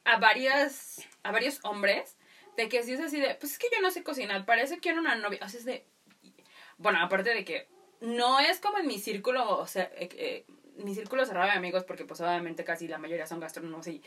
a 0.05 0.17
varias, 0.19 1.03
a 1.23 1.33
varios 1.33 1.59
hombres 1.65 2.17
de 2.57 2.69
que 2.69 2.83
sí 2.83 2.93
es 2.93 3.01
así 3.01 3.19
de, 3.21 3.35
pues 3.35 3.53
es 3.53 3.59
que 3.59 3.67
yo 3.75 3.81
no 3.81 3.91
sé 3.91 4.03
cocinar, 4.05 4.45
parece 4.47 4.77
que 4.77 4.81
quiero 4.83 5.01
una 5.01 5.17
novia, 5.17 5.41
o 5.43 5.49
sea, 5.49 5.59
es 5.59 5.67
de, 5.67 5.85
bueno, 6.79 7.01
aparte 7.03 7.31
de 7.35 7.45
que 7.45 7.69
no 8.01 8.39
es 8.39 8.61
como 8.61 8.79
en 8.79 8.87
mi 8.87 8.99
círculo, 8.99 9.59
o 9.59 9.67
sea, 9.67 9.91
eh, 9.97 10.09
eh, 10.12 10.47
mi 10.77 10.95
círculo 10.95 11.25
cerrado 11.25 11.47
de 11.51 11.57
amigos, 11.57 11.85
porque 11.85 12.05
pues 12.05 12.20
obviamente 12.20 12.64
casi 12.64 12.89
la 12.89 12.99
mayoría 12.99 13.27
son 13.27 13.41
gastrónomos 13.41 13.87
y 13.87 14.03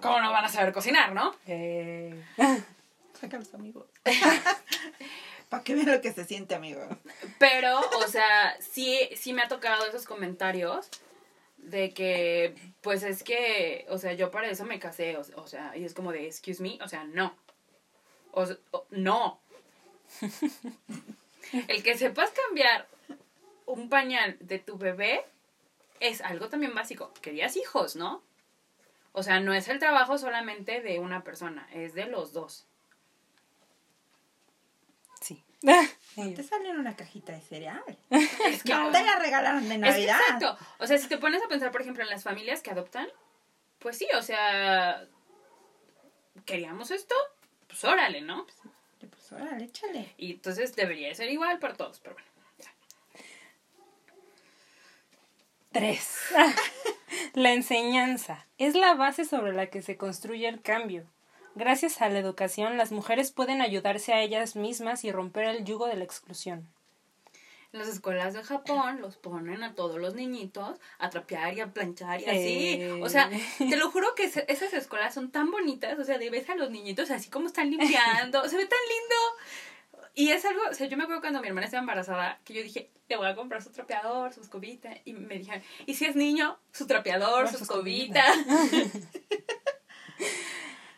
¿cómo 0.00 0.20
no 0.20 0.30
van 0.32 0.44
a 0.44 0.48
saber 0.48 0.72
cocinar, 0.72 1.12
no? 1.12 1.34
Eh, 1.46 2.22
Saca 3.20 3.36
a 3.36 3.40
los 3.40 3.54
amigos. 3.54 3.86
Para 5.48 5.62
que 5.62 5.74
vean 5.74 5.90
lo 5.92 6.00
que 6.00 6.12
se 6.12 6.24
siente, 6.24 6.54
amigo. 6.54 6.80
Pero, 7.38 7.78
o 7.98 8.08
sea, 8.08 8.56
sí, 8.60 9.08
sí 9.16 9.32
me 9.32 9.42
ha 9.42 9.48
tocado 9.48 9.86
esos 9.86 10.04
comentarios 10.04 10.88
de 11.56 11.94
que, 11.94 12.54
pues 12.80 13.02
es 13.04 13.22
que, 13.22 13.86
o 13.88 13.98
sea, 13.98 14.12
yo 14.12 14.30
para 14.30 14.48
eso 14.48 14.64
me 14.64 14.78
casé, 14.78 15.16
o, 15.16 15.22
o 15.36 15.46
sea, 15.46 15.76
y 15.76 15.84
es 15.84 15.94
como 15.94 16.12
de, 16.12 16.26
excuse 16.26 16.60
me, 16.62 16.78
o 16.82 16.88
sea, 16.88 17.04
no. 17.04 17.34
O- 18.32 18.86
no. 18.90 19.40
El 21.68 21.82
que 21.82 21.96
sepas 21.96 22.30
cambiar 22.30 22.86
un 23.66 23.88
pañal 23.88 24.36
de 24.40 24.58
tu 24.58 24.76
bebé 24.78 25.24
es 26.00 26.20
algo 26.20 26.48
también 26.48 26.74
básico. 26.74 27.12
Querías 27.22 27.56
hijos, 27.56 27.96
¿no? 27.96 28.22
O 29.12 29.22
sea, 29.22 29.40
no 29.40 29.54
es 29.54 29.68
el 29.68 29.78
trabajo 29.78 30.18
solamente 30.18 30.80
de 30.82 30.98
una 30.98 31.24
persona, 31.24 31.68
es 31.72 31.94
de 31.94 32.06
los 32.06 32.32
dos. 32.32 32.66
sí. 35.20 35.42
Te 36.14 36.42
salió 36.42 36.70
en 36.70 36.78
una 36.78 36.96
cajita 36.96 37.32
de 37.32 37.40
cereal. 37.40 37.82
Es 38.10 38.62
que, 38.62 38.72
No 38.72 38.90
te 38.90 39.02
la 39.02 39.18
regalaron 39.18 39.62
de 39.68 39.74
Es 39.74 39.80
que 39.80 39.86
Navidad. 39.86 40.18
exacto. 40.20 40.56
O 40.78 40.86
sea, 40.86 40.96
si 40.98 41.08
te 41.08 41.18
pones 41.18 41.42
a 41.42 41.48
pensar, 41.48 41.70
por 41.72 41.80
ejemplo, 41.82 42.02
en 42.02 42.08
las 42.10 42.22
familias 42.24 42.62
que 42.62 42.70
adoptan, 42.70 43.08
pues 43.78 43.98
sí, 43.98 44.06
o 44.16 44.22
sea, 44.22 45.06
queríamos 46.44 46.90
esto, 46.90 47.14
pues 47.66 47.84
órale, 47.84 48.20
¿no? 48.22 48.46
Pues 49.10 49.32
órale, 49.32 49.64
échale. 49.64 50.14
Y 50.16 50.32
entonces 50.32 50.74
debería 50.76 51.14
ser 51.14 51.30
igual 51.30 51.58
para 51.58 51.74
todos, 51.74 52.00
pero 52.00 52.14
bueno. 52.14 52.28
Ya. 55.80 55.80
Tres. 55.80 56.20
La 57.34 57.52
enseñanza 57.52 58.46
es 58.58 58.74
la 58.74 58.94
base 58.94 59.24
sobre 59.24 59.52
la 59.52 59.66
que 59.66 59.82
se 59.82 59.96
construye 59.96 60.48
el 60.48 60.62
cambio. 60.62 61.06
Gracias 61.54 62.02
a 62.02 62.08
la 62.08 62.18
educación, 62.18 62.76
las 62.76 62.92
mujeres 62.92 63.30
pueden 63.30 63.62
ayudarse 63.62 64.12
a 64.12 64.20
ellas 64.20 64.56
mismas 64.56 65.04
y 65.04 65.12
romper 65.12 65.44
el 65.44 65.64
yugo 65.64 65.86
de 65.86 65.96
la 65.96 66.04
exclusión. 66.04 66.68
En 67.72 67.80
las 67.80 67.88
escuelas 67.88 68.34
de 68.34 68.42
Japón 68.42 69.00
los 69.00 69.16
ponen 69.16 69.62
a 69.62 69.74
todos 69.74 69.98
los 69.98 70.14
niñitos 70.14 70.78
a 70.98 71.10
trapear 71.10 71.54
y 71.54 71.60
a 71.60 71.72
planchar 71.72 72.20
y 72.20 72.24
así. 72.24 72.82
Eh. 72.82 73.00
O 73.02 73.08
sea, 73.08 73.30
te 73.58 73.76
lo 73.76 73.90
juro 73.90 74.14
que 74.14 74.24
esas 74.24 74.72
escuelas 74.72 75.14
son 75.14 75.30
tan 75.30 75.50
bonitas. 75.50 75.98
O 75.98 76.04
sea, 76.04 76.18
de 76.18 76.30
ves 76.30 76.48
a 76.48 76.54
los 76.54 76.70
niñitos 76.70 77.10
así 77.10 77.28
como 77.28 77.46
están 77.46 77.70
limpiando. 77.70 78.48
se 78.48 78.56
ve 78.56 78.66
tan 78.66 78.78
lindo. 78.88 79.16
Y 80.18 80.30
es 80.30 80.46
algo, 80.46 80.62
o 80.70 80.74
sea, 80.74 80.86
yo 80.86 80.96
me 80.96 81.04
acuerdo 81.04 81.20
cuando 81.20 81.42
mi 81.42 81.48
hermana 81.48 81.66
estaba 81.66 81.82
embarazada 81.82 82.40
que 82.42 82.54
yo 82.54 82.62
dije, 82.62 82.90
le 83.06 83.16
voy 83.16 83.26
a 83.28 83.36
comprar 83.36 83.62
su 83.62 83.70
trapeador, 83.70 84.32
su 84.32 84.40
escobita. 84.40 84.90
Y 85.04 85.12
me 85.12 85.38
dijeron, 85.38 85.62
¿y 85.84 85.94
si 85.94 86.06
es 86.06 86.16
niño? 86.16 86.58
Su 86.72 86.86
trapeador, 86.86 87.48
su 87.48 87.58
Su 87.58 87.64
escobita. 87.64 88.24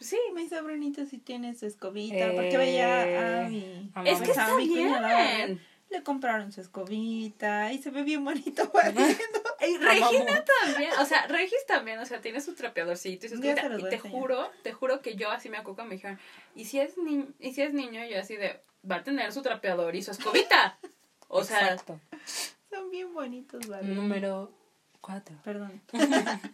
Sí, 0.01 0.17
mi 0.33 0.49
sobrinito 0.49 1.05
sí 1.05 1.19
tiene 1.19 1.55
su 1.55 1.67
escobita. 1.67 2.29
Eh, 2.29 2.33
porque 2.35 2.57
veía 2.57 3.43
a 3.43 3.49
mi. 3.49 3.91
a 3.95 4.05
es 4.05 4.23
que 4.23 4.31
está 4.31 4.57
mi 4.57 4.69
cuñada, 4.69 5.09
bien. 5.09 5.61
Le 5.91 6.03
compraron 6.03 6.53
su 6.53 6.61
escobita 6.61 7.73
y 7.73 7.79
se 7.83 7.91
ve 7.91 8.05
bien 8.05 8.25
bonito. 8.25 8.71
Y 9.61 9.77
Regina 9.77 10.45
también, 10.45 10.93
o 11.01 11.05
sea, 11.05 11.27
Regis 11.27 11.67
también, 11.67 11.99
o 11.99 12.07
sea, 12.07 12.21
tiene 12.21 12.41
su 12.41 12.55
trapeadorcito 12.55 13.27
y 13.27 13.29
su 13.29 13.35
escobita. 13.35 13.69
Y 13.77 13.91
te 13.91 13.99
juro, 13.99 14.51
te 14.63 14.73
juro 14.73 15.03
que 15.03 15.17
yo 15.17 15.31
así 15.31 15.51
me 15.51 15.59
acuerdo 15.59 15.85
me 15.85 15.97
dijeron, 15.97 16.19
¿y 16.55 16.67
si 16.67 16.79
es, 16.79 16.97
ni 16.97 17.27
¿y 17.41 17.53
si 17.53 17.63
es 17.63 17.75
niño? 17.75 18.05
Y 18.05 18.11
yo 18.11 18.21
así 18.21 18.37
de, 18.37 18.61
va 18.89 18.97
a 18.97 19.03
tener 19.03 19.33
su 19.33 19.43
trapeador 19.43 19.95
y 19.97 20.03
su 20.03 20.11
escobita. 20.11 20.79
O 21.29 21.45
sea, 21.45 21.73
Exacto. 21.73 22.01
Son 22.71 22.91
bien 22.91 23.13
bonitos 23.13 23.67
barriendo. 23.67 24.03
Número 24.03 24.51
cuatro. 25.01 25.37
Perdón. 25.45 25.83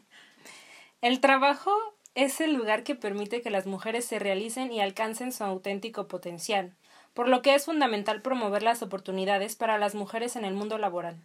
El 1.01 1.21
trabajo 1.21 1.71
es 2.15 2.41
el 2.41 2.55
lugar 2.55 2.83
que 2.83 2.95
permite 2.95 3.43
que 3.43 3.51
las 3.51 3.67
mujeres 3.67 4.05
se 4.05 4.19
realicen 4.19 4.73
y 4.73 4.81
alcancen 4.81 5.33
su 5.33 5.45
auténtico 5.45 6.09
potencial, 6.09 6.73
por 7.13 7.29
lo 7.29 7.43
que 7.43 7.55
es 7.55 7.67
fundamental 7.67 8.23
promover 8.23 8.63
las 8.63 8.83
oportunidades 8.83 9.57
para 9.57 9.79
las 9.79 9.95
mujeres 9.95 10.37
en 10.37 10.45
el 10.45 10.55
mundo 10.55 10.79
laboral. 10.79 11.17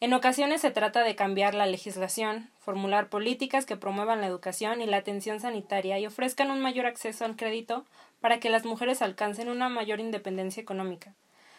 En 0.00 0.14
ocasiones 0.14 0.60
se 0.60 0.72
trata 0.72 1.04
de 1.04 1.14
cambiar 1.14 1.54
la 1.54 1.66
legislación, 1.66 2.50
formular 2.58 3.08
políticas 3.08 3.66
que 3.66 3.76
promuevan 3.76 4.20
la 4.20 4.26
educación 4.26 4.82
y 4.82 4.86
la 4.86 4.96
atención 4.96 5.38
sanitaria 5.38 6.00
y 6.00 6.06
ofrezcan 6.06 6.50
un 6.50 6.60
mayor 6.60 6.86
acceso 6.86 7.24
al 7.24 7.36
crédito 7.36 7.84
para 8.22 8.40
que 8.40 8.48
las 8.50 8.64
mujeres 8.64 9.02
alcancen 9.02 9.48
una 9.50 9.68
mayor 9.68 9.98
independencia 10.00 10.62
económica, 10.62 11.14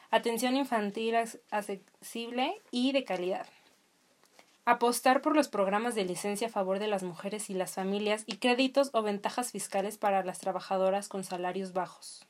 atención 0.10 0.56
infantil 0.56 1.14
ac- 1.16 1.40
accesible 1.52 2.60
y 2.72 2.94
de 2.94 3.04
calidad. 3.04 3.46
Apostar 4.66 5.22
por 5.22 5.36
los 5.36 5.50
programas 5.50 5.94
de 5.94 6.06
licencia 6.06 6.48
a 6.48 6.50
favor 6.50 6.80
de 6.80 6.88
las 6.88 7.04
mujeres 7.04 7.50
y 7.50 7.54
las 7.54 7.74
familias 7.74 8.24
y 8.28 8.38
créditos 8.38 8.92
o 8.94 9.02
ventajas 9.04 9.52
fiscales 9.52 9.98
para 9.98 10.24
las 10.24 10.40
trabajadoras 10.40 11.10
con 11.10 11.24
salarios 11.26 11.74
bajos. 11.74 12.26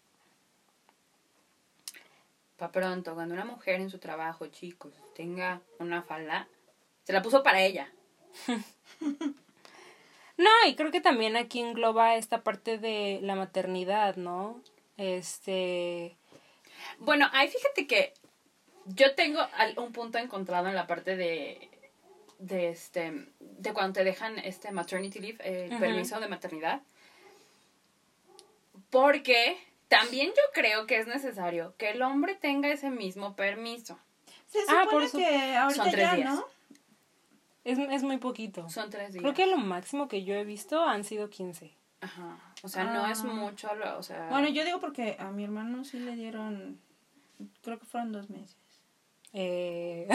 pa' 2.57 2.71
pronto, 2.71 3.13
cuando 3.13 3.35
una 3.35 3.45
mujer 3.45 3.81
en 3.81 3.89
su 3.91 3.99
trabajo, 3.99 4.47
chicos, 4.47 4.93
tenga 5.15 5.61
una 5.79 6.01
falda, 6.01 6.47
se 7.03 7.13
la 7.13 7.21
puso 7.21 7.43
para 7.43 7.61
ella. 7.61 7.91
No, 10.37 10.49
y 10.67 10.75
creo 10.75 10.91
que 10.91 11.01
también 11.01 11.35
aquí 11.37 11.59
engloba 11.59 12.15
esta 12.15 12.41
parte 12.43 12.77
de 12.77 13.19
la 13.21 13.35
maternidad, 13.35 14.15
¿no? 14.15 14.61
Este, 14.97 16.15
Bueno, 16.99 17.27
ahí 17.33 17.47
fíjate 17.49 17.85
que 17.87 18.13
yo 18.85 19.13
tengo 19.15 19.39
un 19.77 19.91
punto 19.93 20.17
encontrado 20.17 20.67
en 20.67 20.75
la 20.75 20.87
parte 20.87 21.15
de 21.15 21.69
de 22.39 22.69
este 22.69 23.27
de 23.39 23.71
cuando 23.73 23.93
te 23.93 24.03
dejan 24.03 24.37
este 24.39 24.71
maternity 24.71 25.19
leave, 25.19 25.37
eh, 25.43 25.69
permiso 25.79 26.19
de 26.19 26.27
maternidad. 26.27 26.81
Porque 28.89 29.57
también 29.87 30.27
yo 30.29 30.41
creo 30.53 30.85
que 30.85 30.97
es 30.97 31.07
necesario 31.07 31.73
que 31.77 31.91
el 31.91 32.01
hombre 32.01 32.35
tenga 32.35 32.69
ese 32.69 32.89
mismo 32.89 33.35
permiso. 33.35 33.97
Se 34.47 34.59
Ah, 34.67 34.83
supone 34.83 34.89
por 34.89 35.09
su- 35.09 35.17
que 35.17 35.55
ahorita 35.55 35.83
son 35.83 35.91
tres 35.91 36.05
ya, 36.09 36.15
días. 36.15 36.29
¿no? 36.35 36.45
Es, 37.63 37.77
es 37.79 38.03
muy 38.03 38.17
poquito. 38.17 38.69
Son 38.69 38.89
tres 38.89 39.13
días. 39.13 39.21
Creo 39.21 39.33
que 39.33 39.45
lo 39.47 39.57
máximo 39.57 40.07
que 40.07 40.23
yo 40.23 40.35
he 40.35 40.43
visto 40.45 40.83
han 40.83 41.03
sido 41.03 41.29
15. 41.29 41.75
Ajá. 42.01 42.37
O 42.63 42.67
sea, 42.67 42.83
no 42.85 43.07
es 43.07 43.21
Ah. 43.21 43.27
mucho, 43.27 43.73
lo- 43.75 43.97
o 43.97 44.03
sea... 44.03 44.27
Bueno, 44.29 44.49
yo 44.49 44.65
digo 44.65 44.79
porque 44.79 45.15
a 45.19 45.31
mi 45.31 45.43
hermano 45.43 45.83
sí 45.85 45.99
le 45.99 46.15
dieron. 46.15 46.79
Creo 47.61 47.79
que 47.79 47.85
fueron 47.85 48.11
dos 48.11 48.29
meses. 48.29 48.57
Eh, 49.35 50.07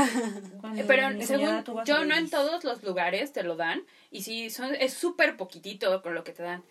Eh, 0.77 0.85
Pero 0.87 1.09
según 1.23 1.65
yo 1.85 2.05
no 2.05 2.15
en 2.15 2.31
todos 2.31 2.63
los 2.65 2.83
lugares 2.85 3.33
te 3.33 3.43
lo 3.43 3.57
dan 3.57 3.83
y 4.13 4.23
sí 4.23 4.49
son 4.51 4.75
es 4.77 4.95
súper 4.95 5.37
poquitito 5.37 6.03
con 6.03 6.15
lo 6.15 6.23
que 6.25 6.33
te 6.33 6.43
dan. 6.45 6.63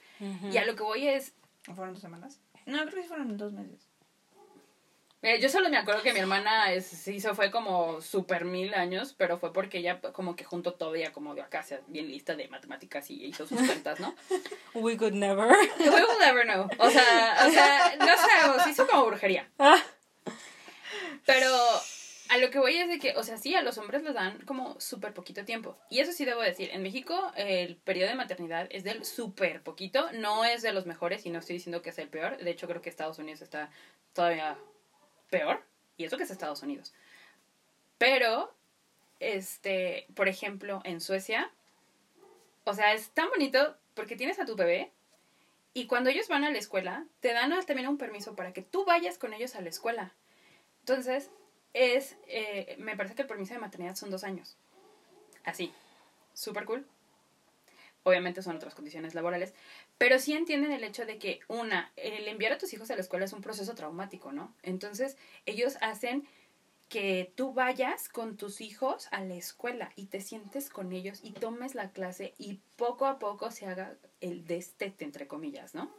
Y 0.52 0.56
a 0.58 0.66
lo 0.66 0.76
que 0.76 0.84
voy 0.84 1.08
es 1.08 1.34
¿O 1.68 1.74
fueron 1.76 1.94
dos 1.94 2.02
semanas? 2.02 2.40
No, 2.66 2.78
creo 2.84 2.96
que 2.96 3.02
sí 3.02 3.08
fueron 3.10 3.36
dos 3.38 3.52
meses. 3.54 3.87
Mira, 5.22 5.38
yo 5.38 5.50
solo 5.50 5.70
me 5.70 5.78
acuerdo 5.78 6.04
que 6.04 6.14
mi 6.14 6.20
hermana 6.20 6.72
es, 6.72 6.86
se 6.86 7.12
hizo 7.12 7.34
fue 7.34 7.50
como 7.50 8.02
súper 8.02 8.46
mil 8.46 8.76
años, 8.76 9.16
pero 9.18 9.40
fue 9.40 9.52
porque 9.52 9.80
ella 9.80 10.00
como 10.00 10.36
que 10.36 10.44
juntó 10.44 10.74
todo 10.74 10.94
como 11.12 11.34
de 11.34 11.42
acá, 11.42 11.64
sea, 11.64 11.82
bien 11.88 12.08
lista 12.08 12.36
de 12.36 12.48
matemáticas 12.50 13.10
y 13.10 13.26
hizo 13.26 13.48
sus 13.48 13.60
cuentas, 13.60 14.00
¿no? 14.00 14.16
We 14.76 14.96
could 14.96 15.14
never. 15.14 15.50
We 15.80 15.90
will 15.90 16.20
never 16.20 16.46
know. 16.46 16.68
O 16.78 16.90
sea, 16.92 17.38
o 17.48 17.50
sea, 17.50 17.96
no 17.98 18.16
sabemos, 18.16 18.68
hizo 18.68 18.88
como 18.88 19.08
brujería. 19.08 19.50
Ah. 19.58 19.82
Pero 21.26 21.50
a 22.30 22.38
lo 22.38 22.50
que 22.52 22.60
voy 22.60 22.76
es 22.78 22.88
de 22.88 23.00
que, 23.00 23.16
o 23.16 23.24
sea, 23.24 23.38
sí, 23.38 23.56
a 23.56 23.62
los 23.64 23.78
hombres 23.80 24.04
les 24.04 24.14
dan 24.14 24.40
como 24.46 24.80
súper 24.80 25.14
poquito 25.14 25.46
tiempo. 25.46 25.78
Y 25.90 26.00
eso 26.00 26.12
sí 26.12 26.26
debo 26.26 26.42
decir, 26.42 26.70
en 26.72 26.84
México 26.84 27.32
el 27.36 27.78
periodo 27.78 28.10
de 28.10 28.16
maternidad 28.16 28.68
es 28.70 28.84
del 28.84 29.04
súper 29.04 29.64
poquito, 29.64 30.12
no 30.14 30.46
es 30.46 30.62
de 30.62 30.74
los 30.74 30.86
mejores 30.86 31.26
y 31.26 31.32
no 31.32 31.40
estoy 31.40 31.56
diciendo 31.56 31.82
que 31.82 31.90
es 31.90 31.98
el 31.98 32.10
peor. 32.10 32.38
De 32.38 32.52
hecho, 32.52 32.68
creo 32.68 32.82
que 32.82 32.90
Estados 32.90 33.18
Unidos 33.18 33.42
está 33.42 33.72
todavía 34.14 34.58
peor. 35.30 35.64
Y 35.98 36.06
eso 36.06 36.18
que 36.18 36.24
es 36.24 36.32
Estados 36.32 36.62
Unidos. 36.64 36.94
Pero, 37.98 38.54
este, 39.20 40.08
por 40.16 40.28
ejemplo, 40.28 40.82
en 40.84 41.02
Suecia, 41.02 41.52
o 42.64 42.74
sea, 42.74 42.94
es 42.94 43.10
tan 43.12 43.30
bonito 43.30 43.76
porque 43.94 44.16
tienes 44.16 44.40
a 44.40 44.46
tu 44.46 44.56
bebé 44.56 44.92
y 45.74 45.88
cuando 45.88 46.10
ellos 46.10 46.28
van 46.28 46.44
a 46.44 46.52
la 46.52 46.58
escuela, 46.58 47.06
te 47.20 47.34
dan 47.34 47.54
también 47.66 47.88
un 47.88 47.98
permiso 47.98 48.36
para 48.36 48.54
que 48.54 48.62
tú 48.62 48.86
vayas 48.86 49.18
con 49.18 49.34
ellos 49.34 49.56
a 49.56 49.62
la 49.62 49.70
escuela. 49.70 50.12
Entonces, 50.80 51.30
es, 51.74 52.18
eh, 52.28 52.76
me 52.80 52.96
parece 52.96 53.16
que 53.16 53.22
el 53.24 53.28
permiso 53.28 53.54
de 53.54 53.60
maternidad 53.60 53.96
son 53.96 54.10
dos 54.10 54.24
años. 54.24 54.58
Así, 55.44 55.72
súper 56.34 56.66
cool. 56.66 56.86
Obviamente 58.08 58.42
son 58.42 58.56
otras 58.56 58.74
condiciones 58.74 59.16
laborales, 59.16 59.54
pero 59.98 60.18
sí 60.18 60.32
entienden 60.32 60.72
el 60.72 60.86
hecho 60.86 61.06
de 61.06 61.18
que, 61.18 61.42
una, 61.50 61.92
el 61.98 62.26
enviar 62.30 62.54
a 62.54 62.58
tus 62.58 62.72
hijos 62.72 62.90
a 62.90 62.96
la 62.96 63.02
escuela 63.02 63.26
es 63.26 63.34
un 63.34 63.42
proceso 63.42 63.76
traumático, 63.76 64.32
¿no? 64.32 64.56
Entonces, 64.64 65.18
ellos 65.46 65.78
hacen 65.82 66.26
que 66.88 67.34
tú 67.36 67.52
vayas 67.52 68.08
con 68.08 68.38
tus 68.38 68.62
hijos 68.62 69.10
a 69.12 69.26
la 69.26 69.36
escuela 69.36 69.92
y 69.98 70.06
te 70.06 70.22
sientes 70.22 70.70
con 70.70 70.94
ellos 70.94 71.20
y 71.22 71.34
tomes 71.34 71.76
la 71.76 71.92
clase 71.92 72.34
y 72.38 72.62
poco 72.78 73.08
a 73.08 73.20
poco 73.20 73.52
se 73.52 73.66
haga 73.66 73.98
el 74.22 74.46
destete, 74.46 75.04
entre 75.04 75.28
comillas, 75.28 75.76
¿no? 75.76 75.94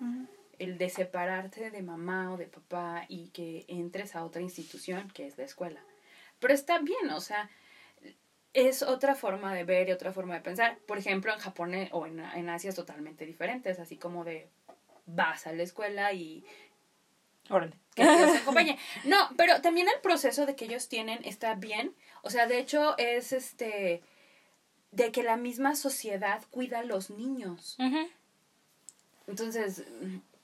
El 0.59 0.79
de 0.79 0.89
separarte 0.89 1.71
de 1.71 1.83
mamá 1.83 2.33
o 2.33 2.39
de 2.39 2.47
papá 2.47 3.05
y 3.11 3.29
que 3.35 3.67
entres 3.69 4.17
a 4.17 4.25
otra 4.25 4.41
institución 4.41 5.11
que 5.13 5.27
es 5.27 5.37
la 5.37 5.45
escuela. 5.45 5.85
Pero 6.39 6.55
está 6.55 6.79
bien, 6.79 7.11
o 7.11 7.21
sea, 7.21 7.51
es 8.55 8.83
otra 8.83 9.15
forma 9.15 9.55
de 9.55 9.65
ver 9.65 9.89
y 9.89 9.93
otra 9.93 10.13
forma 10.13 10.35
de 10.35 10.41
pensar. 10.41 10.79
Por 10.87 10.99
ejemplo, 10.99 11.33
en 11.33 11.39
Japón 11.41 11.75
eh, 11.75 11.89
o 11.93 12.07
en, 12.07 12.19
en 12.21 12.49
Asia 12.51 12.71
es 12.71 12.77
totalmente 12.77 13.27
diferente, 13.27 13.71
es 13.71 13.79
así 13.79 13.97
como 13.97 14.25
de 14.25 14.49
vas 15.07 15.47
a 15.47 15.53
la 15.53 15.63
escuela 15.63 16.13
y 16.13 16.45
Órale. 17.51 17.73
que 17.95 18.03
Dios 18.05 18.33
te 18.33 18.39
acompañe. 18.43 18.79
No, 19.05 19.17
pero 19.37 19.61
también 19.63 19.89
el 19.89 20.01
proceso 20.03 20.45
de 20.47 20.55
que 20.57 20.67
ellos 20.67 20.89
tienen 20.89 21.21
está 21.25 21.55
bien. 21.55 21.95
O 22.23 22.31
sea, 22.31 22.47
de 22.47 22.59
hecho 22.59 22.97
es 22.99 23.33
este 23.33 24.03
de 24.91 25.13
que 25.13 25.23
la 25.23 25.37
misma 25.37 25.77
sociedad 25.77 26.43
cuida 26.51 26.81
a 26.81 26.83
los 26.85 27.11
niños. 27.11 27.77
Entonces, 29.27 29.85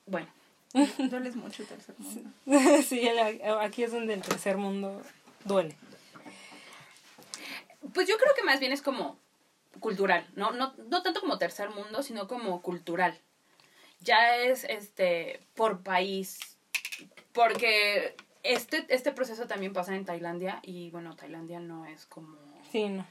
bueno, 0.05 0.27
Dueles 0.97 1.35
mucho 1.35 1.63
el 1.63 1.69
tercer 1.69 1.95
mundo. 1.97 2.29
sí, 2.87 3.07
el- 3.07 3.41
aquí 3.61 3.83
es 3.83 3.91
donde 3.91 4.13
el 4.13 4.21
tercer 4.21 4.57
mundo 4.57 5.01
duele. 5.45 5.75
Pues 7.93 8.07
yo 8.07 8.17
creo 8.17 8.33
que 8.35 8.43
más 8.43 8.59
bien 8.59 8.71
es 8.71 8.81
como 8.81 9.19
cultural, 9.79 10.27
¿no? 10.35 10.51
No, 10.51 10.73
no 10.89 11.03
tanto 11.03 11.21
como 11.21 11.37
tercer 11.37 11.69
mundo, 11.69 12.03
sino 12.03 12.27
como 12.27 12.61
cultural. 12.61 13.19
Ya 14.01 14.37
es 14.37 14.63
este 14.65 15.41
por 15.55 15.81
país. 15.83 16.39
Porque 17.33 18.15
este, 18.43 18.85
este 18.89 19.11
proceso 19.11 19.47
también 19.47 19.73
pasa 19.73 19.95
en 19.95 20.05
Tailandia 20.05 20.59
y 20.61 20.89
bueno, 20.91 21.15
Tailandia 21.15 21.59
no 21.59 21.85
es 21.85 22.05
como 22.05 22.37
Sí, 22.71 22.87
no. 22.87 23.05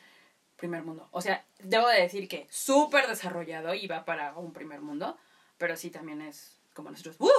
primer 0.57 0.83
mundo. 0.83 1.09
O 1.11 1.21
sea, 1.21 1.45
debo 1.59 1.89
de 1.89 2.01
decir 2.01 2.29
que 2.29 2.47
súper 2.51 3.07
desarrollado 3.07 3.75
y 3.75 3.87
va 3.87 4.05
para 4.05 4.35
un 4.37 4.53
primer 4.53 4.81
mundo, 4.81 5.19
pero 5.59 5.77
sí 5.77 5.91
también 5.91 6.23
es 6.23 6.59
como 6.73 6.91
nosotros. 6.91 7.17
¡Uh! 7.19 7.31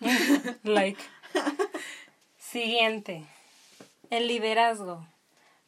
Like. 0.64 1.02
Siguiente. 2.38 3.24
El 4.10 4.28
liderazgo. 4.28 5.06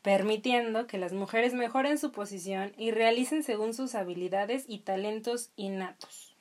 Permitiendo 0.07 0.86
que 0.86 0.98
las 0.98 1.12
mujeres 1.12 1.52
mejoren 1.52 1.98
su 1.98 2.12
posición 2.12 2.72
y 2.78 2.92
realicen 2.92 3.42
según 3.42 3.74
sus 3.74 3.96
habilidades 3.96 4.64
y 4.68 4.78
talentos 4.78 5.50
innatos. 5.57 6.32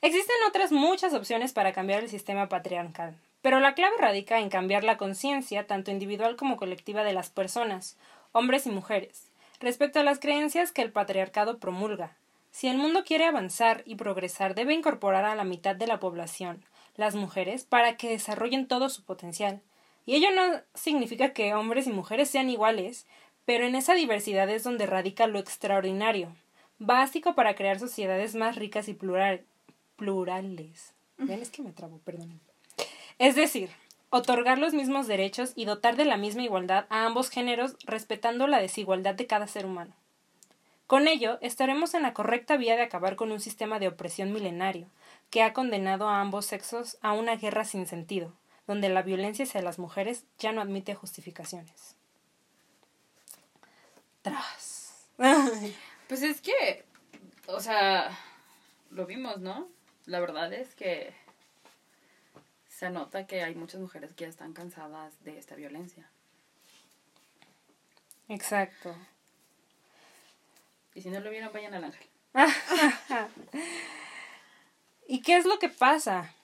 Existen 0.00 0.36
otras 0.48 0.72
muchas 0.72 1.12
opciones 1.12 1.52
para 1.52 1.74
cambiar 1.74 2.02
el 2.02 2.08
sistema 2.08 2.48
patriarcal, 2.48 3.18
pero 3.42 3.60
la 3.60 3.74
clave 3.74 3.96
radica 3.98 4.38
en 4.38 4.48
cambiar 4.48 4.82
la 4.82 4.96
conciencia, 4.96 5.66
tanto 5.66 5.90
individual 5.90 6.36
como 6.36 6.56
colectiva, 6.56 7.04
de 7.04 7.12
las 7.12 7.28
personas, 7.28 7.98
hombres 8.32 8.64
y 8.64 8.70
mujeres, 8.70 9.26
respecto 9.60 10.00
a 10.00 10.04
las 10.04 10.20
creencias 10.20 10.72
que 10.72 10.80
el 10.80 10.90
patriarcado 10.90 11.58
promulga. 11.58 12.16
Si 12.50 12.68
el 12.68 12.78
mundo 12.78 13.04
quiere 13.04 13.26
avanzar 13.26 13.82
y 13.84 13.96
progresar, 13.96 14.54
debe 14.54 14.72
incorporar 14.72 15.26
a 15.26 15.34
la 15.34 15.44
mitad 15.44 15.76
de 15.76 15.86
la 15.86 16.00
población, 16.00 16.64
las 17.00 17.16
mujeres, 17.16 17.64
para 17.64 17.96
que 17.96 18.08
desarrollen 18.10 18.68
todo 18.68 18.88
su 18.88 19.02
potencial. 19.04 19.60
Y 20.06 20.14
ello 20.14 20.28
no 20.30 20.60
significa 20.74 21.32
que 21.32 21.54
hombres 21.54 21.86
y 21.86 21.90
mujeres 21.90 22.30
sean 22.30 22.48
iguales, 22.48 23.06
pero 23.44 23.66
en 23.66 23.74
esa 23.74 23.94
diversidad 23.94 24.48
es 24.48 24.62
donde 24.62 24.86
radica 24.86 25.26
lo 25.26 25.38
extraordinario, 25.40 26.32
básico 26.78 27.34
para 27.34 27.54
crear 27.54 27.78
sociedades 27.80 28.34
más 28.36 28.56
ricas 28.56 28.88
y 28.88 28.94
plural- 28.94 29.42
plurales. 29.96 30.94
Ven, 31.18 31.42
es 31.42 31.50
que 31.50 31.62
me 31.62 31.72
trabo, 31.72 31.98
perdón. 31.98 32.40
Es 33.18 33.34
decir, 33.34 33.70
otorgar 34.08 34.58
los 34.58 34.72
mismos 34.72 35.06
derechos 35.06 35.52
y 35.54 35.66
dotar 35.66 35.96
de 35.96 36.04
la 36.06 36.16
misma 36.16 36.42
igualdad 36.42 36.86
a 36.88 37.04
ambos 37.04 37.28
géneros 37.28 37.76
respetando 37.84 38.46
la 38.46 38.60
desigualdad 38.60 39.14
de 39.14 39.26
cada 39.26 39.46
ser 39.46 39.66
humano. 39.66 39.94
Con 40.90 41.06
ello, 41.06 41.38
estaremos 41.40 41.94
en 41.94 42.02
la 42.02 42.14
correcta 42.14 42.56
vía 42.56 42.74
de 42.74 42.82
acabar 42.82 43.14
con 43.14 43.30
un 43.30 43.38
sistema 43.38 43.78
de 43.78 43.86
opresión 43.86 44.32
milenario, 44.32 44.88
que 45.30 45.44
ha 45.44 45.52
condenado 45.52 46.08
a 46.08 46.20
ambos 46.20 46.46
sexos 46.46 46.98
a 47.00 47.12
una 47.12 47.36
guerra 47.36 47.64
sin 47.64 47.86
sentido, 47.86 48.32
donde 48.66 48.88
la 48.88 49.02
violencia 49.02 49.44
hacia 49.44 49.62
las 49.62 49.78
mujeres 49.78 50.24
ya 50.40 50.50
no 50.50 50.60
admite 50.60 50.96
justificaciones. 50.96 51.94
Tras. 54.22 55.06
Pues 56.08 56.22
es 56.24 56.40
que, 56.40 56.84
o 57.46 57.60
sea, 57.60 58.10
lo 58.90 59.06
vimos, 59.06 59.38
¿no? 59.38 59.68
La 60.06 60.18
verdad 60.18 60.52
es 60.52 60.74
que 60.74 61.14
se 62.66 62.90
nota 62.90 63.28
que 63.28 63.44
hay 63.44 63.54
muchas 63.54 63.80
mujeres 63.80 64.12
que 64.12 64.24
ya 64.24 64.28
están 64.28 64.54
cansadas 64.54 65.22
de 65.22 65.38
esta 65.38 65.54
violencia. 65.54 66.10
Exacto. 68.28 68.92
Y 70.94 71.02
si 71.02 71.10
no 71.10 71.20
lo 71.20 71.30
vieron, 71.30 71.52
vayan 71.52 71.74
al 71.74 71.84
ángel. 71.84 72.06
¿Y 75.06 75.22
qué 75.22 75.36
es 75.36 75.44
lo 75.44 75.58
que 75.58 75.68
pasa? 75.68 76.34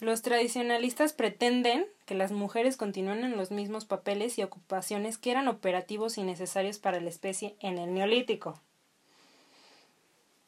Los 0.00 0.22
tradicionalistas 0.22 1.12
pretenden 1.12 1.86
que 2.06 2.14
las 2.14 2.32
mujeres 2.32 2.76
continúen 2.76 3.24
en 3.24 3.36
los 3.36 3.50
mismos 3.50 3.84
papeles 3.84 4.36
y 4.38 4.42
ocupaciones 4.42 5.16
que 5.16 5.30
eran 5.30 5.46
operativos 5.48 6.18
y 6.18 6.22
necesarios 6.22 6.78
para 6.78 7.00
la 7.00 7.08
especie 7.08 7.56
en 7.60 7.78
el 7.78 7.94
neolítico. 7.94 8.60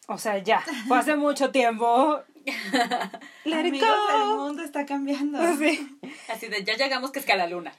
O 0.06 0.18
sea, 0.18 0.38
ya, 0.38 0.62
fue 0.88 0.98
hace 0.98 1.16
mucho 1.16 1.50
tiempo. 1.50 2.20
Let 3.44 3.60
Amigos, 3.60 3.88
el 4.12 4.36
mundo 4.36 4.62
está 4.62 4.84
cambiando. 4.84 5.38
Sí, 5.56 5.98
Así 6.28 6.48
de, 6.48 6.64
ya 6.64 6.76
llegamos 6.76 7.10
que 7.10 7.20
es 7.20 7.24
que 7.24 7.32
a 7.32 7.36
la 7.36 7.46
luna. 7.46 7.72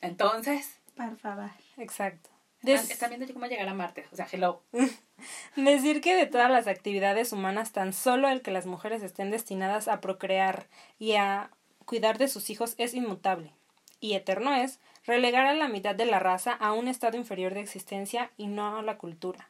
Entonces, 0.00 0.78
Por 0.96 1.16
favor. 1.16 1.50
exacto. 1.76 2.30
Están, 2.74 3.10
viendo 3.10 3.32
cómo 3.32 3.46
llegar 3.46 3.68
a 3.68 3.74
Marte. 3.74 4.06
O 4.12 4.16
sea, 4.16 4.26
hello. 4.30 4.62
Decir 5.56 6.00
que 6.00 6.14
de 6.14 6.26
todas 6.26 6.50
las 6.50 6.66
actividades 6.66 7.32
humanas, 7.32 7.72
tan 7.72 7.92
solo 7.92 8.28
el 8.28 8.42
que 8.42 8.50
las 8.50 8.66
mujeres 8.66 9.02
estén 9.02 9.30
destinadas 9.30 9.88
a 9.88 10.00
procrear 10.00 10.66
y 10.98 11.14
a 11.14 11.50
cuidar 11.84 12.18
de 12.18 12.28
sus 12.28 12.50
hijos 12.50 12.74
es 12.78 12.94
inmutable. 12.94 13.52
Y 14.00 14.14
eterno 14.14 14.54
es 14.54 14.78
relegar 15.04 15.46
a 15.46 15.54
la 15.54 15.68
mitad 15.68 15.94
de 15.94 16.04
la 16.04 16.18
raza 16.18 16.52
a 16.52 16.72
un 16.72 16.88
estado 16.88 17.16
inferior 17.16 17.54
de 17.54 17.60
existencia 17.60 18.30
y 18.36 18.46
no 18.48 18.78
a 18.78 18.82
la 18.82 18.98
cultura. 18.98 19.48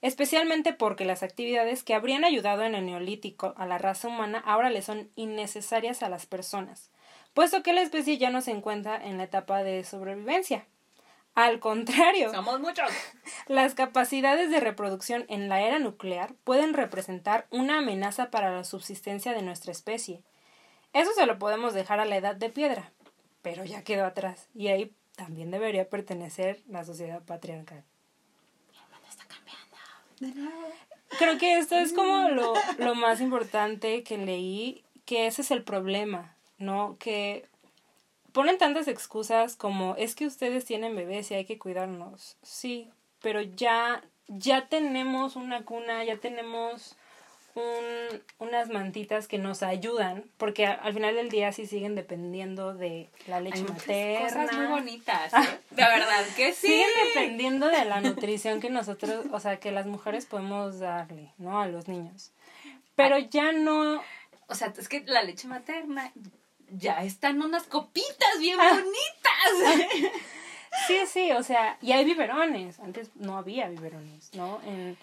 Especialmente 0.00 0.72
porque 0.72 1.04
las 1.04 1.24
actividades 1.24 1.82
que 1.82 1.94
habrían 1.94 2.24
ayudado 2.24 2.62
en 2.62 2.76
el 2.76 2.86
neolítico 2.86 3.54
a 3.56 3.66
la 3.66 3.78
raza 3.78 4.06
humana 4.06 4.38
ahora 4.46 4.70
le 4.70 4.82
son 4.82 5.10
innecesarias 5.16 6.04
a 6.04 6.08
las 6.08 6.26
personas, 6.26 6.90
puesto 7.34 7.64
que 7.64 7.72
la 7.72 7.82
especie 7.82 8.16
ya 8.16 8.30
no 8.30 8.40
se 8.40 8.52
encuentra 8.52 8.96
en 9.04 9.18
la 9.18 9.24
etapa 9.24 9.64
de 9.64 9.82
sobrevivencia. 9.82 10.66
Al 11.38 11.60
contrario, 11.60 12.32
Somos 12.32 12.58
muchos. 12.58 12.90
las 13.46 13.74
capacidades 13.74 14.50
de 14.50 14.58
reproducción 14.58 15.24
en 15.28 15.48
la 15.48 15.60
era 15.60 15.78
nuclear 15.78 16.34
pueden 16.42 16.74
representar 16.74 17.46
una 17.52 17.78
amenaza 17.78 18.32
para 18.32 18.50
la 18.50 18.64
subsistencia 18.64 19.32
de 19.32 19.42
nuestra 19.42 19.70
especie. 19.70 20.24
Eso 20.92 21.12
se 21.14 21.26
lo 21.26 21.38
podemos 21.38 21.74
dejar 21.74 22.00
a 22.00 22.06
la 22.06 22.16
edad 22.16 22.34
de 22.34 22.50
piedra, 22.50 22.90
pero 23.40 23.64
ya 23.64 23.84
quedó 23.84 24.04
atrás 24.04 24.48
y 24.52 24.66
ahí 24.66 24.92
también 25.14 25.52
debería 25.52 25.88
pertenecer 25.88 26.60
la 26.66 26.84
sociedad 26.84 27.22
patriarcal. 27.22 27.84
De 30.18 30.34
nuevo. 30.34 30.66
Creo 31.20 31.38
que 31.38 31.58
esto 31.58 31.76
es 31.76 31.92
como 31.92 32.30
lo, 32.30 32.54
lo 32.78 32.96
más 32.96 33.20
importante 33.20 34.02
que 34.02 34.18
leí, 34.18 34.82
que 35.04 35.28
ese 35.28 35.42
es 35.42 35.52
el 35.52 35.62
problema, 35.62 36.34
¿no? 36.58 36.96
Que 36.98 37.46
ponen 38.32 38.58
tantas 38.58 38.88
excusas 38.88 39.56
como 39.56 39.94
es 39.96 40.14
que 40.14 40.26
ustedes 40.26 40.64
tienen 40.64 40.94
bebés 40.96 41.30
y 41.30 41.34
hay 41.34 41.44
que 41.44 41.58
cuidarnos. 41.58 42.36
Sí, 42.42 42.90
pero 43.22 43.40
ya, 43.42 44.02
ya 44.28 44.68
tenemos 44.68 45.36
una 45.36 45.64
cuna, 45.64 46.04
ya 46.04 46.16
tenemos 46.18 46.96
un, 47.54 48.22
unas 48.38 48.68
mantitas 48.68 49.26
que 49.26 49.38
nos 49.38 49.64
ayudan, 49.64 50.24
porque 50.36 50.66
a- 50.66 50.74
al 50.74 50.94
final 50.94 51.16
del 51.16 51.28
día 51.28 51.50
sí 51.50 51.66
siguen 51.66 51.96
dependiendo 51.96 52.72
de 52.74 53.08
la 53.26 53.40
leche 53.40 53.58
Hay 53.58 53.64
materna. 53.64 54.44
cosas 54.44 54.56
muy 54.58 54.66
bonitas. 54.66 55.32
¿eh? 55.34 55.38
De 55.70 55.82
verdad 55.82 56.24
que 56.36 56.52
sí. 56.52 56.68
Siguen 56.68 56.88
dependiendo 57.08 57.66
de 57.68 57.84
la 57.84 58.00
nutrición 58.00 58.60
que 58.60 58.70
nosotros, 58.70 59.26
o 59.32 59.40
sea, 59.40 59.58
que 59.58 59.72
las 59.72 59.86
mujeres 59.86 60.26
podemos 60.26 60.78
darle, 60.78 61.32
¿no? 61.38 61.60
A 61.60 61.66
los 61.66 61.88
niños. 61.88 62.30
Pero 62.94 63.18
ya 63.18 63.50
no, 63.52 64.00
O 64.48 64.54
sea, 64.54 64.72
es 64.78 64.88
que 64.88 65.00
la 65.06 65.22
leche 65.24 65.48
materna 65.48 66.12
ya 66.70 67.02
están 67.04 67.40
unas 67.42 67.64
copitas 67.64 68.38
bien 68.38 68.58
Ah. 68.60 68.70
bonitas. 68.74 70.12
sí, 70.86 70.98
sí, 71.06 71.32
o 71.32 71.42
sea, 71.42 71.78
y 71.82 71.92
hay 71.92 72.04
biberones. 72.04 72.78
Antes 72.80 73.10
no 73.16 73.36
había 73.38 73.68
biberones, 73.68 74.30
¿no? 74.34 74.60
En, 74.64 74.96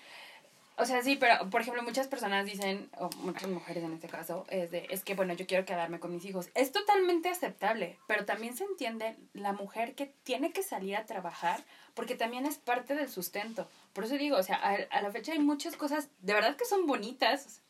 O 0.77 0.85
sea, 0.85 1.01
sí, 1.01 1.15
pero 1.15 1.49
por 1.49 1.61
ejemplo, 1.61 1.81
muchas 1.83 2.07
personas 2.07 2.45
dicen, 2.45 2.89
o 2.99 3.09
muchas 3.19 3.47
mujeres 3.49 3.81
en 3.85 3.93
este 3.93 4.09
caso, 4.09 4.45
es 4.49 4.71
de, 4.71 4.85
es 4.89 5.05
que 5.05 5.15
bueno, 5.15 5.33
yo 5.33 5.47
quiero 5.47 5.63
quedarme 5.63 6.01
con 6.01 6.11
mis 6.13 6.25
hijos. 6.25 6.49
Es 6.53 6.73
totalmente 6.73 7.29
aceptable, 7.29 7.97
pero 8.07 8.25
también 8.25 8.57
se 8.57 8.65
entiende 8.65 9.15
la 9.33 9.53
mujer 9.53 9.95
que 9.95 10.07
tiene 10.23 10.51
que 10.51 10.63
salir 10.63 10.97
a 10.97 11.05
trabajar 11.05 11.63
porque 11.93 12.15
también 12.15 12.45
es 12.45 12.57
parte 12.57 12.93
del 12.93 13.09
sustento. 13.09 13.69
Por 13.93 14.03
eso 14.03 14.15
digo, 14.17 14.35
o 14.35 14.43
sea, 14.43 14.57
a, 14.57 14.75
a 14.97 15.01
la 15.01 15.11
fecha 15.11 15.31
hay 15.31 15.39
muchas 15.39 15.77
cosas 15.77 16.09
de 16.19 16.33
verdad 16.33 16.57
que 16.57 16.65
son 16.65 16.85
bonitas 16.87 17.61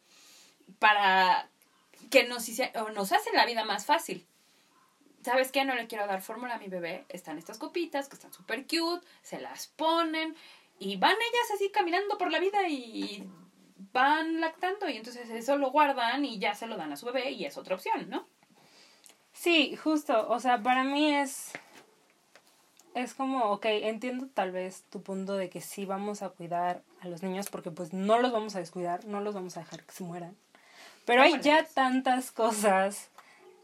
para 0.79 1.47
que 2.09 2.23
nos, 2.27 2.47
hice- 2.49 2.71
o 2.79 2.89
nos 2.89 3.11
hacen 3.11 3.33
la 3.35 3.45
vida 3.45 3.63
más 3.65 3.85
fácil. 3.85 4.25
¿Sabes 5.23 5.51
qué? 5.51 5.65
No 5.65 5.73
le 5.75 5.87
quiero 5.87 6.05
dar 6.07 6.21
fórmula 6.21 6.55
a 6.55 6.59
mi 6.59 6.67
bebé. 6.67 7.05
Están 7.09 7.37
estas 7.37 7.57
copitas 7.57 8.07
que 8.09 8.15
están 8.15 8.31
súper 8.33 8.67
cute, 8.67 9.05
se 9.23 9.39
las 9.41 9.67
ponen 9.67 10.35
y 10.79 10.97
van 10.97 11.13
ellas 11.13 11.51
así 11.55 11.69
caminando 11.71 12.17
por 12.17 12.31
la 12.31 12.39
vida 12.39 12.67
y 12.67 13.27
van 13.91 14.39
lactando 14.41 14.87
y 14.89 14.97
entonces 14.97 15.29
eso 15.29 15.57
lo 15.57 15.71
guardan 15.71 16.25
y 16.25 16.37
ya 16.37 16.53
se 16.53 16.67
lo 16.67 16.77
dan 16.77 16.91
a 16.91 16.97
su 16.97 17.05
bebé 17.07 17.31
y 17.31 17.45
es 17.45 17.57
otra 17.57 17.75
opción, 17.75 18.09
¿no? 18.09 18.27
Sí, 19.33 19.75
justo, 19.75 20.27
o 20.29 20.39
sea, 20.39 20.61
para 20.61 20.83
mí 20.83 21.13
es 21.13 21.51
es 22.93 23.13
como, 23.13 23.45
ok, 23.51 23.65
entiendo 23.65 24.27
tal 24.33 24.51
vez 24.51 24.83
tu 24.89 25.01
punto 25.01 25.35
de 25.35 25.49
que 25.49 25.59
sí 25.59 25.85
vamos 25.85 26.21
a 26.21 26.29
cuidar 26.29 26.81
a 27.01 27.07
los 27.09 27.23
niños 27.23 27.49
porque 27.49 27.69
pues 27.71 27.91
no 27.93 28.19
los 28.19 28.31
vamos 28.31 28.55
a 28.55 28.59
descuidar, 28.59 29.03
no 29.05 29.19
los 29.19 29.33
vamos 29.35 29.57
a 29.57 29.61
dejar 29.61 29.83
que 29.83 29.91
se 29.91 30.03
mueran. 30.05 30.37
Pero 31.05 31.21
hay 31.21 31.39
ya 31.39 31.63
tantas 31.63 32.31
cosas 32.31 33.09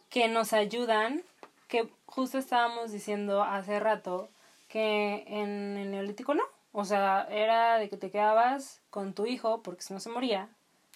que 0.09 0.27
nos 0.27 0.53
ayudan, 0.53 1.23
que 1.67 1.89
justo 2.05 2.37
estábamos 2.37 2.91
diciendo 2.91 3.43
hace 3.43 3.79
rato 3.79 4.29
que 4.67 5.23
en 5.27 5.77
el 5.77 5.91
neolítico 5.91 6.33
no. 6.33 6.43
O 6.73 6.85
sea, 6.85 7.27
era 7.29 7.77
de 7.77 7.89
que 7.89 7.97
te 7.97 8.11
quedabas 8.11 8.79
con 8.89 9.13
tu 9.13 9.25
hijo 9.25 9.61
porque 9.61 9.81
si 9.81 9.93
no 9.93 9.99
se 9.99 10.09
moría, 10.09 10.47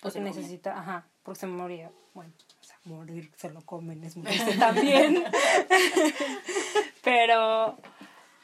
porque 0.02 0.14
se 0.14 0.20
lo 0.20 0.26
necesita, 0.26 0.78
ajá, 0.78 1.06
porque 1.24 1.40
se 1.40 1.48
moría. 1.48 1.92
Bueno, 2.14 2.32
o 2.62 2.64
sea, 2.64 2.78
morir 2.86 3.32
se 3.36 3.50
lo 3.50 3.62
comen, 3.62 4.04
es 4.04 4.16
morirse 4.16 4.54
también. 4.60 5.26
pero, 7.04 7.78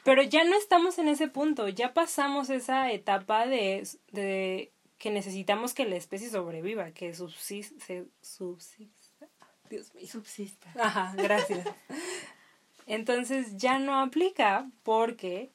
pero 0.04 0.22
ya 0.22 0.44
no 0.44 0.56
estamos 0.56 0.98
en 0.98 1.08
ese 1.08 1.28
punto, 1.28 1.68
ya 1.68 1.94
pasamos 1.94 2.50
esa 2.50 2.90
etapa 2.90 3.46
de, 3.46 3.88
de 4.10 4.70
que 5.02 5.10
necesitamos 5.10 5.74
que 5.74 5.84
la 5.84 5.96
especie 5.96 6.30
sobreviva, 6.30 6.92
que 6.92 7.12
subsista, 7.12 7.84
se 7.84 8.06
subsista. 8.20 9.26
Dios 9.68 9.92
mío. 9.96 10.06
Subsista. 10.06 10.72
Ajá, 10.78 11.12
gracias. 11.16 11.66
Entonces 12.86 13.56
ya 13.56 13.80
no 13.80 13.98
aplica 13.98 14.70
porque 14.84 15.50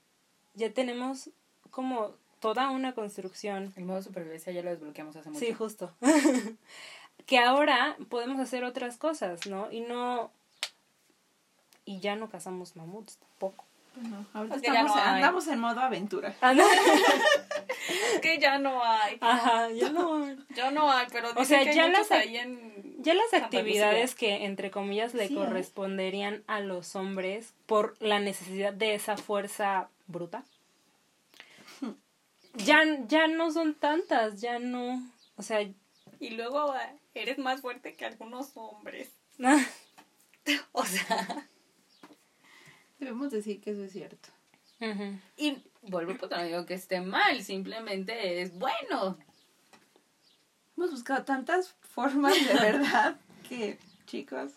ya 0.54 0.74
tenemos 0.74 1.30
como 1.72 2.12
toda 2.42 2.72
una 2.72 2.94
construcción. 2.94 3.72
El 3.78 3.86
modo 3.86 4.02
supervivencia 4.02 4.52
ya 4.52 4.64
lo 4.64 4.70
desbloqueamos 4.70 5.16
hace 5.16 5.30
mucho. 5.30 5.40
Sí, 5.40 5.54
justo. 5.54 5.96
que 7.26 7.40
ahora 7.40 7.96
podemos 8.10 8.42
hacer 8.42 8.66
otras 8.66 8.98
cosas, 8.98 9.48
¿no? 9.48 9.72
Y 9.72 9.80
no... 9.80 10.30
Y 11.86 12.02
ya 12.02 12.18
no 12.18 12.28
cazamos 12.28 12.76
mamuts 12.76 13.16
tampoco. 13.16 13.64
Bueno, 14.02 14.26
ahorita 14.34 14.56
Es 14.56 14.62
que 14.62 14.68
estamos, 14.68 14.96
no 14.96 15.02
hay. 15.02 15.10
andamos 15.16 15.48
en 15.48 15.60
modo 15.60 15.80
aventura. 15.82 16.36
Ah, 16.42 16.54
no. 16.54 16.64
que 18.22 18.38
ya 18.40 18.58
no 18.60 18.84
hay. 18.84 19.18
Ajá, 19.22 19.70
ya 19.72 19.90
no. 19.90 20.26
Ya 20.56 20.72
no 20.72 20.92
hay, 20.92 21.08
pero 21.12 21.30
dicen 21.34 21.46
sea, 21.46 21.64
que 21.64 21.70
hay 21.70 21.76
ya 21.76 21.88
muchos 21.88 22.10
las- 22.10 22.20
ahí 22.20 22.38
en... 22.38 22.96
Ya 23.00 23.14
las 23.14 23.34
actividades 23.34 24.16
que 24.16 24.46
entre 24.46 24.72
comillas 24.72 25.14
le 25.14 25.28
Sí, 25.28 25.34
¿eh? 25.34 25.38
corresponderían 25.38 26.44
a 26.48 26.60
los 26.60 26.96
hombres 26.96 27.54
por 27.66 27.96
la 28.02 28.20
necesidad 28.20 28.74
de 28.74 28.96
esa 28.96 29.18
fuerza 29.18 29.90
bruta. 30.08 30.44
Ya, 32.56 32.82
ya 33.08 33.28
no 33.28 33.52
son 33.52 33.76
tantas, 33.76 34.42
ya 34.42 34.58
no. 34.58 35.00
O 35.36 35.44
sea, 35.44 35.62
Y 36.20 36.30
luego 36.32 36.72
ah, 36.72 36.90
eres 37.14 37.38
más 37.38 37.62
fuerte 37.62 37.96
que 37.96 38.06
algunos 38.06 38.52
hombres. 38.56 39.12
O 40.72 40.84
sea... 40.86 41.48
Debemos 43.00 43.32
decir 43.32 43.62
que 43.62 43.72
eso 43.72 43.84
es 43.84 43.92
cierto. 43.92 44.30
Y 45.38 45.58
vuelvo 45.82 46.16
pues 46.18 46.30
no 46.32 46.44
digo 46.44 46.66
que 46.66 46.76
esté 46.76 47.02
mal, 47.02 47.42
simplemente 47.44 48.42
es 48.42 48.58
bueno. 48.58 49.18
Hemos 50.76 50.92
buscado 50.92 51.24
tantas 51.24 51.74
formas 51.82 52.34
de 52.36 52.54
verdad 52.62 53.20
que, 53.48 53.80
chicos, 54.06 54.52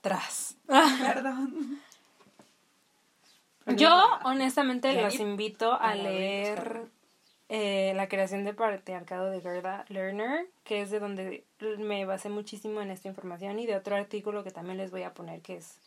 tras. 0.00 0.56
perdón. 0.66 1.80
Yo, 3.66 3.90
honestamente, 4.24 4.92
los 5.00 5.16
vi- 5.16 5.22
invito 5.22 5.72
a 5.72 5.94
leer 5.94 6.82
eh, 7.48 7.92
La 7.96 8.08
creación 8.08 8.44
del 8.44 8.54
patriarcado 8.54 9.30
de 9.30 9.40
Gerda 9.40 9.84
Lerner, 9.88 10.46
que 10.64 10.82
es 10.82 10.90
de 10.90 11.00
donde 11.00 11.44
me 11.78 12.04
basé 12.04 12.28
muchísimo 12.28 12.82
en 12.82 12.90
esta 12.90 13.08
información, 13.08 13.58
y 13.58 13.66
de 13.66 13.74
otro 13.76 13.96
artículo 13.96 14.44
que 14.44 14.50
también 14.50 14.76
les 14.76 14.90
voy 14.90 15.02
a 15.02 15.14
poner, 15.14 15.40
que 15.40 15.56
es, 15.56 15.78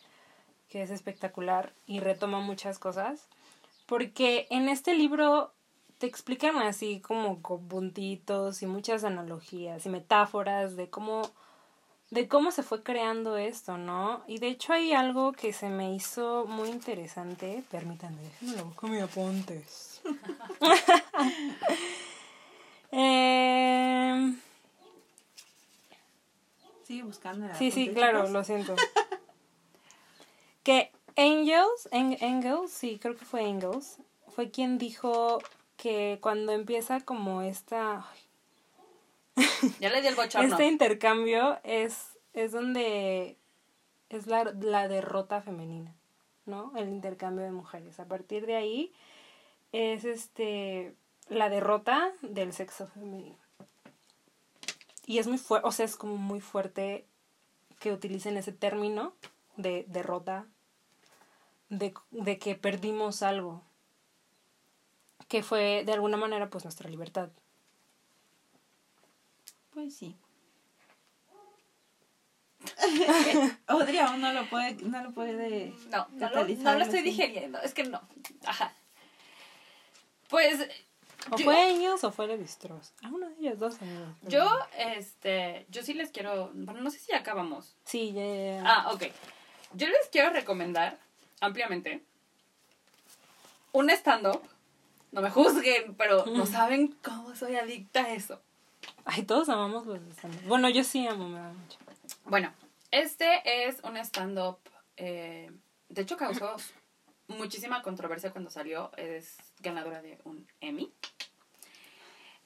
que 0.69 0.81
es 0.81 0.89
espectacular 0.89 1.73
y 1.85 1.99
retoma 1.99 2.39
muchas 2.39 2.79
cosas. 2.79 3.27
Porque 3.85 4.47
en 4.49 4.69
este 4.69 4.95
libro 4.95 5.53
te 5.97 6.07
explican 6.07 6.57
así 6.57 6.99
como 6.99 7.41
con 7.41 7.67
puntitos 7.67 8.61
y 8.61 8.67
muchas 8.67 9.03
analogías 9.03 9.85
y 9.85 9.89
metáforas 9.89 10.75
de 10.75 10.89
cómo 10.89 11.23
de 12.09 12.27
cómo 12.27 12.51
se 12.51 12.63
fue 12.63 12.83
creando 12.83 13.35
esto, 13.35 13.77
¿no? 13.77 14.23
Y 14.27 14.39
de 14.39 14.47
hecho 14.47 14.71
hay 14.71 14.93
algo 14.93 15.33
que 15.33 15.51
se 15.51 15.69
me 15.69 15.93
hizo 15.93 16.45
muy 16.47 16.69
interesante. 16.69 17.63
Permítanme, 17.69 18.21
déjenme 18.21 18.57
lo 18.57 18.65
busco 18.65 18.87
mis 18.87 19.01
apuntes. 19.01 20.01
eh, 22.91 24.33
Sigue 26.83 27.03
buscando. 27.03 27.53
sí, 27.55 27.71
sí, 27.71 27.91
claro, 27.93 28.29
lo 28.29 28.43
siento. 28.45 28.73
que 30.67 30.91
Engels, 31.15 31.87
En- 31.91 32.17
Engels, 32.21 32.71
sí, 32.71 32.99
creo 33.01 33.15
que 33.15 33.23
fue 33.23 33.43
Engels, 33.47 33.99
fue 34.35 34.51
quien 34.51 34.77
dijo 34.77 35.39
que 35.77 36.19
cuando 36.21 36.51
empieza 36.51 36.99
como 36.99 37.41
esta... 37.41 38.05
Ya 39.79 39.89
le 39.89 40.01
di 40.01 40.07
el 40.07 40.15
bochorno. 40.15 40.45
Este 40.45 40.67
intercambio 40.67 41.57
es, 41.63 42.17
es 42.33 42.51
donde 42.51 43.37
es 44.09 44.27
la, 44.27 44.43
la 44.43 44.89
derrota 44.89 45.41
femenina, 45.41 45.95
¿no? 46.45 46.73
El 46.75 46.89
intercambio 46.89 47.45
de 47.45 47.51
mujeres. 47.51 48.01
A 48.01 48.05
partir 48.05 48.45
de 48.45 48.57
ahí 48.57 48.91
es 49.71 50.03
este 50.03 50.93
la 51.29 51.47
derrota 51.49 52.11
del 52.23 52.51
sexo 52.51 52.87
femenino. 52.87 53.37
Y 55.05 55.19
es 55.19 55.27
muy 55.27 55.37
fuerte, 55.37 55.65
o 55.65 55.71
sea, 55.71 55.85
es 55.85 55.95
como 55.95 56.17
muy 56.17 56.41
fuerte 56.41 57.05
que 57.79 57.93
utilicen 57.93 58.35
ese 58.35 58.51
término 58.51 59.13
de 59.55 59.85
derrota, 59.87 60.45
de, 61.69 61.93
de 62.11 62.39
que 62.39 62.55
perdimos 62.55 63.23
algo, 63.23 63.63
que 65.27 65.43
fue 65.43 65.83
de 65.85 65.93
alguna 65.93 66.17
manera 66.17 66.49
pues 66.49 66.63
nuestra 66.63 66.89
libertad. 66.89 67.29
Pues 69.71 69.95
sí. 69.95 70.15
Audrey 73.67 73.97
aún 73.99 74.21
no 74.21 74.33
lo 74.33 74.49
puede, 74.49 74.73
no 74.83 75.03
lo 75.03 75.11
puede 75.11 75.73
No, 75.89 76.07
no 76.11 76.19
lo, 76.19 76.19
catalizar, 76.19 76.63
no 76.73 76.79
lo 76.79 76.83
estoy 76.85 76.99
sí. 76.99 77.05
digeriendo. 77.05 77.59
Es 77.61 77.73
que 77.73 77.83
no. 77.83 78.01
Ajá. 78.45 78.73
Pues 80.29 80.67
¿O 81.31 81.37
Yo- 81.37 81.45
fue 81.45 81.69
ellos 81.71 82.03
o 82.03 82.11
fue 82.11 82.33
Strauss? 82.43 82.93
Ah, 83.03 83.09
uno 83.11 83.27
de 83.29 83.35
ellos 83.39 83.59
dos, 83.59 83.81
amigos. 83.81 84.07
yo, 84.23 84.47
este, 84.77 85.65
yo 85.69 85.83
sí 85.83 85.93
les 85.93 86.11
quiero, 86.11 86.51
bueno, 86.53 86.81
no 86.81 86.89
sé 86.89 86.99
si 86.99 87.11
ya 87.11 87.17
acabamos. 87.19 87.75
Sí, 87.85 88.13
ya, 88.13 88.25
ya, 88.25 88.35
ya. 88.35 88.63
Ah, 88.65 88.91
ok. 88.93 89.03
Yo 89.73 89.87
les 89.87 90.07
quiero 90.11 90.29
recomendar 90.29 90.97
ampliamente 91.41 92.03
un 93.77 93.89
stand-up. 93.89 94.41
No 95.11 95.21
me 95.21 95.29
juzguen, 95.29 95.95
pero 95.95 96.25
no 96.35 96.45
saben 96.45 96.95
cómo 97.03 97.35
soy 97.35 97.55
adicta 97.55 98.03
a 98.03 98.13
eso. 98.13 98.41
Ay, 99.05 99.23
todos 99.23 99.49
amamos 99.49 99.85
los 99.85 100.01
stand 100.01 100.47
Bueno, 100.47 100.69
yo 100.69 100.83
sí 100.83 101.07
amo, 101.07 101.29
me 101.29 101.39
da 101.39 101.53
mucho. 101.53 101.77
Bueno, 102.25 102.53
este 102.91 103.67
es 103.67 103.79
un 103.83 103.97
stand-up. 103.97 104.57
eh, 104.97 105.51
de 105.89 106.01
hecho, 106.01 106.17
causó 106.17 106.55
muchísima 107.27 107.81
controversia 107.81 108.31
cuando 108.31 108.49
salió. 108.49 108.91
Es 108.97 109.37
ganadora 109.59 110.01
de 110.01 110.19
un 110.23 110.47
Emmy. 110.61 110.91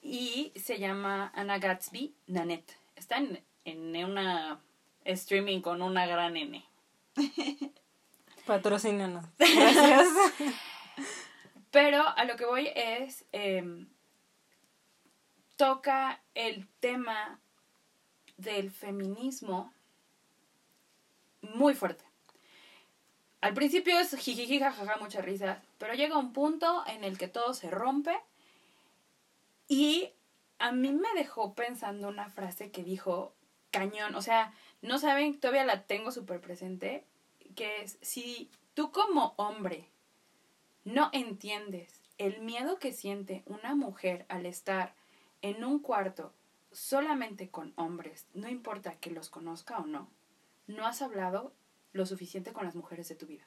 Y 0.02 0.52
se 0.56 0.80
llama 0.80 1.32
Anna 1.36 1.60
Gatsby 1.60 2.14
Nanette. 2.28 2.76
Está 2.96 3.18
en, 3.18 3.44
en 3.66 4.04
una 4.04 4.60
streaming 5.06 5.62
con 5.62 5.82
una 5.82 6.06
gran 6.06 6.38
N. 6.38 6.64
Patrocínanos. 8.46 9.26
Gracias. 9.38 10.08
Pero 11.72 12.08
a 12.08 12.26
lo 12.26 12.36
que 12.36 12.46
voy 12.46 12.70
es. 12.76 13.26
em, 13.32 13.88
toca 15.62 16.20
el 16.34 16.68
tema 16.80 17.40
del 18.38 18.72
feminismo 18.72 19.72
muy 21.42 21.76
fuerte. 21.76 22.04
Al 23.42 23.54
principio 23.54 24.00
es 24.00 24.16
jijiji, 24.16 24.58
jajaja, 24.60 24.98
mucha 24.98 25.22
risa, 25.22 25.62
pero 25.78 25.94
llega 25.94 26.18
un 26.18 26.34
punto 26.34 26.84
en 26.88 27.04
el 27.04 27.20
que 27.20 27.28
todo 27.28 27.54
se 27.54 27.70
rompe 27.70 28.18
y 29.68 30.10
a 30.58 30.72
mí 30.72 30.92
me 30.92 31.14
dejó 31.14 31.54
pensando 31.54 32.08
una 32.08 32.32
frase 32.32 32.72
que 32.72 32.84
dijo 32.84 33.36
cañón, 33.70 34.16
o 34.16 34.24
sea, 34.24 34.56
no 34.82 34.98
saben, 34.98 35.40
todavía 35.40 35.64
la 35.64 35.84
tengo 35.84 36.12
súper 36.12 36.42
presente, 36.42 37.06
que 37.52 37.82
es, 37.82 37.98
si 38.02 38.50
tú 38.74 38.92
como 38.92 39.34
hombre 39.38 39.90
no 40.84 41.10
entiendes 41.14 42.02
el 42.18 42.42
miedo 42.42 42.80
que 42.80 42.94
siente 42.94 43.44
una 43.46 43.76
mujer 43.76 44.26
al 44.30 44.46
estar 44.46 44.94
en 45.42 45.64
un 45.64 45.80
cuarto 45.80 46.34
solamente 46.72 47.50
con 47.50 47.74
hombres, 47.76 48.28
no 48.34 48.48
importa 48.48 48.96
que 48.96 49.12
los 49.12 49.30
conozca 49.30 49.78
o 49.80 49.86
no, 49.86 50.10
no 50.68 50.86
has 50.86 51.02
hablado 51.02 51.54
lo 51.94 52.06
suficiente 52.06 52.54
con 52.54 52.66
las 52.66 52.76
mujeres 52.76 53.10
de 53.10 53.16
tu 53.16 53.26
vida. 53.26 53.46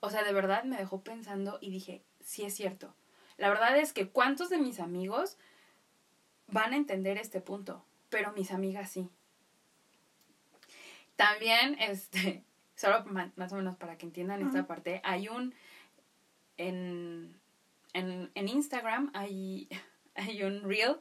O 0.00 0.10
sea, 0.10 0.22
de 0.22 0.32
verdad 0.32 0.64
me 0.64 0.76
dejó 0.76 1.02
pensando 1.02 1.58
y 1.60 1.70
dije, 1.70 2.02
sí 2.20 2.44
es 2.44 2.54
cierto. 2.54 2.94
La 3.36 3.48
verdad 3.48 3.76
es 3.78 3.92
que 3.92 4.08
cuántos 4.08 4.48
de 4.48 4.58
mis 4.58 4.80
amigos 4.80 5.36
van 6.46 6.72
a 6.72 6.76
entender 6.76 7.18
este 7.18 7.40
punto, 7.40 7.84
pero 8.08 8.32
mis 8.32 8.52
amigas 8.52 8.90
sí. 8.90 9.10
También, 11.16 11.76
este, 11.80 12.44
solo 12.78 13.04
más 13.36 13.52
o 13.52 13.56
menos 13.56 13.76
para 13.76 13.98
que 13.98 14.06
entiendan 14.06 14.40
esta 14.46 14.66
parte, 14.68 15.00
hay 15.02 15.28
un, 15.28 15.52
en, 16.56 17.38
en, 17.92 18.30
en 18.34 18.48
Instagram 18.48 19.10
hay, 19.14 19.68
hay 20.14 20.42
un 20.44 20.62
reel 20.62 20.96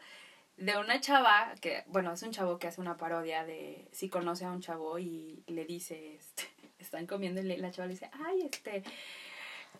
de 0.57 0.75
una 0.78 0.99
chava 0.99 1.53
que, 1.61 1.84
bueno, 1.86 2.11
es 2.13 2.23
un 2.23 2.32
chavo 2.32 2.57
que 2.57 2.67
hace 2.67 2.82
una 2.82 2.97
parodia 2.97 3.45
de 3.45 3.88
si 3.91 4.09
conoce 4.09 4.43
a 4.45 4.51
un 4.51 4.59
chavo 4.61 4.97
y 4.97 5.43
le 5.47 5.65
dice, 5.65 6.15
este, 6.15 6.43
están 6.80 7.05
comiendo 7.05 7.41
y 7.41 7.43
le- 7.43 7.57
la 7.59 7.69
chava 7.71 7.86
le 7.88 7.93
dice, 7.93 8.09
ay, 8.25 8.49
este... 8.51 8.84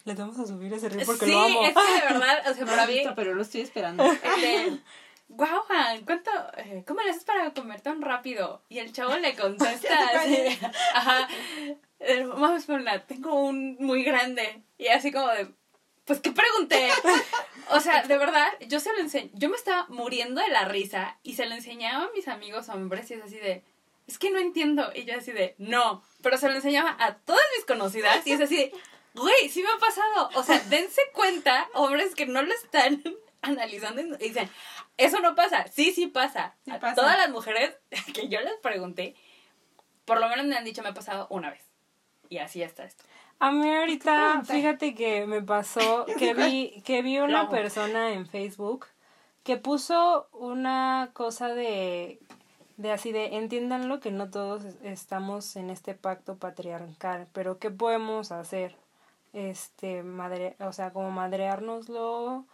Les 0.06 0.16
vamos 0.16 0.38
a 0.38 0.46
subir 0.46 0.72
ese 0.72 0.90
reel 0.90 1.06
porque 1.06 1.26
sí, 1.26 1.32
lo 1.32 1.40
amo. 1.40 1.64
es 1.64 1.74
que 1.74 1.94
de 1.94 2.14
verdad, 2.14 2.52
o 2.52 2.54
sea, 2.54 2.66
No 2.66 2.72
para 2.72 2.86
mí, 2.86 2.94
visto, 2.94 3.16
pero 3.16 3.34
lo 3.34 3.42
estoy 3.42 3.62
esperando. 3.62 4.04
este, 4.04 4.80
Guau, 5.30 5.62
Juan, 5.64 6.06
¿cuánto, 6.06 6.32
eh, 6.58 6.84
¿cómo 6.88 7.02
le 7.02 7.10
haces 7.10 7.26
para 7.26 7.52
comer 7.54 7.82
tan 7.82 8.02
rápido? 8.02 8.62
Y 8.70 8.78
el 8.78 8.94
chavo 8.94 9.18
le 9.18 9.36
contesta 9.36 10.10
así, 10.20 10.38
ajá, 10.94 11.28
vamos 12.00 12.66
por 12.66 12.80
una, 12.80 13.06
tengo 13.06 13.34
un 13.34 13.78
muy 13.80 14.04
grande. 14.04 14.64
Y 14.78 14.88
así 14.88 15.12
como 15.12 15.28
de, 15.30 15.48
pues, 16.06 16.20
¿qué 16.20 16.32
pregunté? 16.32 16.90
O 17.70 17.82
sea, 17.82 18.04
de 18.04 18.18
verdad, 18.18 18.48
yo 18.70 18.80
se 18.80 18.94
lo 18.94 19.00
enseñé, 19.00 19.30
yo 19.34 19.50
me 19.50 19.58
estaba 19.58 19.88
muriendo 19.90 20.40
de 20.40 20.48
la 20.48 20.64
risa 20.64 21.18
y 21.22 21.34
se 21.34 21.46
lo 21.48 21.54
enseñaba 21.54 22.06
a 22.06 22.12
mis 22.16 22.30
amigos 22.30 22.70
hombres 22.70 23.12
y 23.12 23.16
es 23.16 23.22
así 23.22 23.36
de, 23.36 23.62
es 24.08 24.18
que 24.18 24.32
no 24.32 24.40
entiendo. 24.40 24.90
Y 24.96 25.04
yo 25.04 25.18
así 25.18 25.34
de, 25.34 25.54
no, 25.58 26.02
pero 26.22 26.38
se 26.38 26.48
lo 26.48 26.56
enseñaba 26.56 26.96
a 26.98 27.16
todas 27.16 27.44
mis 27.58 27.66
conocidas 27.66 28.26
y 28.26 28.32
es 28.32 28.40
así 28.40 28.56
de, 28.56 28.74
güey, 29.14 29.50
sí 29.50 29.62
me 29.62 29.70
ha 29.70 29.78
pasado. 29.80 30.30
O 30.36 30.44
sea, 30.44 30.60
dense 30.70 31.02
cuenta, 31.14 31.68
hombres 31.74 32.16
que 32.16 32.26
no 32.26 32.42
lo 32.42 32.54
están 32.54 33.04
analizando 33.42 34.02
y 34.02 34.30
dicen, 34.30 34.50
eso 34.96 35.20
no 35.20 35.36
pasa. 35.36 35.68
Sí, 35.68 35.92
sí 35.92 36.08
pasa. 36.08 36.56
Sí 36.64 36.72
a 36.72 36.80
pasa. 36.80 36.96
todas 36.96 37.18
las 37.18 37.30
mujeres 37.30 37.76
que 38.14 38.30
yo 38.30 38.40
les 38.40 38.56
pregunté, 38.62 39.16
por 40.06 40.22
lo 40.22 40.30
menos 40.30 40.46
me 40.46 40.56
han 40.56 40.64
dicho, 40.64 40.82
me 40.84 40.90
ha 40.90 40.94
pasado 40.94 41.28
una 41.30 41.50
vez. 41.50 41.67
Y 42.30 42.38
así 42.40 42.62
está 42.64 42.84
esto. 42.86 43.04
A 43.40 43.52
mí 43.52 43.70
ahorita, 43.74 44.42
fíjate 44.56 44.96
que 44.96 45.26
me 45.28 45.42
pasó 45.42 46.06
que 46.20 46.34
vi, 46.34 46.82
que 46.86 47.02
vi 47.02 47.20
una 47.20 47.44
persona 47.50 48.12
en 48.14 48.26
Facebook 48.28 48.86
que 49.44 49.58
puso 49.58 50.28
una 50.34 51.12
cosa 51.14 51.48
de, 51.50 52.20
de 52.76 52.92
así 52.92 53.12
de, 53.14 53.38
entiéndanlo 53.38 54.00
que 54.02 54.12
no 54.12 54.30
todos 54.30 54.66
es- 54.66 54.76
estamos 54.84 55.56
en 55.56 55.70
este 55.70 55.94
pacto 55.94 56.36
patriarcal, 56.38 57.28
pero 57.32 57.58
¿qué 57.60 57.70
podemos 57.72 58.32
hacer? 58.32 58.76
Este, 59.34 60.04
madre, 60.04 60.56
o 60.60 60.74
sea, 60.74 60.92
como 60.92 61.12
madreárnoslo, 61.12 62.46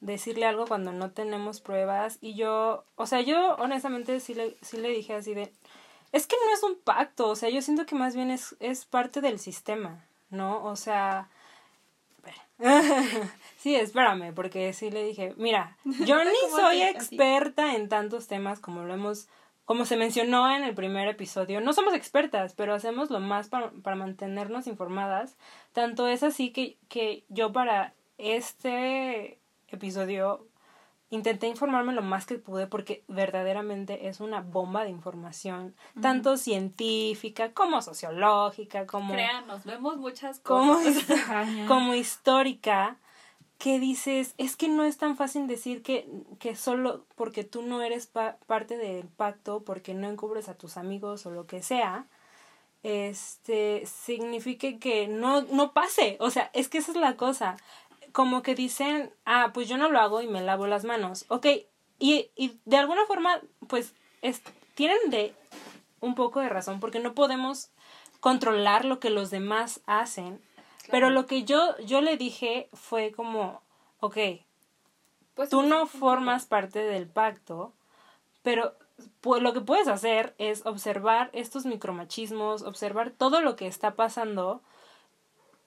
decirle 0.00 0.46
algo 0.46 0.66
cuando 0.66 0.92
no 0.92 1.10
tenemos 1.10 1.60
pruebas 1.60 2.18
y 2.20 2.34
yo, 2.34 2.84
o 2.96 3.06
sea, 3.06 3.20
yo 3.20 3.56
honestamente 3.56 4.20
sí 4.20 4.34
le, 4.34 4.56
sí 4.62 4.76
le 4.78 4.88
dije 4.90 5.14
así 5.14 5.34
de, 5.34 5.52
es 6.12 6.26
que 6.26 6.36
no 6.44 6.52
es 6.52 6.62
un 6.62 6.76
pacto, 6.80 7.28
o 7.28 7.36
sea, 7.36 7.48
yo 7.50 7.62
siento 7.62 7.86
que 7.86 7.94
más 7.94 8.14
bien 8.14 8.30
es, 8.30 8.56
es 8.60 8.84
parte 8.84 9.20
del 9.20 9.38
sistema, 9.38 10.04
¿no? 10.30 10.64
O 10.64 10.76
sea, 10.76 11.28
sí, 13.58 13.76
espérame, 13.76 14.34
porque 14.34 14.72
sí 14.72 14.90
le 14.90 15.04
dije, 15.04 15.34
mira, 15.36 15.76
yo 15.84 16.22
ni 16.24 16.50
soy 16.50 16.82
experta 16.82 17.74
en 17.74 17.88
tantos 17.88 18.26
temas 18.26 18.58
como 18.60 18.82
lo 18.82 18.94
hemos, 18.94 19.28
como 19.64 19.84
se 19.84 19.96
mencionó 19.96 20.50
en 20.54 20.64
el 20.64 20.74
primer 20.74 21.08
episodio. 21.08 21.60
No 21.60 21.72
somos 21.72 21.94
expertas, 21.94 22.54
pero 22.54 22.74
hacemos 22.74 23.10
lo 23.10 23.20
más 23.20 23.48
para, 23.48 23.70
para 23.70 23.96
mantenernos 23.96 24.66
informadas. 24.66 25.36
Tanto 25.72 26.08
es 26.08 26.22
así 26.22 26.50
que, 26.50 26.78
que 26.88 27.24
yo 27.28 27.52
para 27.52 27.94
este 28.16 29.38
episodio 29.68 30.46
intenté 31.10 31.46
informarme 31.48 31.92
lo 31.94 32.02
más 32.02 32.26
que 32.26 32.36
pude 32.36 32.66
porque 32.66 33.02
verdaderamente 33.08 34.08
es 34.08 34.20
una 34.20 34.40
bomba 34.42 34.84
de 34.84 34.90
información, 34.90 35.74
tanto 36.02 36.36
científica 36.36 37.52
como 37.52 37.80
sociológica, 37.82 38.86
como, 38.86 39.14
Créanos, 39.14 39.64
vemos 39.64 39.96
muchas 39.96 40.40
como, 40.40 40.74
cosas. 40.74 41.04
como 41.66 41.94
histórica, 41.94 42.96
que 43.58 43.80
dices, 43.80 44.34
es 44.38 44.54
que 44.56 44.68
no 44.68 44.84
es 44.84 44.98
tan 44.98 45.16
fácil 45.16 45.46
decir 45.46 45.82
que, 45.82 46.08
que 46.38 46.54
solo 46.54 47.06
porque 47.16 47.42
tú 47.42 47.62
no 47.62 47.80
eres 47.82 48.06
pa- 48.06 48.36
parte 48.46 48.76
del 48.76 49.08
pacto, 49.08 49.64
porque 49.64 49.94
no 49.94 50.08
encubres 50.08 50.48
a 50.48 50.54
tus 50.58 50.76
amigos 50.76 51.24
o 51.26 51.30
lo 51.30 51.46
que 51.46 51.62
sea, 51.62 52.06
este 52.84 53.84
signifique 53.86 54.78
que 54.78 55.08
no, 55.08 55.42
no 55.42 55.72
pase. 55.72 56.16
O 56.20 56.30
sea, 56.30 56.50
es 56.52 56.68
que 56.68 56.78
esa 56.78 56.92
es 56.92 56.96
la 56.98 57.16
cosa. 57.16 57.56
Como 58.18 58.42
que 58.42 58.56
dicen, 58.56 59.12
ah, 59.24 59.52
pues 59.54 59.68
yo 59.68 59.76
no 59.76 59.88
lo 59.90 60.00
hago 60.00 60.22
y 60.22 60.26
me 60.26 60.42
lavo 60.42 60.66
las 60.66 60.82
manos. 60.82 61.24
Ok, 61.28 61.46
y, 62.00 62.30
y 62.34 62.58
de 62.64 62.76
alguna 62.76 63.06
forma, 63.06 63.40
pues, 63.68 63.94
es, 64.22 64.42
tienen 64.74 64.98
de 65.10 65.32
un 66.00 66.16
poco 66.16 66.40
de 66.40 66.48
razón, 66.48 66.80
porque 66.80 66.98
no 66.98 67.14
podemos 67.14 67.70
controlar 68.18 68.84
lo 68.84 68.98
que 68.98 69.10
los 69.10 69.30
demás 69.30 69.82
hacen. 69.86 70.40
Pero 70.90 71.10
lo 71.10 71.26
que 71.26 71.44
yo, 71.44 71.78
yo 71.86 72.00
le 72.00 72.16
dije 72.16 72.68
fue 72.72 73.12
como, 73.12 73.62
ok, 74.00 74.16
Pues, 75.34 75.50
tú 75.50 75.62
no 75.62 75.86
formas 75.86 76.46
parte 76.46 76.80
del 76.80 77.06
pacto, 77.06 77.72
pero 78.42 78.74
pues, 79.20 79.40
lo 79.40 79.52
que 79.52 79.60
puedes 79.60 79.86
hacer 79.86 80.34
es 80.38 80.66
observar 80.66 81.30
estos 81.32 81.66
micromachismos, 81.66 82.62
observar 82.62 83.10
todo 83.10 83.40
lo 83.40 83.54
que 83.54 83.68
está 83.68 83.94
pasando 83.94 84.60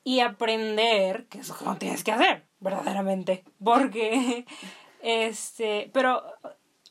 y 0.03 0.19
aprender 0.19 1.27
que 1.27 1.39
eso 1.39 1.55
no 1.63 1.77
tienes 1.77 2.03
que 2.03 2.11
hacer, 2.11 2.45
verdaderamente. 2.59 3.43
Porque, 3.63 4.45
este, 5.01 5.89
pero 5.93 6.23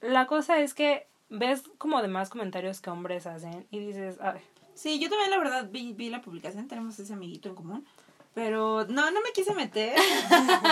la 0.00 0.26
cosa 0.26 0.58
es 0.60 0.74
que 0.74 1.08
ves 1.28 1.64
como 1.78 2.02
demás 2.02 2.30
comentarios 2.30 2.80
que 2.80 2.90
hombres 2.90 3.26
hacen 3.26 3.66
y 3.70 3.78
dices, 3.78 4.18
ay, 4.20 4.40
Sí, 4.80 4.98
yo 4.98 5.10
también 5.10 5.30
la 5.30 5.36
verdad 5.36 5.68
vi, 5.70 5.92
vi 5.92 6.08
la 6.08 6.22
publicación, 6.22 6.66
tenemos 6.66 6.98
ese 6.98 7.12
amiguito 7.12 7.50
en 7.50 7.54
común, 7.54 7.86
pero 8.32 8.86
no, 8.86 9.10
no 9.10 9.20
me 9.20 9.32
quise 9.34 9.52
meter 9.52 9.94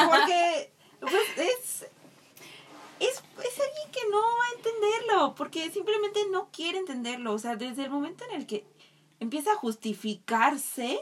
porque 0.08 0.72
pues, 0.98 1.12
es, 1.36 1.86
es, 3.00 3.10
es 3.10 3.60
alguien 3.60 3.90
que 3.92 4.08
no 4.10 4.16
va 4.16 4.44
a 4.46 4.56
entenderlo, 4.56 5.34
porque 5.34 5.70
simplemente 5.70 6.20
no 6.30 6.48
quiere 6.50 6.78
entenderlo, 6.78 7.34
o 7.34 7.38
sea, 7.38 7.56
desde 7.56 7.84
el 7.84 7.90
momento 7.90 8.24
en 8.30 8.40
el 8.40 8.46
que 8.46 8.64
empieza 9.20 9.52
a 9.52 9.56
justificarse, 9.56 10.98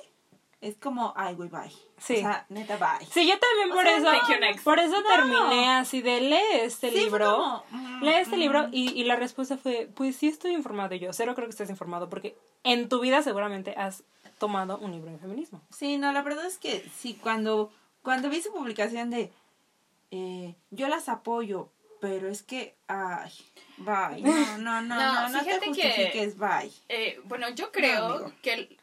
es 0.66 0.76
como, 0.76 1.12
ay, 1.16 1.34
güey, 1.34 1.48
bye. 1.48 1.70
Sí. 1.98 2.16
O 2.16 2.20
sea, 2.20 2.46
neta, 2.48 2.76
bye. 2.76 3.06
Sí, 3.10 3.26
yo 3.26 3.38
también 3.38 3.70
O 3.70 3.74
por 3.74 3.84
sea, 3.84 3.96
eso, 3.96 4.04
thank 4.06 4.28
you, 4.34 4.40
next. 4.40 4.64
por 4.64 4.78
eso 4.78 5.00
No. 5.00 5.06
terminé 5.08 5.70
así 5.70 6.02
de 6.02 6.20
lee 6.20 6.36
este 6.62 6.88
Sí, 6.90 6.94
fue 6.94 7.04
libro. 7.04 7.36
como, 7.36 7.64
mm, 7.70 8.02
Lee 8.04 8.14
este 8.14 8.36
mm. 8.36 8.40
libro 8.40 8.66
y, 8.72 8.90
y 9.00 9.04
la 9.04 9.16
respuesta 9.16 9.56
fue, 9.56 9.88
pues 9.94 10.16
sí 10.16 10.28
estoy 10.28 10.52
informado 10.52 10.94
Y 10.94 10.98
yo. 10.98 11.12
Cero 11.12 11.34
creo 11.34 11.46
que 11.46 11.52
estés 11.52 11.70
informado 11.70 12.08
porque 12.10 12.36
en 12.64 12.88
tu 12.88 13.00
vida 13.00 13.22
seguramente 13.22 13.74
has 13.76 14.02
tomado 14.38 14.76
un 14.78 14.92
libro 14.92 15.10
de 15.10 15.18
feminismo. 15.18 15.60
Sí, 15.70 15.96
no, 15.96 16.12
la 16.12 16.22
verdad 16.22 16.44
es 16.46 16.58
que 16.58 16.84
sí, 16.98 17.14
cuando, 17.14 17.70
cuando 18.02 18.28
vi 18.28 18.42
su 18.42 18.52
publicación 18.52 19.08
de 19.10 19.32
eh, 20.10 20.54
yo 20.70 20.88
las 20.88 21.08
apoyo, 21.08 21.68
pero 22.00 22.28
es 22.28 22.42
que, 22.42 22.76
ay, 22.88 23.30
bye. 23.78 24.20
No, 24.58 24.58
no, 24.58 24.82
no, 24.82 24.94
no, 24.96 25.12
No, 25.12 25.28
no, 25.30 25.38
te 25.38 25.44
fíjate 25.46 25.72
que- 25.72 25.82
justifiques, 25.88 26.38
bye. 26.38 26.70
Eh, 26.88 27.20
bueno, 27.24 27.48
yo 27.50 27.72
creo 27.72 28.04
amigo. 28.06 28.32
que 28.42 28.75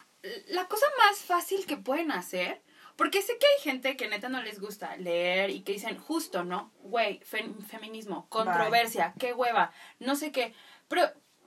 la 0.48 0.68
cosa 0.68 0.86
más 0.98 1.20
fácil 1.20 1.66
que 1.66 1.78
pueden 1.78 2.12
hacer, 2.12 2.62
porque 2.96 3.22
sé 3.22 3.38
que 3.38 3.46
hay 3.48 3.62
gente 3.62 3.98
que 3.98 4.08
neta 4.08 4.30
no 4.30 4.42
les 4.42 4.60
gusta 4.60 4.96
leer 4.98 5.50
y 5.50 5.62
que 5.62 5.74
dicen, 5.74 5.98
justo, 5.98 6.44
¿no? 6.44 6.72
Güey, 6.84 7.20
fe- 7.20 7.50
feminismo, 7.68 8.28
controversia, 8.30 9.14
qué 9.20 9.34
hueva, 9.34 9.72
no 10.00 10.16
sé 10.16 10.32
qué. 10.32 10.54
Pero 10.88 11.04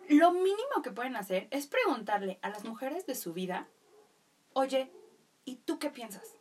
lo 0.08 0.32
mínimo 0.32 0.82
que 0.82 0.90
pueden 0.90 1.16
hacer 1.16 1.48
es 1.50 1.66
preguntarle 1.66 2.38
a 2.42 2.48
las 2.50 2.64
mujeres 2.64 3.06
de 3.06 3.14
su 3.14 3.32
vida, 3.32 3.66
oye, 4.52 4.90
¿y 5.44 5.56
tú 5.56 5.78
qué 5.78 5.90
piensas? 5.90 6.34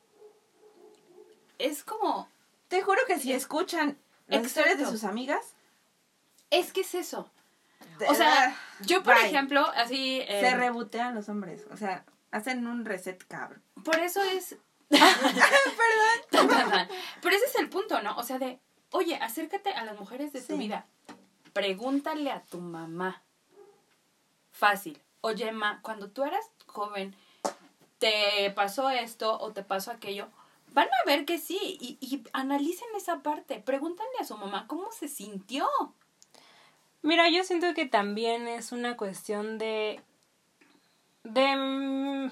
Es 1.59 1.83
como, 1.83 2.29
Te 2.67 2.81
juro 2.81 2.99
que 3.07 3.19
si 3.19 3.31
escuchan 3.31 3.97
las 4.27 4.43
historias 4.43 4.77
de 4.79 4.85
sus 4.87 5.03
amigas, 5.03 5.53
es 6.49 6.73
que 6.73 6.81
es 6.81 6.95
eso. 6.95 7.29
O 8.09 8.15
sea, 8.15 8.57
yo 8.81 9.03
por 9.03 9.15
bye. 9.15 9.27
ejemplo, 9.27 9.61
así... 9.75 10.19
eh, 10.21 10.41
se 10.41 10.55
rebotean 10.55 11.13
los 11.15 11.29
hombres, 11.29 11.65
o 11.71 11.77
sea, 11.77 12.03
hacen 12.35 12.67
un 12.67 12.85
reset 12.85 13.25
cabrón. 13.27 13.63
Por 13.83 13.97
eso 13.99 14.21
es. 14.21 14.57
Perdón. 14.89 15.05
Pero 17.21 17.35
ese 17.35 17.45
es 17.45 17.55
el 17.55 17.69
punto, 17.69 18.01
¿no? 18.01 18.17
O 18.17 18.23
sea, 18.23 18.39
de, 18.39 18.59
oye, 18.91 19.15
acércate 19.15 19.71
a 19.71 19.85
las 19.85 19.97
mujeres 19.97 20.33
de 20.33 20.41
tu 20.41 20.57
vida. 20.57 20.85
Pregúntale 21.53 22.31
a 22.31 22.41
tu 22.43 22.59
mamá. 22.59 23.23
Fácil. 24.51 25.01
Oye, 25.21 25.51
ma, 25.51 25.81
cuando 25.81 26.09
tú 26.09 26.23
eras 26.23 26.45
joven, 26.65 27.15
te 27.99 28.51
pasó 28.51 28.89
esto 28.89 29.39
o 29.39 29.53
te 29.53 29.63
pasó 29.63 29.91
aquello. 29.91 30.27
Van 30.73 30.87
a 30.87 31.05
ver 31.05 31.25
que 31.25 31.39
sí 31.39 31.57
y, 31.61 31.97
y 32.01 32.23
analicen 32.33 32.87
esa 32.97 33.23
parte. 33.23 33.59
Pregúntale 33.59 34.09
a 34.19 34.25
su 34.25 34.37
mamá 34.37 34.67
cómo 34.67 34.91
se 34.91 35.07
sintió. 35.07 35.67
Mira, 37.01 37.29
yo 37.29 37.43
siento 37.43 37.73
que 37.73 37.85
también 37.85 38.47
es 38.47 38.73
una 38.73 38.97
cuestión 38.97 39.57
de. 39.57 40.01
De. 41.25 41.55
mm, 41.55 42.31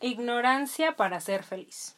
ignorancia 0.00 0.96
para 0.96 1.20
ser 1.20 1.42
feliz. 1.42 1.96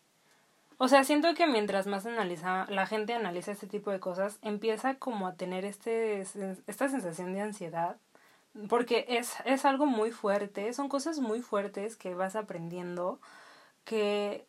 O 0.78 0.88
sea, 0.88 1.04
siento 1.04 1.34
que 1.34 1.46
mientras 1.46 1.86
más 1.86 2.06
analiza, 2.06 2.66
la 2.70 2.86
gente 2.86 3.12
analiza 3.12 3.52
este 3.52 3.66
tipo 3.66 3.90
de 3.90 4.00
cosas, 4.00 4.38
empieza 4.40 4.94
como 4.94 5.26
a 5.26 5.34
tener 5.34 5.66
este, 5.66 6.22
esta 6.66 6.88
sensación 6.88 7.34
de 7.34 7.42
ansiedad 7.42 7.96
porque 8.68 9.06
es, 9.08 9.34
es 9.44 9.64
algo 9.64 9.86
muy 9.86 10.10
fuerte, 10.10 10.72
son 10.72 10.88
cosas 10.88 11.20
muy 11.20 11.40
fuertes 11.40 11.96
que 11.96 12.14
vas 12.14 12.34
aprendiendo, 12.34 13.20
que, 13.84 14.46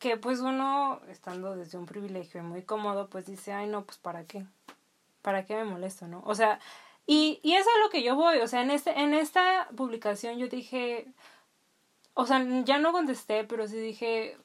que 0.00 0.16
pues 0.16 0.40
uno, 0.40 1.00
estando 1.08 1.54
desde 1.56 1.78
un 1.78 1.86
privilegio 1.86 2.40
y 2.40 2.44
muy 2.44 2.62
cómodo, 2.62 3.08
pues 3.08 3.26
dice, 3.26 3.52
ay 3.52 3.68
no, 3.68 3.84
pues 3.84 3.98
para 3.98 4.24
qué, 4.24 4.46
para 5.22 5.44
qué 5.44 5.54
me 5.56 5.64
molesto, 5.64 6.08
¿no? 6.08 6.22
O 6.26 6.34
sea, 6.34 6.58
y, 7.06 7.40
y 7.42 7.54
es 7.54 7.66
a 7.66 7.82
lo 7.82 7.90
que 7.90 8.02
yo 8.02 8.14
voy, 8.14 8.38
o 8.38 8.48
sea, 8.48 8.62
en, 8.62 8.70
este, 8.70 8.98
en 9.00 9.14
esta 9.14 9.68
publicación 9.76 10.38
yo 10.38 10.48
dije, 10.48 11.06
o 12.14 12.26
sea, 12.26 12.44
ya 12.64 12.78
no 12.78 12.92
contesté, 12.92 13.44
pero 13.44 13.66
sí 13.66 13.76
dije, 13.76 14.36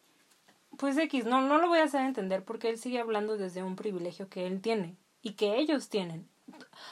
pues 0.78 0.98
X, 0.98 1.26
no, 1.26 1.42
no 1.42 1.60
lo 1.60 1.68
voy 1.68 1.80
a 1.80 1.84
hacer 1.84 2.02
entender 2.02 2.44
porque 2.44 2.70
él 2.70 2.80
sigue 2.80 3.00
hablando 3.00 3.38
desde 3.38 3.64
un 3.64 3.76
privilegio 3.76 4.30
que 4.30 4.48
él 4.48 4.62
tiene 4.62 4.96
y 5.22 5.34
que 5.34 5.58
ellos 5.58 5.90
tienen. 5.90 6.28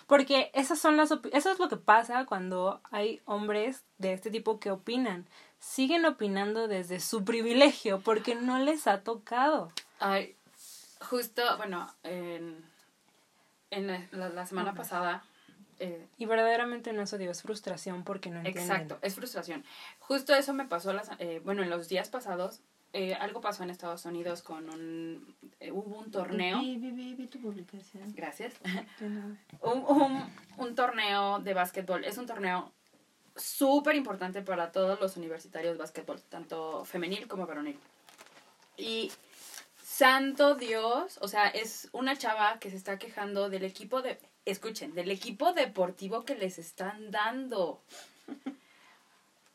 Porque 0.06 0.52
esas 0.54 0.80
son 0.80 0.98
las 0.98 1.12
eso 1.32 1.52
es 1.52 1.60
lo 1.60 1.70
que 1.70 1.78
pasa 1.78 2.26
cuando 2.26 2.82
hay 2.92 3.22
hombres 3.24 3.86
de 3.98 4.12
este 4.12 4.30
tipo 4.30 4.60
que 4.60 4.70
opinan. 4.70 5.26
Siguen 5.60 6.06
opinando 6.06 6.68
desde 6.68 7.00
su 7.00 7.24
privilegio 7.24 8.02
porque 8.02 8.36
no 8.36 8.60
les 8.60 8.86
ha 8.88 9.02
tocado. 9.02 9.72
Ay, 10.00 10.36
justo, 11.00 11.42
bueno, 11.56 11.90
en, 12.04 12.66
en 13.72 13.88
la, 14.12 14.30
la 14.30 14.46
semana 14.46 14.74
pasada 14.74 15.24
eh, 15.80 16.08
y 16.18 16.26
verdaderamente 16.26 16.94
no 16.94 17.02
es 17.02 17.14
odio, 17.14 17.32
es 17.32 17.42
frustración 17.42 18.04
porque 18.04 18.30
no 18.30 18.38
entienden. 18.38 18.64
Exacto, 18.64 18.98
es 19.02 19.16
frustración. 19.16 19.64
Justo 20.00 20.34
eso 20.34 20.54
me 20.54 20.66
pasó, 20.66 20.94
las, 20.94 21.10
eh, 21.20 21.42
bueno, 21.44 21.64
en 21.64 21.70
los 21.70 21.90
días 21.90 22.10
pasados, 22.10 22.62
eh, 22.94 23.14
algo 23.16 23.42
pasó 23.42 23.64
en 23.64 23.70
Estados 23.70 24.06
Unidos 24.06 24.42
con 24.42 24.70
un, 24.70 25.36
hubo 25.72 26.00
un 26.00 26.12
torneo. 26.12 26.60
Vi, 26.60 26.78
vi, 26.78 26.92
vi, 26.92 27.14
vi 27.14 27.28
tu 27.28 27.40
publicación. 27.42 28.14
Gracias. 28.16 28.54
un, 29.62 29.84
un, 29.88 30.34
un 30.58 30.76
torneo 30.76 31.40
de 31.40 31.54
básquetbol, 31.54 32.06
es 32.06 32.18
un 32.18 32.26
torneo 32.26 32.72
súper 33.36 33.96
importante 33.96 34.42
para 34.42 34.72
todos 34.72 35.00
los 35.00 35.18
universitarios 35.18 35.74
de 35.74 35.80
básquetbol, 35.80 36.22
tanto 36.22 36.86
femenil 36.86 37.28
como 37.28 37.46
varonil. 37.46 37.78
Y 38.78 39.12
santo 39.84 40.56
Dios, 40.56 41.18
o 41.22 41.28
sea, 41.28 41.48
es 41.48 41.90
una 41.92 42.18
chava 42.18 42.60
que 42.60 42.70
se 42.70 42.78
está 42.78 42.98
quejando 42.98 43.50
del 43.50 43.64
equipo 43.64 44.02
de 44.02 44.20
escuchen, 44.46 44.94
del 44.94 45.12
equipo 45.12 45.54
deportivo 45.54 46.24
que 46.24 46.36
les 46.36 46.60
están 46.60 47.12
dando. 47.12 47.82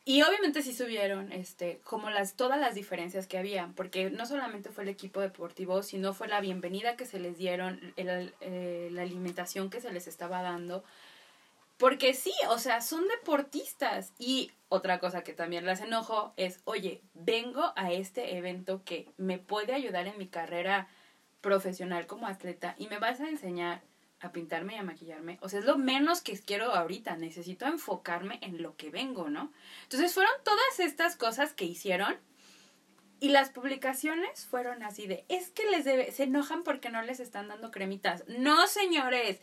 Y 0.05 0.23
obviamente 0.23 0.63
sí 0.63 0.75
subieron, 0.75 1.31
este, 1.31 1.81
como 1.85 2.11
las, 2.11 2.35
todas 2.35 2.59
las 2.59 2.75
diferencias 2.75 3.27
que 3.27 3.39
había, 3.39 3.71
porque 3.77 4.11
no 4.11 4.27
solamente 4.27 4.71
fue 4.71 4.83
el 4.83 4.89
equipo 4.89 5.21
deportivo, 5.21 5.83
sino 5.83 6.15
fue 6.15 6.27
la 6.27 6.41
bienvenida 6.41 6.97
que 6.97 7.07
se 7.07 7.21
les 7.21 7.37
dieron, 7.37 7.93
el, 7.97 8.35
eh, 8.41 8.89
la 8.93 9.03
alimentación 9.03 9.71
que 9.71 9.81
se 9.81 9.93
les 9.93 10.09
estaba 10.09 10.43
dando. 10.43 10.83
Porque 11.77 12.13
sí, 12.15 12.33
o 12.49 12.59
sea, 12.59 12.81
son 12.81 13.07
deportistas. 13.09 14.13
Y 14.19 14.51
otra 14.69 14.99
cosa 14.99 15.23
que 15.23 15.33
también 15.33 15.65
les 15.65 15.81
enojo 15.81 16.33
es, 16.37 16.61
oye, 16.65 17.03
vengo 17.15 17.73
a 17.77 17.93
este 17.93 18.37
evento 18.37 18.83
que 18.85 19.07
me 19.17 19.39
puede 19.39 19.75
ayudar 19.75 20.07
en 20.07 20.19
mi 20.19 20.27
carrera 20.27 20.89
profesional 21.41 22.07
como 22.07 22.27
atleta 22.27 22.75
y 22.79 22.89
me 22.89 22.99
vas 22.99 23.21
a 23.21 23.29
enseñar 23.29 23.81
a 24.21 24.33
pintarme 24.33 24.75
y 24.75 24.79
a 24.79 24.83
maquillarme. 24.83 25.39
O 25.41 25.49
sea, 25.49 25.61
es 25.61 25.65
lo 25.65 25.79
menos 25.79 26.21
que 26.21 26.39
quiero 26.39 26.75
ahorita. 26.75 27.17
Necesito 27.17 27.67
enfocarme 27.67 28.39
en 28.43 28.63
lo 28.63 28.77
que 28.77 28.91
vengo, 28.91 29.31
¿no? 29.31 29.53
Entonces 29.85 30.13
fueron 30.13 30.33
todas 30.45 30.81
estas 30.81 31.17
cosas 31.17 31.53
que 31.53 31.65
hicieron. 31.65 32.17
Y 33.19 33.31
las 33.31 33.51
publicaciones 33.51 34.47
fueron 34.47 34.83
así 34.83 35.07
de, 35.07 35.27
es 35.29 35.51
que 35.51 35.69
les 35.71 35.85
debe, 35.85 36.11
se 36.11 36.23
enojan 36.25 36.63
porque 36.63 36.89
no 36.89 37.03
les 37.03 37.21
están 37.21 37.49
dando 37.49 37.71
cremitas. 37.71 38.25
No, 38.29 38.67
señores. 38.67 39.41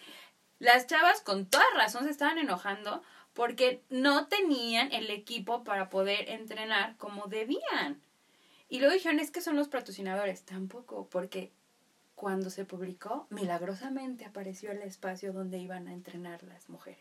Las 0.59 0.87
chavas 0.87 1.21
con 1.21 1.45
toda 1.45 1.65
razón 1.75 2.05
se 2.05 2.09
estaban 2.09 2.39
enojando 2.39 3.03
porque 3.33 3.83
no 3.89 4.27
tenían 4.27 4.91
el 4.91 5.11
equipo 5.11 5.63
para 5.63 5.89
poder 5.89 6.29
entrenar 6.29 6.97
como 6.97 7.27
debían. 7.27 8.01
Y 8.69 8.79
luego 8.79 8.95
dijeron, 8.95 9.19
es 9.19 9.29
que 9.29 9.41
son 9.41 9.55
los 9.55 9.67
patrocinadores. 9.67 10.43
Tampoco, 10.43 11.07
porque 11.09 11.51
cuando 12.17 12.49
se 12.49 12.65
publicó, 12.65 13.27
milagrosamente 13.29 14.25
apareció 14.25 14.71
el 14.71 14.81
espacio 14.81 15.33
donde 15.33 15.59
iban 15.59 15.87
a 15.87 15.93
entrenar 15.93 16.41
las 16.41 16.67
mujeres. 16.67 16.99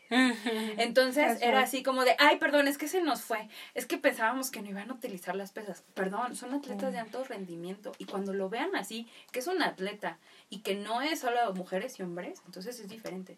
Entonces 0.77 1.41
era 1.41 1.61
así 1.61 1.81
como 1.81 2.05
de, 2.05 2.15
ay, 2.19 2.37
perdón, 2.37 2.67
es 2.67 2.77
que 2.77 2.87
se 2.87 3.01
nos 3.01 3.23
fue. 3.23 3.49
Es 3.73 3.87
que 3.87 3.97
pensábamos 3.97 4.51
que 4.51 4.61
no 4.61 4.69
iban 4.69 4.91
a 4.91 4.93
utilizar 4.93 5.35
las 5.35 5.51
pesas. 5.51 5.83
Perdón, 5.95 6.35
son 6.35 6.53
atletas 6.53 6.93
de 6.93 6.99
alto 6.99 7.23
rendimiento. 7.23 7.93
Y 7.97 8.05
cuando 8.05 8.31
lo 8.31 8.47
vean 8.47 8.75
así, 8.75 9.07
que 9.31 9.39
es 9.39 9.47
un 9.47 9.63
atleta 9.63 10.19
y 10.51 10.59
que 10.59 10.75
no 10.75 11.01
es 11.01 11.21
solo 11.21 11.51
mujeres 11.55 11.99
y 11.99 12.03
hombres, 12.03 12.43
entonces 12.45 12.79
es 12.79 12.87
diferente. 12.87 13.37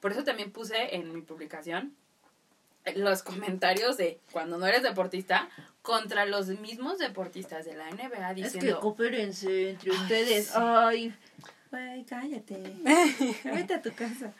Por 0.00 0.10
eso 0.10 0.24
también 0.24 0.50
puse 0.50 0.96
en 0.96 1.14
mi 1.14 1.22
publicación 1.22 1.94
los 2.96 3.22
comentarios 3.22 3.96
de 3.96 4.18
cuando 4.32 4.58
no 4.58 4.66
eres 4.66 4.82
deportista 4.82 5.48
contra 5.82 6.26
los 6.26 6.46
mismos 6.48 6.98
deportistas 6.98 7.64
de 7.64 7.74
la 7.74 7.90
NBA 7.90 8.34
diciendo 8.34 8.68
es 8.68 8.74
que 8.74 8.80
coopérense 8.80 9.70
entre 9.70 9.90
ustedes 9.90 10.52
ay 10.56 11.14
Güey, 11.70 12.04
cállate. 12.04 12.54
Vete 13.44 13.72
a 13.74 13.80
tu 13.80 13.94
casa. 13.94 14.30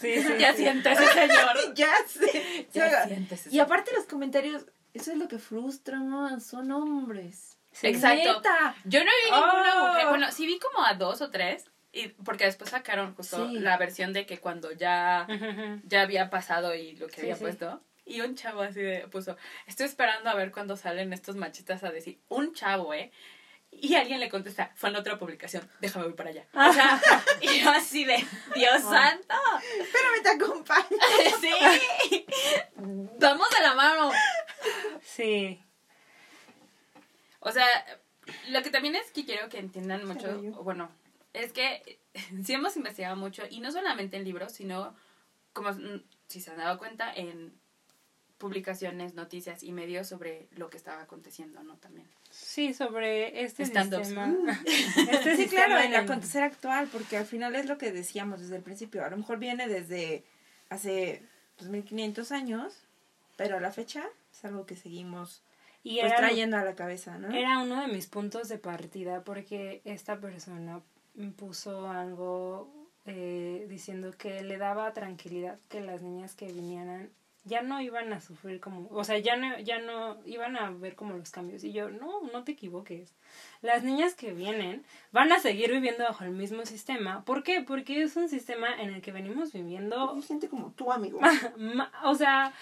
Sí, 0.00 0.22
sí, 0.22 0.28
ya 0.38 0.54
siéntese, 0.54 1.06
señor. 1.06 1.56
ya 1.74 1.90
sé. 2.06 2.66
Ya 2.72 3.06
siéntese. 3.06 3.50
Y 3.54 3.58
aparte 3.60 3.92
los 3.94 4.06
comentarios, 4.06 4.64
eso 4.94 5.12
es 5.12 5.18
lo 5.18 5.28
que 5.28 5.38
frustra 5.38 6.00
más, 6.00 6.46
son 6.46 6.72
hombres. 6.72 7.58
Exacto. 7.82 8.36
Neta. 8.38 8.74
Yo 8.86 9.00
no 9.00 9.04
vi 9.22 9.30
ninguna 9.30 9.72
Oh. 9.76 9.88
mujer. 9.88 10.06
Bueno, 10.08 10.32
sí 10.32 10.46
vi 10.46 10.58
como 10.58 10.82
a 10.86 10.94
dos 10.94 11.20
o 11.20 11.28
tres. 11.30 11.66
Y 11.92 12.08
porque 12.08 12.44
después 12.46 12.70
sacaron 12.70 13.14
justo 13.14 13.46
Sí. 13.48 13.58
la 13.58 13.76
versión 13.76 14.14
de 14.14 14.24
que 14.24 14.38
cuando 14.38 14.72
ya, 14.72 15.26
ya 15.84 16.00
había 16.00 16.30
pasado 16.30 16.74
y 16.74 16.92
lo 16.96 17.08
que 17.08 17.16
Sí, 17.16 17.20
había 17.20 17.34
sí. 17.36 17.42
puesto. 17.42 17.82
Y 18.08 18.22
un 18.22 18.34
chavo 18.34 18.62
así 18.62 18.80
de 18.80 19.06
puso, 19.08 19.36
estoy 19.66 19.86
esperando 19.86 20.30
a 20.30 20.34
ver 20.34 20.50
cuándo 20.50 20.76
salen 20.76 21.12
estos 21.12 21.36
machistas 21.36 21.84
a 21.84 21.90
decir, 21.90 22.18
un 22.28 22.54
chavo, 22.54 22.94
¿eh? 22.94 23.12
Y 23.70 23.96
alguien 23.96 24.18
le 24.18 24.30
contesta, 24.30 24.72
fue 24.74 24.88
en 24.88 24.96
otra 24.96 25.18
publicación, 25.18 25.68
déjame 25.80 26.06
voy 26.06 26.14
para 26.14 26.30
allá. 26.30 26.46
O 26.54 26.72
sea, 26.72 27.00
y 27.42 27.60
yo 27.60 27.70
así 27.70 28.06
de, 28.06 28.16
Dios 28.54 28.80
santo. 28.80 29.34
Pero 29.92 30.10
me 30.10 30.20
te 30.22 30.28
acompaña. 30.30 30.86
sí. 31.40 32.26
Vamos 33.20 33.50
de 33.50 33.60
la 33.60 33.74
mano. 33.74 34.10
Sí. 35.02 35.62
O 37.40 37.52
sea, 37.52 37.66
lo 38.48 38.62
que 38.62 38.70
también 38.70 38.96
es 38.96 39.10
que 39.12 39.26
quiero 39.26 39.50
que 39.50 39.58
entiendan 39.58 40.06
mucho, 40.06 40.40
bueno, 40.62 40.90
es 41.34 41.52
que 41.52 42.00
sí 42.42 42.54
hemos 42.54 42.74
investigado 42.76 43.16
mucho, 43.16 43.42
y 43.48 43.60
no 43.60 43.70
solamente 43.70 44.16
en 44.16 44.24
libros, 44.24 44.52
sino, 44.52 44.96
como 45.52 45.74
si 46.26 46.40
se 46.40 46.50
han 46.50 46.56
dado 46.56 46.78
cuenta, 46.78 47.12
en 47.14 47.58
publicaciones, 48.38 49.14
noticias 49.14 49.62
y 49.62 49.72
medios 49.72 50.06
sobre 50.06 50.46
lo 50.56 50.70
que 50.70 50.76
estaba 50.76 51.02
aconteciendo, 51.02 51.62
¿no? 51.62 51.76
También. 51.76 52.06
Sí, 52.30 52.72
sobre 52.72 53.42
este 53.42 53.64
Stand-ups. 53.64 54.06
sistema. 54.06 54.62
Este 55.10 55.36
sí, 55.36 55.46
claro, 55.48 55.78
en 55.78 55.92
el 55.92 55.96
acontecer 55.96 56.42
actual, 56.42 56.88
porque 56.92 57.16
al 57.16 57.26
final 57.26 57.54
es 57.56 57.66
lo 57.66 57.78
que 57.78 57.92
decíamos 57.92 58.40
desde 58.40 58.56
el 58.56 58.62
principio. 58.62 59.04
A 59.04 59.10
lo 59.10 59.16
mejor 59.16 59.38
viene 59.38 59.66
desde 59.68 60.24
hace 60.70 61.22
2500 61.58 62.32
años, 62.32 62.74
pero 63.36 63.56
a 63.56 63.60
la 63.60 63.72
fecha 63.72 64.04
es 64.32 64.44
algo 64.44 64.66
que 64.66 64.76
seguimos 64.76 65.42
Y 65.82 66.00
pues, 66.00 66.12
era, 66.12 66.18
trayendo 66.18 66.56
a 66.56 66.64
la 66.64 66.74
cabeza, 66.74 67.18
¿no? 67.18 67.34
era 67.34 67.58
uno 67.58 67.80
de 67.80 67.88
mis 67.88 68.06
puntos 68.06 68.48
de 68.48 68.58
partida 68.58 69.22
porque 69.24 69.80
esta 69.84 70.20
persona 70.20 70.80
puso 71.36 71.88
algo 71.90 72.70
eh, 73.06 73.66
diciendo 73.68 74.12
que 74.16 74.42
le 74.42 74.58
daba 74.58 74.92
tranquilidad 74.92 75.58
que 75.68 75.80
las 75.80 76.02
niñas 76.02 76.34
que 76.34 76.52
vinieran 76.52 77.10
ya 77.48 77.62
no 77.62 77.80
iban 77.80 78.12
a 78.12 78.20
sufrir 78.20 78.60
como, 78.60 78.88
o 78.90 79.02
sea, 79.04 79.18
ya 79.18 79.36
no, 79.36 79.58
ya 79.58 79.80
no 79.80 80.18
iban 80.24 80.56
a 80.56 80.70
ver 80.70 80.94
como 80.94 81.14
los 81.14 81.30
cambios. 81.30 81.64
Y 81.64 81.72
yo, 81.72 81.90
no, 81.90 82.22
no 82.32 82.44
te 82.44 82.52
equivoques. 82.52 83.14
Las 83.62 83.82
niñas 83.82 84.14
que 84.14 84.32
vienen 84.32 84.84
van 85.10 85.32
a 85.32 85.40
seguir 85.40 85.70
viviendo 85.70 86.04
bajo 86.04 86.24
el 86.24 86.30
mismo 86.30 86.64
sistema. 86.66 87.24
¿Por 87.24 87.42
qué? 87.42 87.62
Porque 87.62 88.02
es 88.02 88.16
un 88.16 88.28
sistema 88.28 88.80
en 88.80 88.90
el 88.94 89.02
que 89.02 89.12
venimos 89.12 89.52
viviendo 89.52 90.14
Hay 90.14 90.22
gente 90.22 90.48
como 90.48 90.72
tú, 90.72 90.92
amigo. 90.92 91.20
O 92.04 92.14
sea, 92.14 92.52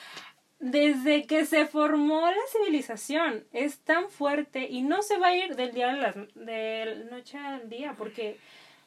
desde 0.58 1.26
que 1.26 1.44
se 1.44 1.66
formó 1.66 2.30
la 2.30 2.36
civilización 2.50 3.44
es 3.52 3.80
tan 3.80 4.08
fuerte 4.08 4.66
y 4.70 4.82
no 4.82 5.02
se 5.02 5.18
va 5.18 5.28
a 5.28 5.36
ir 5.36 5.54
del 5.54 5.72
día 5.72 5.90
a 5.90 5.96
la, 5.96 6.12
de 6.34 7.06
noche 7.10 7.38
al 7.38 7.68
día 7.68 7.94
porque 7.96 8.38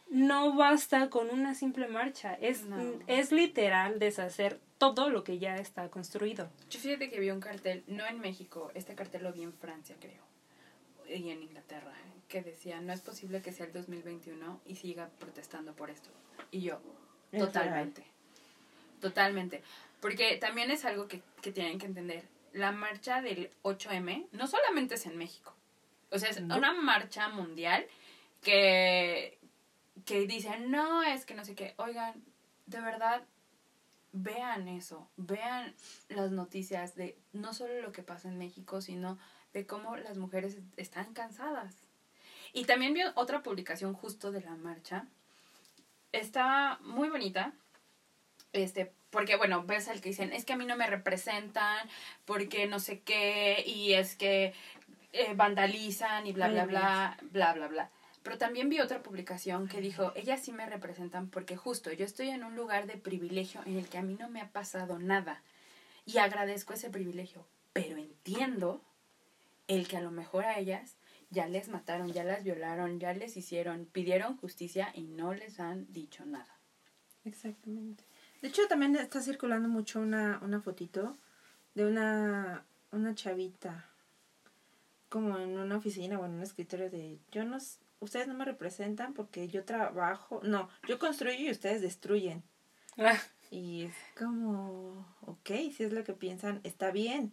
no 0.09 0.55
basta 0.55 1.09
con 1.09 1.29
una 1.29 1.53
simple 1.55 1.87
marcha. 1.87 2.33
Es, 2.35 2.63
No. 2.65 2.77
es 3.07 3.31
literal 3.31 3.99
deshacer 3.99 4.59
todo 4.77 5.09
lo 5.09 5.23
que 5.23 5.39
ya 5.39 5.55
está 5.57 5.89
construido. 5.89 6.49
Yo 6.69 6.79
fíjate 6.79 7.09
que 7.09 7.19
vi 7.19 7.31
un 7.31 7.39
cartel, 7.41 7.83
no 7.87 8.05
en 8.07 8.19
México, 8.19 8.71
este 8.73 8.95
cartel 8.95 9.23
lo 9.23 9.33
vi 9.33 9.43
en 9.43 9.53
Francia, 9.53 9.95
creo, 9.99 10.23
y 11.07 11.29
en 11.29 11.43
Inglaterra, 11.43 11.93
que 12.27 12.41
decía, 12.41 12.79
no 12.81 12.93
es 12.93 13.01
posible 13.01 13.41
que 13.41 13.51
sea 13.51 13.65
el 13.65 13.73
2021 13.73 14.61
y 14.65 14.75
siga 14.75 15.09
protestando 15.19 15.73
por 15.75 15.89
esto. 15.89 16.09
Y 16.51 16.61
yo, 16.61 16.79
Es 17.31 17.39
totalmente, 17.41 18.03
totalmente. 19.01 19.61
Porque 20.01 20.37
también 20.37 20.71
es 20.71 20.85
algo 20.85 21.07
que, 21.07 21.21
que 21.41 21.51
tienen 21.51 21.77
que 21.77 21.85
entender. 21.85 22.23
La 22.53 22.71
marcha 22.71 23.21
del 23.21 23.51
8M 23.63 24.27
no 24.31 24.47
solamente 24.47 24.95
es 24.95 25.05
en 25.05 25.17
México. 25.17 25.53
O 26.11 26.17
sea, 26.17 26.29
es 26.29 26.41
No. 26.41 26.57
una 26.57 26.71
marcha 26.73 27.27
mundial 27.29 27.85
que, 28.41 29.37
que 30.05 30.25
dicen, 30.27 30.71
no, 30.71 31.03
es 31.03 31.25
que 31.25 31.33
no 31.33 31.45
sé 31.45 31.55
qué. 31.55 31.73
Oigan, 31.77 32.23
de 32.65 32.81
verdad, 32.81 33.23
vean 34.11 34.67
eso, 34.67 35.09
vean 35.17 35.75
las 36.09 36.31
noticias 36.31 36.95
de 36.95 37.17
no 37.33 37.53
solo 37.53 37.81
lo 37.81 37.91
que 37.91 38.03
pasa 38.03 38.27
en 38.27 38.37
México, 38.37 38.81
sino 38.81 39.17
de 39.53 39.65
cómo 39.65 39.95
las 39.97 40.17
mujeres 40.17 40.57
están 40.77 41.13
cansadas. 41.13 41.75
Y 42.53 42.65
también 42.65 42.93
vi 42.93 43.01
otra 43.15 43.43
publicación 43.43 43.93
justo 43.93 44.31
de 44.31 44.41
la 44.41 44.55
marcha. 44.55 45.05
Está 46.11 46.79
muy 46.81 47.09
bonita. 47.09 47.53
Este, 48.51 48.91
porque 49.11 49.35
bueno, 49.35 49.63
ves 49.63 49.87
el 49.87 50.01
que 50.01 50.09
dicen, 50.09 50.33
es 50.33 50.45
que 50.45 50.53
a 50.53 50.57
mí 50.57 50.65
no 50.65 50.75
me 50.75 50.87
representan, 50.87 51.87
porque 52.25 52.67
no 52.67 52.79
sé 52.79 53.01
qué, 53.01 53.63
y 53.65 53.93
es 53.93 54.15
que 54.15 54.53
eh, 55.13 55.33
vandalizan 55.35 56.25
y 56.25 56.33
bla, 56.33 56.49
bla, 56.49 56.65
bla, 56.65 57.17
bla, 57.31 57.53
bla, 57.53 57.67
bla. 57.67 57.91
Pero 58.23 58.37
también 58.37 58.69
vi 58.69 58.79
otra 58.79 59.01
publicación 59.01 59.67
que 59.67 59.81
dijo, 59.81 60.11
ellas 60.15 60.41
sí 60.41 60.51
me 60.51 60.65
representan 60.65 61.29
porque 61.29 61.55
justo 61.55 61.91
yo 61.91 62.05
estoy 62.05 62.29
en 62.29 62.43
un 62.43 62.55
lugar 62.55 62.85
de 62.85 62.97
privilegio 62.97 63.61
en 63.65 63.77
el 63.77 63.87
que 63.87 63.97
a 63.97 64.03
mí 64.03 64.15
no 64.19 64.29
me 64.29 64.41
ha 64.41 64.51
pasado 64.51 64.99
nada. 64.99 65.41
Y 66.05 66.17
agradezco 66.17 66.73
ese 66.73 66.89
privilegio, 66.89 67.45
pero 67.73 67.97
entiendo 67.97 68.81
el 69.67 69.87
que 69.87 69.97
a 69.97 70.01
lo 70.01 70.11
mejor 70.11 70.45
a 70.45 70.59
ellas 70.59 70.95
ya 71.29 71.47
les 71.47 71.69
mataron, 71.69 72.11
ya 72.11 72.23
las 72.23 72.43
violaron, 72.43 72.99
ya 72.99 73.13
les 73.13 73.37
hicieron, 73.37 73.85
pidieron 73.85 74.37
justicia 74.37 74.91
y 74.93 75.03
no 75.03 75.33
les 75.33 75.59
han 75.59 75.91
dicho 75.93 76.25
nada. 76.25 76.57
Exactamente. 77.23 78.03
De 78.41 78.47
hecho, 78.47 78.67
también 78.67 78.95
está 78.95 79.21
circulando 79.21 79.69
mucho 79.69 79.99
una, 79.99 80.39
una 80.41 80.61
fotito 80.61 81.17
de 81.75 81.85
una, 81.85 82.65
una 82.91 83.13
chavita 83.13 83.89
como 85.09 85.37
en 85.37 85.57
una 85.57 85.77
oficina 85.77 86.19
o 86.19 86.25
en 86.25 86.33
un 86.33 86.43
escritorio 86.43 86.89
de 86.89 87.19
yo 87.31 87.43
no 87.43 87.57
ustedes 87.99 88.27
no 88.27 88.33
me 88.33 88.45
representan 88.45 89.13
porque 89.13 89.47
yo 89.47 89.63
trabajo, 89.65 90.39
no, 90.43 90.69
yo 90.87 90.99
construyo 90.99 91.39
y 91.39 91.51
ustedes 91.51 91.81
destruyen. 91.81 92.43
Ah, 92.97 93.17
Y 93.51 93.85
es 93.85 93.95
como, 94.17 95.05
ok, 95.21 95.49
si 95.75 95.83
es 95.83 95.93
lo 95.93 96.03
que 96.03 96.13
piensan, 96.13 96.59
está 96.63 96.91
bien. 96.91 97.31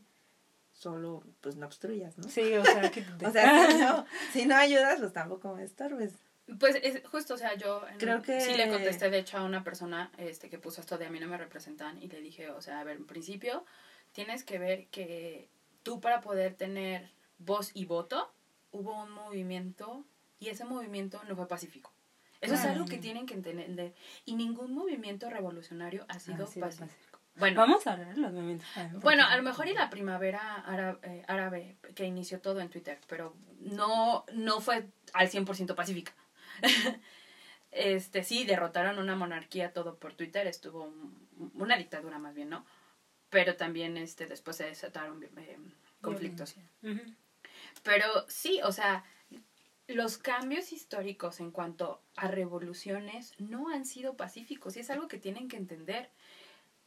Solo, 0.72 1.22
pues 1.40 1.56
no 1.56 1.66
obstruyas, 1.66 2.18
¿no? 2.18 2.28
sí, 2.28 2.52
o 2.54 2.64
sea, 2.64 2.90
que 2.90 3.02
O 3.26 3.30
sea, 3.30 3.70
si 3.70 3.78
no, 3.78 4.06
si 4.32 4.46
no 4.46 4.56
ayudas, 4.56 5.00
pues 5.00 5.12
tampoco 5.12 5.54
me 5.54 5.64
estorbes. 5.64 6.12
Pues 6.60 6.76
es 6.82 7.02
justo, 7.08 7.34
o 7.34 7.36
sea, 7.38 7.54
yo 7.56 7.86
en- 7.88 7.98
Creo 7.98 8.22
que- 8.22 8.40
sí 8.40 8.54
le 8.54 8.68
contesté 8.70 9.10
de 9.10 9.18
hecho 9.18 9.38
a 9.38 9.44
una 9.44 9.64
persona 9.64 10.12
este 10.18 10.48
que 10.50 10.58
puso 10.58 10.80
esto 10.80 10.96
de 10.98 11.06
a 11.06 11.10
mí 11.10 11.18
no 11.18 11.26
me 11.28 11.38
representan 11.38 12.00
y 12.02 12.08
le 12.08 12.20
dije, 12.20 12.50
o 12.50 12.60
sea, 12.60 12.80
a 12.80 12.84
ver, 12.84 12.96
en 12.98 13.06
principio 13.06 13.64
tienes 14.12 14.44
que 14.44 14.58
ver 14.58 14.86
que 14.88 15.48
tú 15.82 16.00
para 16.00 16.20
poder 16.20 16.54
tener 16.54 17.10
voz 17.38 17.70
y 17.74 17.84
voto 17.86 18.32
hubo 18.70 19.02
un 19.02 19.10
movimiento 19.10 20.04
y 20.38 20.48
ese 20.48 20.64
movimiento 20.64 21.22
no 21.24 21.36
fue 21.36 21.48
pacífico. 21.48 21.92
Eso 22.40 22.54
es 22.54 22.64
algo 22.64 22.84
que 22.84 22.98
tienen 22.98 23.26
que 23.26 23.34
entender 23.34 23.94
y 24.24 24.34
ningún 24.36 24.72
movimiento 24.74 25.30
revolucionario 25.30 26.04
ha 26.08 26.18
sido 26.18 26.46
pacífico. 26.60 27.18
Bueno, 27.36 27.60
Vamos 27.60 27.86
a 27.86 27.92
hablar 27.92 28.14
de 28.14 28.20
los 28.20 28.32
movimientos. 28.32 28.66
bueno, 29.02 29.26
a 29.26 29.36
lo 29.36 29.42
mejor 29.42 29.68
y 29.68 29.74
la 29.74 29.90
primavera 29.90 30.54
árabe, 30.60 30.98
eh, 31.02 31.24
árabe 31.28 31.76
que 31.94 32.04
inició 32.04 32.40
todo 32.40 32.60
en 32.60 32.70
Twitter, 32.70 32.98
pero 33.08 33.34
no, 33.60 34.24
no 34.32 34.60
fue 34.60 34.86
al 35.12 35.28
100% 35.30 35.74
pacífica. 35.74 36.14
este, 37.70 38.22
sí, 38.24 38.44
derrotaron 38.44 38.98
una 38.98 39.16
monarquía 39.16 39.72
todo 39.72 39.96
por 39.98 40.14
Twitter, 40.14 40.46
estuvo 40.46 40.84
un- 40.84 41.52
una 41.54 41.76
dictadura 41.76 42.18
más 42.18 42.34
bien, 42.34 42.48
¿no? 42.50 42.64
Pero 43.28 43.56
también 43.56 43.96
este, 43.96 44.26
después 44.26 44.56
se 44.56 44.64
desataron 44.64 45.22
eh, 45.36 45.58
conflictos. 46.00 46.54
Pero 47.82 48.06
sí, 48.28 48.60
o 48.64 48.72
sea, 48.72 49.04
los 49.88 50.18
cambios 50.18 50.72
históricos 50.72 51.40
en 51.40 51.50
cuanto 51.50 52.00
a 52.16 52.28
revoluciones 52.28 53.34
no 53.38 53.68
han 53.68 53.84
sido 53.84 54.16
pacíficos 54.16 54.76
y 54.76 54.80
es 54.80 54.90
algo 54.90 55.08
que 55.08 55.18
tienen 55.18 55.48
que 55.48 55.56
entender. 55.56 56.10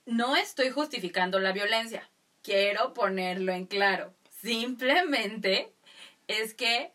No 0.05 0.35
estoy 0.35 0.69
justificando 0.69 1.39
la 1.39 1.53
violencia, 1.53 2.09
quiero 2.41 2.93
ponerlo 2.93 3.53
en 3.53 3.65
claro. 3.65 4.13
Simplemente 4.41 5.73
es 6.27 6.53
que 6.53 6.91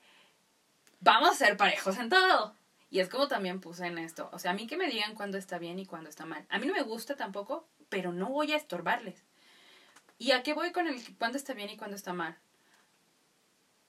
vamos 1.00 1.30
a 1.30 1.34
ser 1.34 1.56
parejos 1.56 1.98
en 1.98 2.08
todo. 2.08 2.54
Y 2.90 3.00
es 3.00 3.08
como 3.08 3.26
también 3.26 3.60
puse 3.60 3.86
en 3.86 3.98
esto. 3.98 4.28
O 4.32 4.38
sea, 4.38 4.52
a 4.52 4.54
mí 4.54 4.66
que 4.66 4.76
me 4.76 4.88
digan 4.88 5.14
cuándo 5.14 5.36
está 5.36 5.58
bien 5.58 5.78
y 5.78 5.86
cuándo 5.86 6.08
está 6.08 6.26
mal. 6.26 6.46
A 6.48 6.58
mí 6.58 6.66
no 6.66 6.74
me 6.74 6.82
gusta 6.82 7.16
tampoco, 7.16 7.66
pero 7.88 8.12
no 8.12 8.28
voy 8.28 8.52
a 8.52 8.56
estorbarles. 8.56 9.24
¿Y 10.16 10.30
a 10.30 10.42
qué 10.42 10.52
voy 10.52 10.70
con 10.70 10.86
el 10.86 11.02
cuándo 11.16 11.36
está 11.36 11.54
bien 11.54 11.70
y 11.70 11.76
cuándo 11.76 11.96
está 11.96 12.12
mal? 12.12 12.38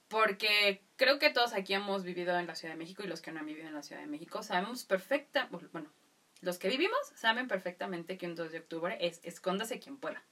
Porque 0.08 0.82
creo 0.96 1.18
que 1.18 1.30
todos 1.30 1.52
aquí 1.52 1.74
hemos 1.74 2.04
vivido 2.04 2.38
en 2.38 2.46
la 2.46 2.54
Ciudad 2.54 2.74
de 2.74 2.78
México 2.78 3.02
y 3.02 3.08
los 3.08 3.20
que 3.20 3.32
no 3.32 3.40
han 3.40 3.46
vivido 3.46 3.66
en 3.66 3.74
la 3.74 3.82
Ciudad 3.82 4.00
de 4.00 4.06
México 4.06 4.42
sabemos 4.42 4.84
perfecta, 4.84 5.48
bueno, 5.50 5.90
los 6.42 6.58
que 6.58 6.68
vivimos 6.68 6.98
saben 7.16 7.48
perfectamente 7.48 8.16
que 8.18 8.26
un 8.26 8.36
2 8.36 8.52
de 8.52 8.58
octubre 8.58 8.96
es 9.00 9.20
escóndase 9.24 9.80
quien 9.80 9.96
pueda. 9.96 10.22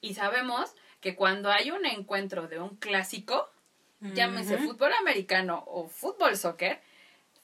Y 0.00 0.14
sabemos 0.14 0.74
que 1.00 1.16
cuando 1.16 1.50
hay 1.50 1.70
un 1.70 1.84
encuentro 1.84 2.48
de 2.48 2.60
un 2.60 2.76
clásico, 2.76 3.50
llámese 4.00 4.56
Ujú. 4.56 4.68
fútbol 4.68 4.92
americano 4.94 5.64
o 5.66 5.88
fútbol 5.88 6.36
soccer, 6.36 6.80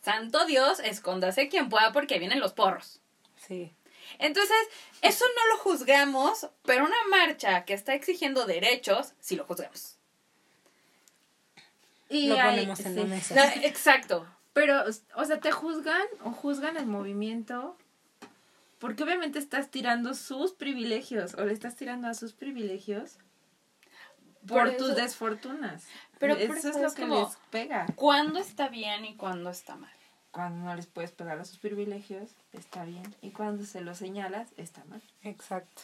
santo 0.00 0.46
Dios, 0.46 0.80
escóndase 0.80 1.48
quien 1.48 1.68
pueda 1.68 1.92
porque 1.92 2.18
vienen 2.18 2.40
los 2.40 2.52
porros. 2.52 3.00
Sí. 3.36 3.74
Entonces, 4.18 4.56
eso 5.00 5.24
no 5.36 5.54
lo 5.54 5.58
juzgamos, 5.62 6.48
pero 6.64 6.84
una 6.84 7.04
marcha 7.10 7.64
que 7.64 7.74
está 7.74 7.94
exigiendo 7.94 8.46
derechos, 8.46 9.14
sí 9.20 9.36
lo 9.36 9.44
juzgamos. 9.44 9.96
Y 12.12 12.28
Lo 12.28 12.34
hay- 12.40 12.50
ponemos 12.56 12.80
en 12.80 12.96
la 12.96 13.04
mesa. 13.04 13.34
No, 13.34 13.42
exacto. 13.62 14.26
Pero, 14.52 14.84
o 15.16 15.24
sea, 15.24 15.40
te 15.40 15.50
juzgan 15.50 16.02
o 16.24 16.30
juzgan 16.30 16.76
el 16.76 16.86
movimiento 16.86 17.76
porque 18.78 19.02
obviamente 19.04 19.38
estás 19.38 19.70
tirando 19.70 20.12
sus 20.14 20.52
privilegios 20.52 21.34
o 21.34 21.44
le 21.44 21.52
estás 21.52 21.76
tirando 21.76 22.08
a 22.08 22.14
sus 22.14 22.32
privilegios 22.32 23.16
por, 24.46 24.64
Por 24.68 24.76
tus 24.76 24.88
eso- 24.90 24.96
desfortunas. 25.00 25.84
Pero 26.18 26.34
eso 26.34 26.46
por 26.48 26.56
es 26.58 26.64
eso 26.66 26.78
lo 26.80 26.88
es 26.88 26.94
que 26.94 27.02
como- 27.02 27.20
les 27.28 27.36
pega. 27.50 27.86
¿Cuándo 27.94 28.38
está 28.40 28.68
bien 28.68 29.04
y 29.04 29.16
cuándo 29.16 29.50
está 29.50 29.76
mal? 29.76 29.90
Cuando 30.32 30.64
no 30.64 30.74
les 30.74 30.86
puedes 30.86 31.12
pegar 31.12 31.38
a 31.38 31.44
sus 31.44 31.58
privilegios, 31.58 32.30
está 32.52 32.84
bien. 32.84 33.14
Y 33.22 33.30
cuando 33.30 33.64
se 33.64 33.80
los 33.82 33.98
señalas, 33.98 34.48
está 34.56 34.82
mal. 34.84 35.02
Exacto. 35.22 35.82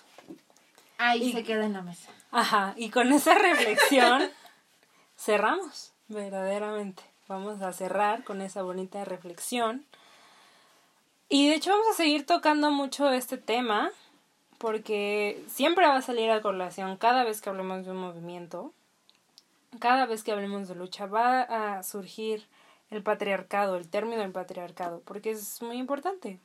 Ahí 0.99 1.23
Y- 1.23 1.33
se 1.33 1.45
queda 1.45 1.65
en 1.65 1.75
la 1.75 1.83
mesa. 1.83 2.11
Ajá, 2.33 2.75
y 2.77 2.91
con 2.91 3.13
esa 3.13 3.35
reflexión 3.37 4.29
cerramos, 5.17 5.93
verdaderamente. 6.09 7.03
Vamos 7.29 7.63
a 7.63 7.73
cerrar 7.73 8.25
con 8.25 8.41
esa 8.41 8.63
bonita 8.63 9.05
reflexión. 9.05 9.85
Y 11.29 11.49
de 11.49 11.57
hecho 11.57 11.71
vamos 11.71 11.89
a 11.91 11.95
seguir 11.95 12.25
tocando 12.25 12.71
mucho 12.71 13.11
este 13.11 13.37
tema, 13.37 13.91
porque 14.57 15.45
siempre 15.47 15.87
va 15.87 15.97
a 15.97 16.03
salir 16.03 16.31
a 16.31 16.41
colación 16.41 16.97
cada 16.97 17.25
vez 17.25 17.41
que 17.41 17.51
hablemos 17.51 17.85
de 17.85 17.91
un 17.91 17.99
movimiento, 17.99 18.73
cada 19.79 20.07
vez 20.07 20.25
que 20.25 20.33
hablemos 20.33 20.69
de 20.69 20.75
lucha, 20.75 21.07
va 21.07 21.43
a 21.43 21.83
surgir 21.83 22.49
el 22.91 23.03
patriarcado, 23.03 23.77
el 23.77 23.89
término 23.89 24.23
del 24.23 24.33
patriarcado, 24.33 25.03
porque 25.05 25.33
es 25.33 25.61
muy 25.61 25.77
importante. 25.77 26.41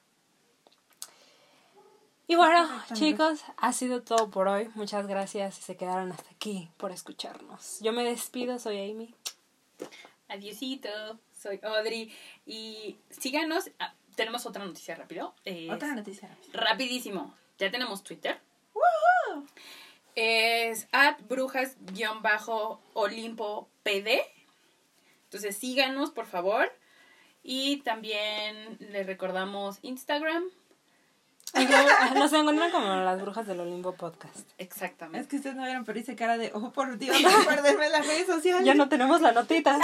Y 2.27 2.35
bueno, 2.35 2.68
chicos, 2.94 3.41
ha 3.57 3.73
sido 3.73 4.02
todo 4.02 4.30
por 4.30 4.48
hoy. 4.48 4.69
Muchas 4.76 5.07
gracias 5.07 5.56
si 5.56 5.61
se 5.61 5.76
quedaron 5.76 6.11
hasta 6.11 6.30
aquí 6.31 6.69
por 6.77 6.91
escucharnos. 6.91 7.80
Yo 7.81 7.94
me 7.94 8.03
despido, 8.03 8.60
soy 8.60 8.91
Amy. 8.91 9.14
Adiosito, 10.28 10.90
soy 11.32 11.60
Audrey. 11.64 12.14
Y 12.45 12.98
síganos. 13.10 13.72
ah, 13.80 13.95
tenemos 14.16 14.45
otra 14.45 14.66
noticia 14.66 14.95
rápido. 14.95 15.34
Es 15.45 15.72
Otra 15.72 15.95
noticia. 15.95 16.38
Rapidísimo. 16.54 17.34
Ya 17.58 17.72
tenemos 17.72 18.04
Twitter. 18.04 18.40
Es 20.16 20.88
at 20.91 21.18
brujas-olimpo 21.28 23.68
pd. 23.84 24.22
Entonces 25.26 25.58
síganos, 25.58 26.12
por 26.12 26.28
favor. 26.28 26.72
Y 27.41 27.78
también 27.78 28.78
les 28.80 29.08
recordamos 29.08 29.80
Instagram. 29.82 30.44
Ah, 31.53 32.13
Nos 32.15 32.34
encuentran 32.34 32.71
como 32.71 32.88
las 32.88 33.21
brujas 33.21 33.45
del 33.45 33.59
Olimpo 33.59 33.93
podcast. 33.93 34.35
Es 34.35 34.45
Exactamente. 34.57 35.27
que 35.27 35.35
ustedes 35.35 35.55
no 35.55 35.63
vieron, 35.63 35.85
pero 35.85 35.99
hice 35.99 36.15
cara 36.15 36.38
de, 36.38 36.51
oh, 36.53 36.71
por 36.71 36.97
Dios, 36.97 37.15
no 37.21 37.45
perderme 37.45 37.89
las 37.89 38.05
redes 38.07 38.25
sociales. 38.25 38.65
Ya 38.65 38.73
no 38.73 38.89
tenemos 38.89 39.21
la 39.21 39.31
notita. 39.31 39.80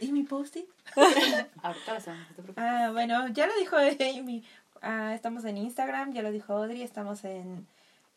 ¿Y 0.00 0.12
mi 0.12 0.22
post-it? 0.22 0.66
Ahorita 1.62 1.94
lo. 1.94 2.52
Ah, 2.56 2.90
bueno, 2.92 3.28
ya 3.28 3.46
lo 3.46 3.56
dijo 3.56 3.76
Amy. 3.76 4.44
Ah, 4.82 5.14
estamos 5.14 5.44
en 5.44 5.56
Instagram, 5.56 6.12
ya 6.12 6.22
lo 6.22 6.30
dijo 6.30 6.52
Audrey, 6.52 6.82
estamos 6.82 7.24
en, 7.24 7.66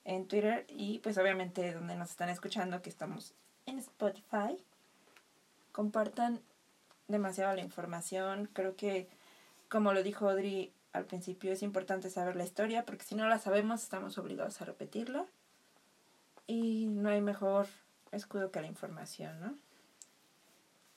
en 0.03 0.27
Twitter 0.27 0.65
y 0.69 0.99
pues 0.99 1.17
obviamente 1.17 1.73
donde 1.73 1.95
nos 1.95 2.09
están 2.09 2.29
escuchando 2.29 2.81
que 2.81 2.89
estamos 2.89 3.33
en 3.65 3.79
Spotify. 3.79 4.57
Compartan 5.71 6.41
demasiado 7.07 7.55
la 7.55 7.61
información. 7.61 8.49
Creo 8.51 8.75
que, 8.75 9.07
como 9.69 9.93
lo 9.93 10.03
dijo 10.03 10.29
Audrey 10.29 10.73
al 10.97 11.05
principio, 11.05 11.51
es 11.51 11.63
importante 11.63 12.09
saber 12.09 12.35
la 12.35 12.43
historia 12.43 12.85
porque 12.85 13.05
si 13.05 13.15
no 13.15 13.27
la 13.27 13.39
sabemos 13.39 13.83
estamos 13.83 14.17
obligados 14.17 14.61
a 14.61 14.65
repetirla. 14.65 15.25
Y 16.47 16.85
no 16.87 17.09
hay 17.09 17.21
mejor 17.21 17.67
escudo 18.11 18.51
que 18.51 18.61
la 18.61 18.67
información, 18.67 19.39
¿no? 19.39 19.55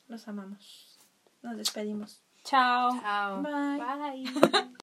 Los 0.08 0.28
amamos. 0.28 0.98
Nos 1.42 1.56
despedimos. 1.56 2.22
Chao. 2.44 2.90
Chao. 3.00 3.42
Bye. 3.42 4.24
Bye. 4.24 4.60